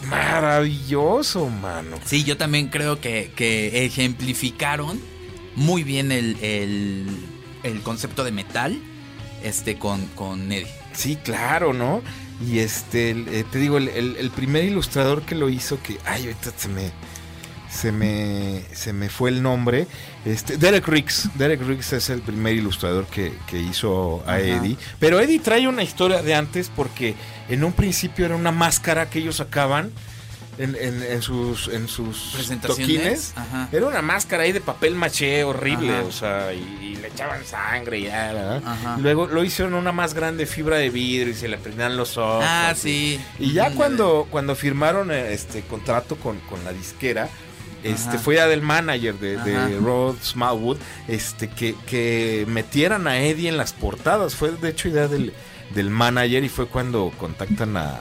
maravilloso, 0.07 1.49
mano. 1.49 1.97
Sí, 2.05 2.23
yo 2.23 2.37
también 2.37 2.67
creo 2.67 2.99
que, 3.01 3.31
que 3.35 3.85
ejemplificaron 3.85 4.99
muy 5.55 5.83
bien 5.83 6.11
el, 6.11 6.37
el, 6.43 7.07
el 7.63 7.81
concepto 7.81 8.23
de 8.23 8.31
metal 8.31 8.79
este 9.43 9.77
con, 9.77 10.05
con 10.07 10.51
Eddie. 10.51 10.67
Sí, 10.93 11.15
claro, 11.23 11.73
¿no? 11.73 12.01
Y 12.47 12.59
este, 12.59 13.11
eh, 13.11 13.45
te 13.51 13.57
digo, 13.59 13.77
el, 13.77 13.87
el- 13.89 14.15
el 14.17 14.29
primer 14.31 14.63
ilustrador 14.63 15.23
que 15.23 15.35
lo 15.35 15.49
hizo, 15.49 15.81
que, 15.81 15.97
ay, 16.05 16.23
ahorita 16.23 16.51
se 16.55 16.67
me, 16.69 16.91
se 17.69 17.91
me, 17.91 18.61
se 18.73 18.93
me 18.93 19.09
fue 19.09 19.29
el 19.29 19.41
nombre, 19.43 19.87
este, 20.25 20.57
Derek 20.57 20.87
Riggs. 20.87 21.29
Derek 21.35 21.61
Riggs 21.61 21.93
es 21.93 22.09
el 22.09 22.21
primer 22.21 22.53
ilustrador 22.55 23.05
que, 23.07 23.33
que 23.47 23.59
hizo 23.59 24.23
a 24.25 24.31
Ajá. 24.35 24.39
Eddie. 24.39 24.77
Pero 24.99 25.19
Eddie 25.19 25.39
trae 25.39 25.67
una 25.67 25.83
historia 25.83 26.21
de 26.21 26.33
antes 26.35 26.71
porque 26.75 27.15
en 27.49 27.63
un 27.63 27.73
principio 27.73 28.25
era 28.25 28.35
una 28.35 28.51
máscara 28.51 29.09
que 29.09 29.19
ellos 29.19 29.37
sacaban 29.37 29.91
en, 30.57 30.75
en- 30.75 31.03
en 31.03 31.21
sus, 31.21 31.67
en 31.67 31.87
sus 31.87 32.31
Presentaciones. 32.33 32.87
toquines. 32.87 33.33
Ajá. 33.35 33.69
Era 33.71 33.85
una 33.85 34.01
máscara 34.01 34.41
ahí 34.43 34.51
de 34.51 34.59
papel 34.61 34.95
maché 34.95 35.43
horrible, 35.43 35.93
Ajá. 35.93 36.03
o 36.03 36.11
sea, 36.11 36.53
y, 36.53 36.57
y 36.81 36.95
le 36.95 37.09
echaban 37.09 37.45
sangre 37.45 37.99
y 37.99 38.03
ya. 38.05 38.59
Luego 38.99 39.27
lo 39.27 39.43
hicieron 39.43 39.75
una 39.75 39.91
más 39.91 40.15
grande 40.15 40.47
fibra 40.47 40.77
de 40.77 40.89
vidrio 40.89 41.31
y 41.31 41.35
se 41.35 41.47
le 41.47 41.57
prendían 41.59 41.95
los 41.95 42.17
ojos. 42.17 42.43
Ah, 42.47 42.73
y- 42.75 42.79
sí. 42.79 43.19
Y 43.37 43.53
ya 43.53 43.69
Mm, 43.69 43.75
cuando, 43.75 44.27
cuando 44.31 44.55
firmaron 44.55 45.11
eh, 45.11 45.31
este 45.33 45.61
contrato 45.61 46.15
con, 46.15 46.39
con 46.49 46.63
la 46.63 46.73
disquera, 46.73 47.29
este 47.91 48.09
Ajá. 48.09 48.19
fue 48.19 48.35
del 48.47 48.61
manager 48.61 49.15
de. 49.15 49.79
Rod 49.79 50.15
Smallwood, 50.23 50.77
este, 51.07 51.47
que, 51.49 51.75
que 51.85 52.45
metieran 52.47 53.07
a 53.07 53.19
Eddie 53.19 53.49
en 53.49 53.57
las 53.57 53.73
portadas. 53.73 54.35
Fue 54.35 54.51
de 54.51 54.69
hecho 54.69 54.87
idea 54.89 55.07
del, 55.07 55.33
del 55.73 55.89
manager 55.89 56.43
y 56.43 56.49
fue 56.49 56.67
cuando 56.67 57.11
contactan 57.17 57.77
a, 57.77 57.97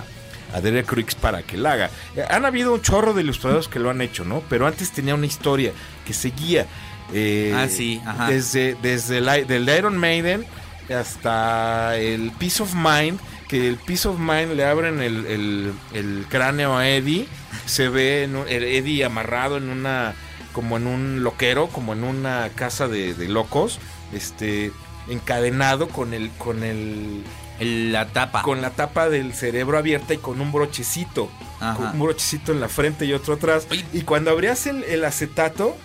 a 0.55 0.61
Derek 0.61 0.91
Riggs 0.93 1.14
para 1.14 1.43
que 1.43 1.57
la 1.57 1.72
haga. 1.72 1.91
Eh, 2.16 2.24
Han 2.28 2.45
habido 2.45 2.74
un 2.74 2.82
chorro 2.82 3.12
de 3.14 3.22
ilustradores 3.22 3.68
que 3.68 3.78
lo 3.78 3.91
han 3.91 4.01
hecho, 4.01 4.24
¿no? 4.24 4.43
Pero 4.49 4.66
antes 4.66 4.93
tenía 4.93 5.14
una 5.14 5.26
historia 5.26 5.72
que 6.07 6.12
seguía. 6.12 6.66
eh, 7.12 7.53
Ah, 7.57 7.66
sí, 7.68 8.01
ajá. 8.05 8.28
Desde, 8.28 8.76
desde 8.82 9.18
el, 9.18 9.47
del 9.47 9.68
Iron 9.68 9.97
Maiden 9.99 10.45
hasta 11.01 11.97
el 11.97 12.30
Peace 12.32 12.62
of 12.62 12.74
Mind, 12.74 13.18
que 13.49 13.68
el 13.68 13.76
Peace 13.76 14.09
of 14.09 14.18
Mind 14.18 14.53
le 14.55 14.64
abren 14.64 15.01
el, 15.01 15.26
el- 15.26 15.72
el 15.95 16.26
cráneo 16.28 16.76
a 16.76 16.89
Eddie, 16.89 17.26
se 17.67 17.89
ve 17.89 18.25
en 18.25 18.37
un- 18.37 18.49
el 18.49 18.64
Eddie 18.64 19.05
amarrado 19.05 19.57
en 19.59 19.69
una, 19.69 20.14
como 20.53 20.77
en 20.79 20.87
un 20.87 21.23
loquero, 21.23 21.69
como 21.69 21.93
en 21.93 22.03
una 22.05 22.49
casa 22.55 22.89
de, 22.89 23.12
de 23.14 23.29
locos, 23.29 23.79
este, 24.12 24.73
encadenado 25.09 25.89
con 25.89 26.14
el, 26.14 26.31
con 26.39 26.62
el, 26.62 27.23
la 27.93 28.07
tapa. 28.09 28.43
con 28.43 28.61
la 28.62 28.71
tapa 28.71 29.09
del 29.09 29.33
cerebro 29.35 29.79
abierta 29.79 30.14
y 30.14 30.19
con 30.19 30.41
un 30.41 30.53
brochecito, 30.53 31.31
Ajá. 31.61 31.75
con 31.77 31.87
un 31.93 32.01
brochecito 32.01 32.53
en 32.53 32.61
la 32.61 32.69
frente 32.69 33.05
y 33.07 33.12
otro 33.12 33.35
atrás. 33.35 33.67
Y 33.93 34.03
cuando 34.03 34.31
abrías 34.31 34.67
el, 34.67 34.85
el 34.85 35.05
acetato, 35.05 35.77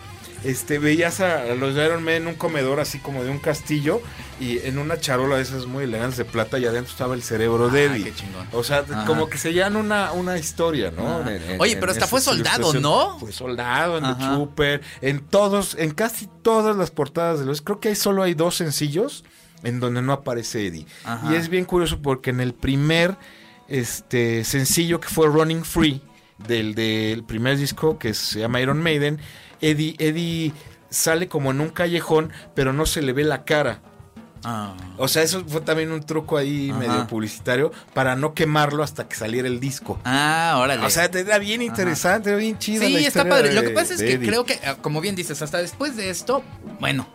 este, 0.44 0.80
veías 0.80 1.20
a, 1.20 1.46
los 1.56 1.76
de 1.76 1.86
Iron 1.86 2.04
Man 2.04 2.14
en 2.16 2.28
un 2.28 2.34
comedor 2.36 2.80
así 2.80 2.98
como 3.00 3.24
de 3.24 3.30
un 3.30 3.38
castillo 3.40 4.02
y 4.40 4.58
en 4.60 4.80
una 4.80 5.00
charola 5.00 5.36
de 5.36 5.44
esas 5.44 5.66
muy 5.68 5.84
elegantes 5.84 6.18
de 6.18 6.26
plata 6.26 6.58
y 6.58 6.66
adentro 6.66 6.92
estaba 6.92 7.14
el 7.14 7.22
cerebro 7.22 7.70
de 7.70 7.82
Ay, 7.82 7.86
Eddie. 8.02 8.04
qué 8.06 8.16
chingón. 8.16 8.48
O 8.52 8.64
sea, 8.64 8.80
Ajá. 8.80 9.06
como 9.06 9.30
que 9.30 9.38
se 9.38 9.54
llevan 9.54 9.76
una, 9.76 10.12
una 10.14 10.38
historia, 10.38 10.90
¿no? 10.92 11.22
En- 11.30 11.44
en- 11.52 11.62
Oye, 11.62 11.78
pero 11.78 11.92
hasta 11.92 12.08
fue 12.08 12.22
soldado. 12.22 12.74
¿no? 12.74 13.20
Fue 13.20 13.32
soldado 13.32 13.98
en 13.98 14.04
The 14.04 14.10
Ajá. 14.10 14.34
Trooper, 14.36 14.82
en 15.02 15.20
todos, 15.20 15.76
en 15.78 15.92
casi 15.92 16.28
todas 16.42 16.76
las 16.76 16.90
portadas 16.92 17.40
de 17.40 17.46
los. 17.46 17.62
Creo 17.62 17.80
que 17.80 17.90
hay 17.90 17.96
solo 17.96 18.24
hay 18.24 18.34
dos 18.34 18.56
sencillos 18.56 19.24
en 19.64 19.80
donde 19.80 20.02
no 20.02 20.12
aparece 20.12 20.66
Eddie. 20.66 20.88
Ajá. 21.04 21.32
Y 21.32 21.36
es 21.36 21.50
bien 21.50 21.66
curioso 21.66 22.00
porque 22.02 22.32
en 22.32 22.40
el 22.40 22.54
primer 22.56 23.16
este 23.68 24.44
sencillo 24.44 25.00
que 25.00 25.08
fue 25.08 25.28
Running 25.28 25.64
Free 25.64 26.02
del, 26.48 26.76
del 26.76 27.24
primer 27.24 27.58
disco 27.58 27.98
que 27.98 28.14
se 28.14 28.40
llama 28.40 28.62
Iron 28.62 28.82
Maiden, 28.82 29.20
Eddie, 29.62 29.96
Eddie 30.00 30.54
sale 30.90 31.28
como 31.28 31.52
en 31.52 31.62
un 31.62 31.70
callejón, 31.70 32.32
pero 32.56 32.74
no 32.74 32.86
se 32.86 33.02
le 33.02 33.14
ve 33.14 33.24
la 33.24 33.44
cara. 33.44 33.82
Ah. 34.44 34.74
O 34.98 35.08
sea, 35.08 35.22
eso 35.22 35.44
fue 35.48 35.62
también 35.62 35.92
un 35.92 36.04
truco 36.04 36.38
ahí 36.38 36.72
Ajá. 36.72 36.80
medio 36.80 37.08
publicitario 37.08 37.72
para 37.94 38.16
no 38.16 38.34
quemarlo 38.34 38.84
hasta 38.84 39.08
que 39.08 39.16
saliera 39.16 39.48
el 39.48 39.60
disco. 39.60 40.00
Ah, 40.04 40.58
órale. 40.58 40.84
O 40.86 40.90
sea, 40.90 41.06
era 41.06 41.38
bien 41.38 41.62
interesante, 41.62 42.30
era 42.30 42.38
bien 42.40 42.58
chido. 42.58 42.86
sí, 42.86 42.96
está 43.06 43.28
padre. 43.28 43.54
Lo 43.54 43.62
que 43.62 43.70
pasa 43.70 43.94
es 43.94 44.02
que 44.02 44.20
creo 44.20 44.46
que, 44.46 44.60
ah, 44.66 44.78
como 44.82 45.02
bien 45.02 45.16
dices, 45.16 45.42
hasta 45.42 45.60
después 45.60 45.96
de 45.96 46.10
esto, 46.10 46.44
bueno, 46.80 47.08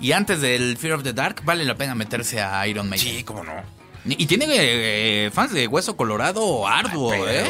y 0.00 0.12
antes 0.12 0.40
del 0.40 0.76
Fear 0.76 0.94
of 0.94 1.02
the 1.04 1.12
Dark, 1.12 1.42
vale 1.44 1.64
la 1.64 1.76
pena 1.76 1.94
meterse 1.94 2.40
a 2.40 2.66
Iron 2.66 2.88
Maiden. 2.88 3.16
Sí, 3.18 3.22
cómo 3.22 3.44
no. 3.44 3.81
Y 4.04 4.26
tiene 4.26 4.46
eh, 4.48 5.30
fans 5.32 5.52
de 5.52 5.68
Hueso 5.68 5.96
Colorado 5.96 6.66
arduo, 6.66 7.14
¿eh? 7.14 7.44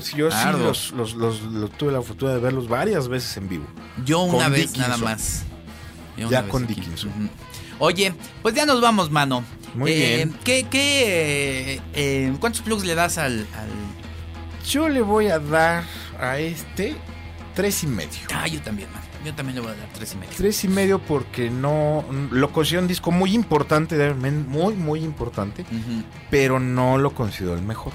sí, 0.00 0.16
yo 0.16 0.30
sí 0.30 0.36
Arduo. 0.38 0.68
los, 0.68 0.90
los- 0.92 1.14
los- 1.14 1.42
los- 1.42 1.70
tuve 1.72 1.92
la 1.92 2.00
fortuna 2.00 2.32
de 2.32 2.38
verlos 2.38 2.66
varias 2.66 3.08
veces 3.08 3.36
en 3.36 3.48
vivo. 3.48 3.66
Yo 4.06 4.20
una 4.20 4.44
Con 4.44 4.52
vez 4.52 4.76
nada 4.78 4.96
más. 4.96 5.44
Ya 6.16 6.48
con. 6.48 6.66
Dickinson. 6.66 7.30
Oye, 7.78 8.14
pues 8.42 8.54
ya 8.54 8.64
nos 8.66 8.80
vamos, 8.80 9.10
mano. 9.10 9.44
Muy 9.74 9.92
Eh, 9.92 10.16
bien. 10.16 10.38
¿qué, 10.44 10.66
qué, 10.70 11.74
eh, 11.74 11.80
eh, 11.92 12.32
¿Cuántos 12.40 12.62
plugs 12.62 12.84
le 12.84 12.94
das 12.94 13.18
al, 13.18 13.40
al- 13.56 14.66
Yo 14.66 14.88
le 14.88 15.02
voy 15.02 15.28
a 15.28 15.38
dar 15.38 15.84
a 16.18 16.38
este 16.38 16.96
tres 17.54 17.82
y 17.84 17.86
medio. 17.86 18.18
Ah, 18.34 18.46
yo 18.48 18.60
también, 18.62 18.88
man. 18.92 19.02
Yo 19.24 19.34
también 19.34 19.56
le 19.56 19.60
voy 19.62 19.72
a 19.72 19.74
dar 19.74 19.88
tres 19.94 20.12
y 20.14 20.16
medio. 20.16 20.32
Tres 20.36 20.64
y 20.64 20.68
medio 20.68 20.98
porque 21.00 21.50
no 21.50 22.04
lo 22.30 22.52
considero 22.52 22.82
un 22.82 22.88
disco 22.88 23.10
muy 23.10 23.34
importante 23.34 23.96
muy 24.14 24.74
muy 24.74 25.00
importante, 25.04 25.62
Ujú. 25.62 26.02
pero 26.30 26.60
no 26.60 26.98
lo 26.98 27.14
considero 27.14 27.54
el 27.54 27.62
mejor. 27.62 27.92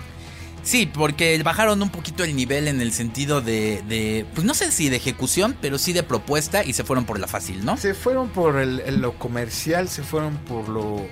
Sí, 0.63 0.89
porque 0.93 1.41
bajaron 1.43 1.81
un 1.81 1.89
poquito 1.89 2.23
el 2.23 2.35
nivel 2.37 2.69
en 2.69 2.79
el 2.79 2.93
sentido 2.93 3.41
de, 3.41 3.83
de, 3.89 4.25
pues 4.33 4.45
no 4.45 4.53
sé 4.53 4.71
si 4.71 4.87
de 4.87 4.95
ejecución, 4.95 5.57
pero 5.61 5.77
sí 5.77 5.91
de 5.91 6.03
propuesta 6.03 6.63
y 6.63 6.71
se 6.71 6.85
fueron 6.85 7.03
por 7.05 7.19
la 7.19 7.27
fácil, 7.27 7.65
¿no? 7.65 7.75
Se 7.75 7.93
fueron 7.93 8.29
por 8.29 8.57
el, 8.57 8.79
el- 8.85 9.01
lo 9.01 9.13
comercial, 9.19 9.89
se 9.89 10.03
fueron 10.03 10.37
por 10.37 10.69
lo, 10.69 11.05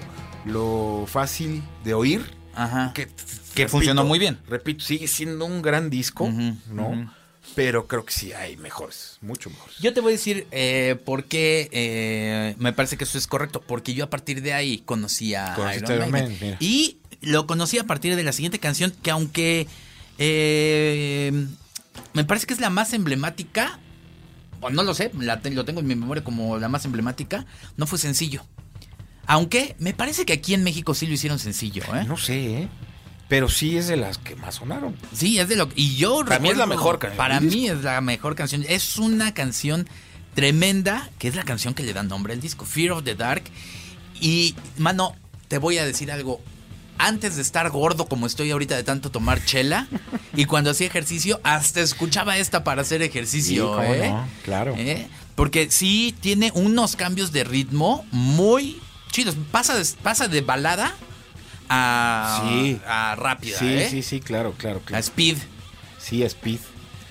lo 0.45 1.03
fácil 1.07 1.62
de 1.84 1.93
oír. 1.93 2.22
Ajá. 2.55 2.91
Que, 2.93 3.09
Que 3.53 3.68
funcionó 3.68 4.03
muy 4.05 4.20
bien. 4.20 4.38
Repito, 4.47 4.84
sigue 4.86 5.07
siendo 5.07 5.43
un 5.45 5.62
gran 5.62 5.89
disco, 5.89 6.30
¿no? 6.70 6.88
ujú. 6.89 7.09
Pero 7.55 7.85
creo 7.87 8.05
que 8.05 8.13
sí 8.13 8.31
hay 8.33 8.55
mejores, 8.57 9.17
mucho 9.21 9.49
mejores. 9.49 9.77
Yo 9.79 9.93
te 9.93 9.99
voy 9.99 10.13
a 10.13 10.15
decir 10.15 10.47
eh, 10.51 10.95
por 11.05 11.25
qué 11.25 11.69
eh, 11.73 12.55
me 12.59 12.71
parece 12.73 12.95
que 12.97 13.03
eso 13.03 13.17
es 13.17 13.27
correcto. 13.27 13.61
Porque 13.61 13.93
yo 13.93 14.05
a 14.05 14.09
partir 14.09 14.41
de 14.41 14.53
ahí 14.53 14.79
conocí 14.85 15.35
a 15.35 15.53
Conociste 15.55 15.95
Iron. 15.95 16.11
Man, 16.11 16.37
mira. 16.39 16.57
Y 16.61 16.97
lo 17.21 17.47
conocí 17.47 17.77
a 17.77 17.83
partir 17.83 18.15
de 18.15 18.23
la 18.23 18.31
siguiente 18.31 18.59
canción, 18.59 18.91
que 19.03 19.11
aunque 19.11 19.67
eh, 20.17 21.31
me 22.13 22.23
parece 22.23 22.45
que 22.47 22.53
es 22.53 22.61
la 22.61 22.69
más 22.69 22.93
emblemática, 22.93 23.79
o 24.61 24.69
no 24.69 24.83
lo 24.83 24.93
sé, 24.93 25.11
la 25.19 25.41
te- 25.41 25.51
lo 25.51 25.65
tengo 25.65 25.81
en 25.81 25.87
mi 25.87 25.95
memoria 25.95 26.23
como 26.23 26.57
la 26.57 26.69
más 26.69 26.85
emblemática, 26.85 27.45
no 27.77 27.85
fue 27.87 27.99
sencillo. 27.99 28.45
Aunque 29.27 29.75
me 29.79 29.93
parece 29.93 30.25
que 30.25 30.33
aquí 30.33 30.53
en 30.53 30.63
México 30.63 30.93
sí 30.93 31.05
lo 31.07 31.13
hicieron 31.13 31.37
sencillo, 31.39 31.83
¿eh? 31.95 32.05
No 32.07 32.17
sé, 32.17 32.61
¿eh? 32.63 32.69
Pero 33.32 33.47
sí 33.47 33.77
es 33.77 33.88
de 33.88 33.95
las 33.95 34.17
que 34.17 34.36
más 34.36 34.55
sonaron. 34.55 34.93
Sí, 35.15 35.39
es 35.39 35.47
de 35.47 35.55
lo 35.55 35.69
y 35.73 35.95
yo 35.95 36.25
Para 36.25 36.39
mí 36.39 36.49
es 36.49 36.57
la 36.57 36.65
mejor 36.65 36.99
canción 36.99 37.15
Para 37.15 37.39
mí 37.39 37.69
es 37.69 37.82
la 37.82 38.01
mejor 38.01 38.36
canción. 38.36 38.65
Es 38.67 38.97
una 38.97 39.34
canción 39.34 39.88
tremenda, 40.34 41.09
que 41.17 41.29
es 41.29 41.36
la 41.36 41.43
canción 41.43 41.73
que 41.73 41.84
le 41.84 41.93
da 41.93 42.03
nombre 42.03 42.34
al 42.34 42.41
disco, 42.41 42.65
Fear 42.65 42.91
of 42.91 43.05
the 43.05 43.15
Dark. 43.15 43.43
Y, 44.19 44.53
mano, 44.77 45.15
te 45.47 45.59
voy 45.59 45.77
a 45.77 45.86
decir 45.86 46.11
algo. 46.11 46.41
Antes 46.97 47.38
de 47.38 47.41
estar 47.41 47.69
gordo 47.69 48.05
como 48.07 48.27
estoy 48.27 48.51
ahorita 48.51 48.75
de 48.75 48.84
tanto 48.84 49.11
tomar 49.11 49.41
chela, 49.45 49.88
y 50.36 50.43
cuando 50.43 50.71
hacía 50.71 50.88
ejercicio, 50.88 51.39
hasta 51.43 51.79
escuchaba 51.79 52.38
esta 52.38 52.65
para 52.65 52.82
hacer 52.82 53.01
ejercicio, 53.01 53.79
Sí, 53.79 53.93
¿eh? 53.93 54.09
no, 54.09 54.27
claro. 54.43 54.75
¿Eh? 54.77 55.07
Porque 55.36 55.71
sí 55.71 56.13
tiene 56.19 56.51
unos 56.53 56.97
cambios 56.97 57.32
de 57.32 57.45
ritmo 57.45 58.05
muy 58.11 58.82
chidos. 59.09 59.38
Pasa 59.53 59.77
de, 59.77 59.86
pasa 60.03 60.27
de 60.27 60.41
balada 60.41 60.93
a, 61.74 62.43
Sí. 62.43 62.80
a 62.86 63.15
rápida, 63.15 63.57
Sí, 63.57 63.67
¿eh? 63.67 63.88
sí, 63.89 64.03
sí, 64.03 64.19
claro, 64.19 64.53
claro, 64.57 64.80
A 64.80 64.86
claro. 64.86 64.99
speed. 65.03 65.38
Sí, 65.97 66.22
Speed. 66.24 66.59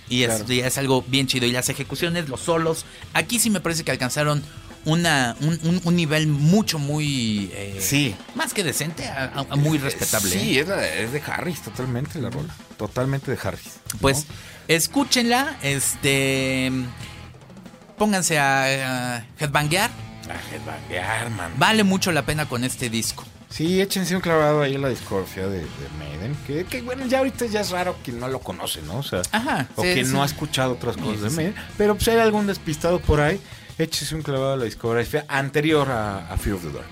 Y 0.09 0.25
es, 0.25 0.29
Claro. 0.37 0.53
y 0.53 0.61
es 0.61 0.77
algo 0.79 1.03
bien 1.09 1.27
chido. 1.27 1.47
Y 1.47 1.53
las 1.53 1.69
ejecuciones, 1.69 2.29
los 2.29 2.41
solos. 2.41 2.85
Aquí 3.15 3.39
sí 3.39 3.49
me 3.51 3.61
parece 3.61 3.85
que 3.85 3.91
alcanzaron 3.93 4.43
una, 4.85 5.37
un, 5.41 5.59
un- 5.63 5.81
un 5.85 5.97
nivel 5.97 6.27
mucho, 6.27 6.79
muy. 6.79 7.51
eh, 7.53 7.79
Sí. 7.81 8.15
Más 8.35 8.53
que 8.53 8.65
decente, 8.65 9.07
a, 9.09 9.25
a- 9.27 9.47
a 9.51 9.57
muy 9.57 9.79
respetable. 9.79 10.31
Sí, 10.31 10.57
¿eh? 10.59 10.61
es, 10.63 10.69
la- 10.69 10.87
es 10.89 11.13
de 11.13 11.21
Harris, 11.27 11.63
totalmente 11.63 12.21
la 12.21 12.31
rola. 12.31 12.55
Totalmente 12.77 13.31
de 13.31 13.39
Harris. 13.43 13.79
Pues 14.01 14.27
escúchenla. 14.69 15.57
Este. 15.63 16.73
Pónganse 17.97 18.39
a, 18.39 19.17
a 19.19 19.25
headbanguear. 19.39 19.91
A 20.29 20.55
headbanguear, 20.55 21.31
man. 21.31 21.53
Vale 21.57 21.85
mucho 21.85 22.11
la 22.13 22.25
pena 22.27 22.47
con 22.49 22.65
este 22.65 22.89
disco. 22.91 23.25
Sí, 23.51 23.81
échense 23.81 24.15
un 24.15 24.21
clavado 24.23 24.63
ahí 24.63 24.77
en 24.77 24.83
la 24.83 24.89
discografía 24.89 25.47
de, 25.49 25.59
de 25.59 25.67
Maiden. 25.99 26.37
Que, 26.47 26.65
que, 26.65 26.83
bueno, 26.83 27.05
ya 27.07 27.19
ahorita 27.19 27.47
ya 27.47 27.61
es 27.61 27.71
raro 27.71 27.97
quien 28.05 28.21
no 28.21 28.29
lo 28.29 28.39
conoce, 28.39 28.81
¿no? 28.83 28.99
O 28.99 29.03
sea, 29.03 29.23
Ajá. 29.33 29.67
o 29.75 29.83
sí, 29.83 29.89
quien 29.93 30.07
sí. 30.07 30.13
no 30.13 30.23
ha 30.23 30.27
escuchado 30.27 30.73
otras 30.75 30.97
cosas 30.97 31.17
Sí, 31.19 31.23
de. 31.25 31.31
Maiden. 31.31 31.55
Pero 31.77 31.95
pues, 31.95 32.05
si 32.05 32.11
hay 32.11 32.19
algún 32.19 32.47
despistado 32.47 33.01
por 33.01 33.21
ahí, 33.21 33.41
échese 33.77 34.15
un 34.15 34.23
clavado 34.23 34.53
a 34.53 34.57
la 34.57 34.65
discografía 34.65 35.25
anterior 35.29 35.91
a, 35.91 36.33
a 36.33 36.37
Fear 36.37 36.57
of 36.57 36.63
the 36.63 36.71
Dark. 36.73 36.87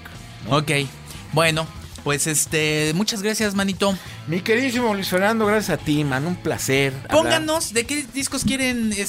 Ok. 0.51 0.89
Bueno, 1.33 1.65
pues 2.03 2.27
este. 2.27 2.93
Muchas 2.95 3.23
gracias, 3.23 3.55
manito. 3.55 3.97
Mi 4.27 4.41
queridísimo 4.41 4.93
Luis 4.95 5.09
Fernando, 5.09 5.47
gracias 5.47 5.79
a 5.79 5.83
ti, 5.83 6.03
man. 6.03 6.27
Un 6.27 6.35
placer. 6.37 6.93
hablar. 6.93 7.11
Pónganos 7.11 7.73
de 7.73 7.87
qué 7.87 8.05
discos 8.13 8.43
quieren 8.43 8.93
este, 8.93 9.07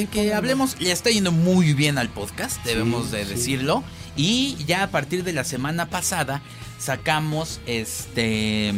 Sí, 0.00 0.08
que 0.10 0.18
pónganos. 0.22 0.36
hablemos. 0.36 0.80
Le 0.80 0.90
está 0.90 1.10
yendo 1.10 1.30
muy 1.30 1.74
bien 1.74 1.96
al 1.96 2.08
podcast, 2.08 2.62
debemos 2.64 3.12
de 3.12 3.24
sí. 3.24 3.30
decirlo. 3.34 3.84
Y 4.16 4.56
ya 4.66 4.82
a 4.82 4.90
partir 4.90 5.22
de 5.22 5.32
la 5.32 5.44
semana 5.44 5.86
pasada 5.86 6.42
sacamos 6.78 7.60
este 7.66 8.72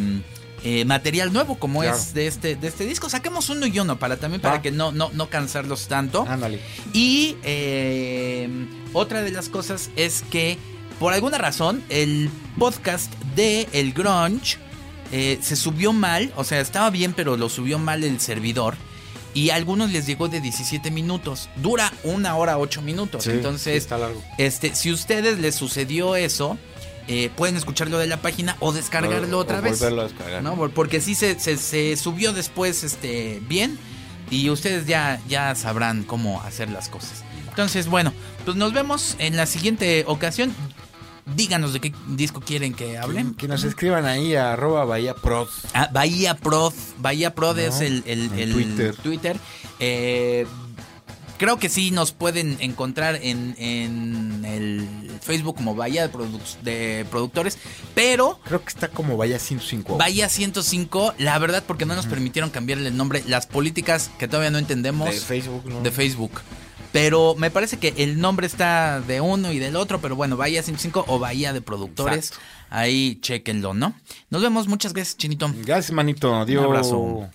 eh, 0.62 0.84
material 0.84 1.32
nuevo 1.32 1.58
como 1.58 1.80
Claro. 1.80 1.96
es 1.96 2.12
de 2.14 2.26
este 2.26 2.56
de 2.56 2.68
este 2.68 2.84
disco. 2.86 3.08
Saquemos 3.08 3.48
uno 3.48 3.66
y 3.66 3.78
uno 3.78 3.98
para 3.98 4.16
también 4.18 4.40
para 4.42 4.60
que 4.62 4.70
no 4.70 4.92
no 4.92 5.10
no 5.12 5.28
cansarlos 5.30 5.88
tanto. 5.88 6.24
Ándale. 6.28 6.60
Y 6.92 7.36
eh, 7.42 8.48
otra 8.92 9.22
de 9.22 9.30
las 9.30 9.48
cosas 9.48 9.90
es 9.96 10.22
que 10.30 10.58
por 10.98 11.12
alguna 11.14 11.38
razón 11.38 11.82
el 11.88 12.28
podcast 12.58 13.12
de 13.36 13.68
El 13.72 13.92
Grunge 13.92 14.58
eh, 15.12 15.38
se 15.42 15.56
subió 15.56 15.92
mal, 15.92 16.32
o 16.36 16.44
sea, 16.44 16.60
estaba 16.60 16.90
bien, 16.90 17.14
pero 17.14 17.36
lo 17.36 17.48
subió 17.48 17.78
mal 17.78 18.04
el 18.04 18.20
servidor. 18.20 18.76
Y 19.32 19.50
a 19.50 19.54
algunos 19.54 19.90
les 19.92 20.06
llegó 20.06 20.28
de 20.28 20.40
17 20.40 20.90
minutos. 20.90 21.48
Dura 21.56 21.92
una 22.02 22.34
hora 22.36 22.58
8 22.58 22.82
minutos. 22.82 23.24
Sí, 23.24 23.30
Entonces, 23.30 23.72
sí, 23.74 23.76
está 23.78 23.96
largo. 23.96 24.20
este, 24.38 24.74
si 24.74 24.90
a 24.90 24.92
ustedes 24.94 25.38
les 25.38 25.54
sucedió 25.54 26.16
eso, 26.16 26.58
eh, 27.12 27.28
pueden 27.36 27.56
escucharlo 27.56 27.98
de 27.98 28.06
la 28.06 28.22
página 28.22 28.56
o 28.60 28.70
descargarlo 28.72 29.36
O- 29.38 29.40
otra 29.40 29.58
o 29.58 29.62
vez. 29.62 29.80
volverlo 29.80 30.02
a 30.02 30.04
descargar. 30.04 30.42
¿no? 30.44 30.54
Por- 30.54 30.70
Porque 30.70 31.00
sí 31.00 31.14
se, 31.16 31.38
se- 31.40 31.56
se 31.56 31.96
subió 31.96 32.32
después 32.32 32.84
este, 32.84 33.42
bien 33.48 33.78
y 34.30 34.48
ustedes 34.50 34.86
ya, 34.86 35.20
ya 35.28 35.54
sabrán 35.56 36.04
cómo 36.04 36.40
hacer 36.42 36.70
las 36.70 36.88
cosas. 36.88 37.24
Entonces, 37.48 37.88
bueno, 37.88 38.12
pues 38.44 38.56
nos 38.56 38.72
vemos 38.72 39.16
en 39.18 39.36
la 39.36 39.46
siguiente 39.46 40.04
ocasión. 40.06 40.54
Díganos 41.36 41.72
de 41.72 41.80
qué 41.80 41.92
disco 42.08 42.40
quieren 42.40 42.74
que 42.74 42.96
hablen. 42.98 43.34
Que 43.34 43.46
nos 43.48 43.62
escriban 43.64 44.04
ahí 44.06 44.34
a 44.36 44.52
arroba 44.52 44.84
Bahía 44.84 45.14
Prod. 45.14 45.48
Ah, 45.74 45.88
Bahía 45.92 46.34
Prod. 46.36 46.72
Bahía 46.98 47.34
Prod 47.34 47.56
No, 47.56 47.62
es 47.62 47.80
el, 47.80 48.02
el 48.06 48.30
Twitter. 48.52 48.96
Twitter. 48.96 49.36
Eh, 49.78 50.46
creo 51.40 51.58
que 51.58 51.70
sí 51.70 51.90
nos 51.90 52.12
pueden 52.12 52.58
encontrar 52.60 53.16
en, 53.22 53.54
en 53.58 54.44
el 54.44 54.86
Facebook 55.22 55.56
como 55.56 55.74
Bahía 55.74 56.06
de, 56.06 56.12
Produc- 56.12 56.60
de 56.60 57.06
Productores. 57.10 57.56
Pero 57.94 58.38
Creo 58.44 58.62
que 58.62 58.68
está 58.68 58.88
como 58.88 59.16
Bahía 59.16 59.38
105. 59.38 59.96
Bahía 59.96 60.28
105, 60.28 61.14
la 61.16 61.38
verdad, 61.38 61.64
porque 61.66 61.86
no 61.86 61.94
nos 61.96 62.06
permitieron 62.06 62.50
cambiarle 62.50 62.88
el 62.88 62.96
nombre. 62.98 63.24
Las 63.26 63.46
políticas 63.46 64.10
que 64.18 64.28
todavía 64.28 64.50
no 64.50 64.58
entendemos 64.58 65.08
de 65.10 65.18
Facebook, 65.18 65.64
¿no? 65.64 65.80
de 65.80 65.90
Facebook. 65.90 66.32
Pero 66.92 67.34
me 67.38 67.50
parece 67.50 67.78
que 67.78 67.94
el 67.96 68.20
nombre 68.20 68.46
está 68.46 69.00
de 69.00 69.22
uno 69.22 69.50
y 69.50 69.58
del 69.58 69.76
otro, 69.76 70.00
pero 70.02 70.16
bueno, 70.16 70.36
Bahía 70.36 70.62
105 70.62 71.06
o 71.08 71.18
Bahía 71.18 71.54
de 71.54 71.62
Productores. 71.62 72.26
Exacto. 72.32 72.44
Ahí 72.68 73.18
chequenlo, 73.22 73.72
¿no? 73.72 73.94
Nos 74.28 74.42
vemos, 74.42 74.68
muchas 74.68 74.92
gracias, 74.92 75.16
Chinito. 75.16 75.50
Gracias, 75.64 75.92
manito. 75.92 76.34
Adiós. 76.34 76.64
abrazo. 76.64 77.30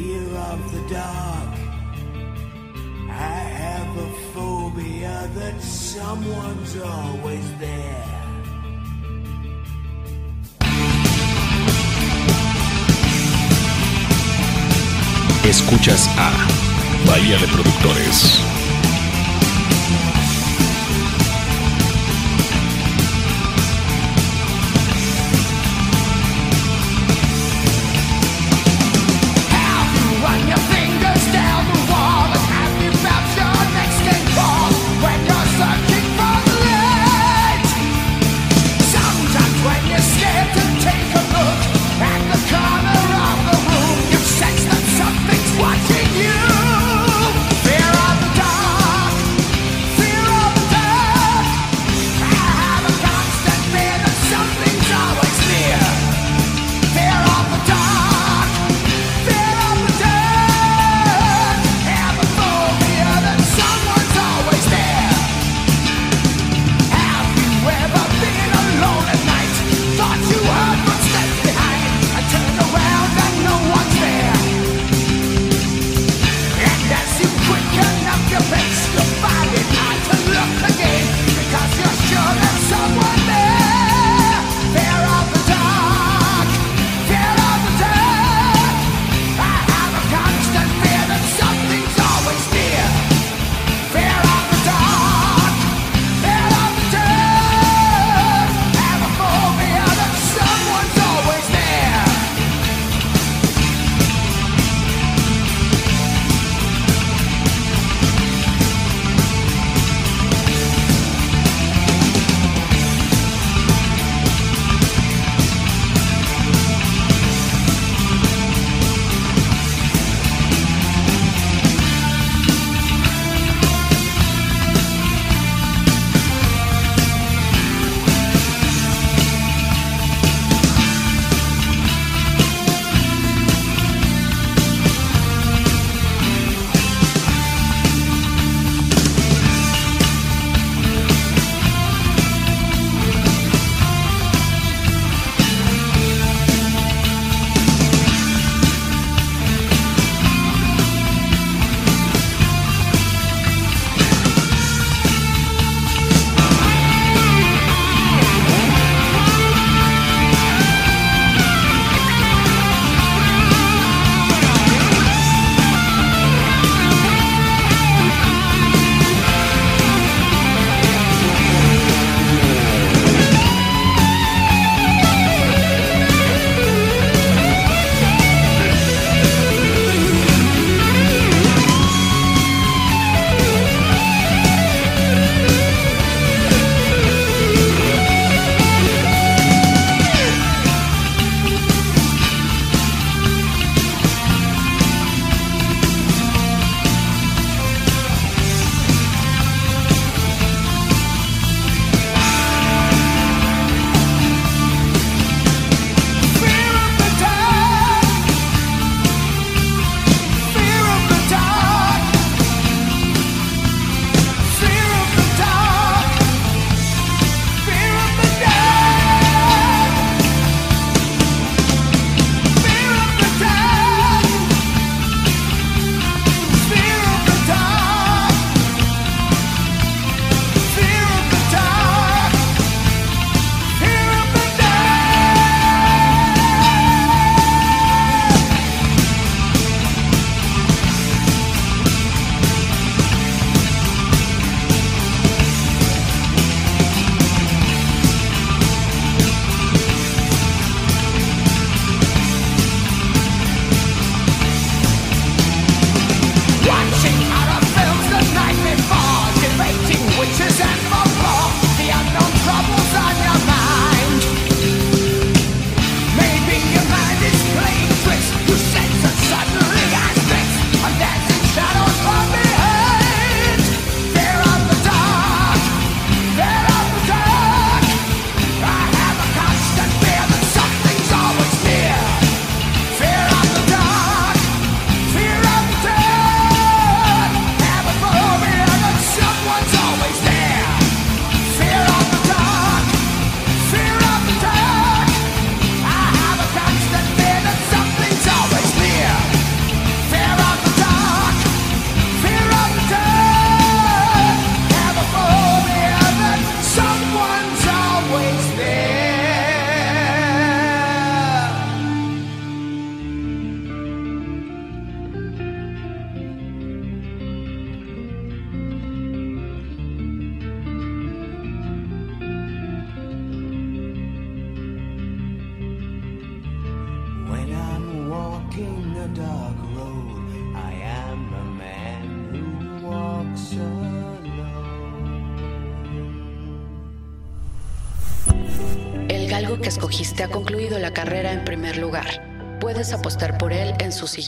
fear 0.00 0.28
of 0.52 0.60
the 0.72 0.82
dark. 0.94 1.52
I 3.08 3.38
have 3.62 3.90
a 4.06 4.10
phobia 4.32 5.28
that 5.38 5.60
someone's 5.60 6.74
always 6.80 7.46
there. 7.58 8.06
Escuchas 15.44 16.06
a 16.16 16.30
Bahía 17.06 17.38
de 17.38 17.48
Productores. 17.48 18.59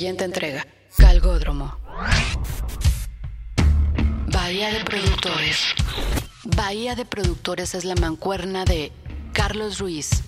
Siguiente 0.03 0.24
entrega, 0.24 0.66
Galgódromo. 0.98 1.78
Bahía 4.26 4.72
de 4.72 4.84
Productores. 4.84 5.59
Bahía 6.57 6.96
de 6.96 7.05
Productores 7.05 7.76
es 7.76 7.84
la 7.84 7.94
mancuerna 7.94 8.64
de 8.64 8.90
Carlos 9.32 9.78
Ruiz 9.78 10.24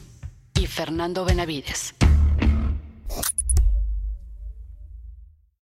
y 0.54 0.68
Fernando 0.68 1.24
Benavides. 1.24 1.92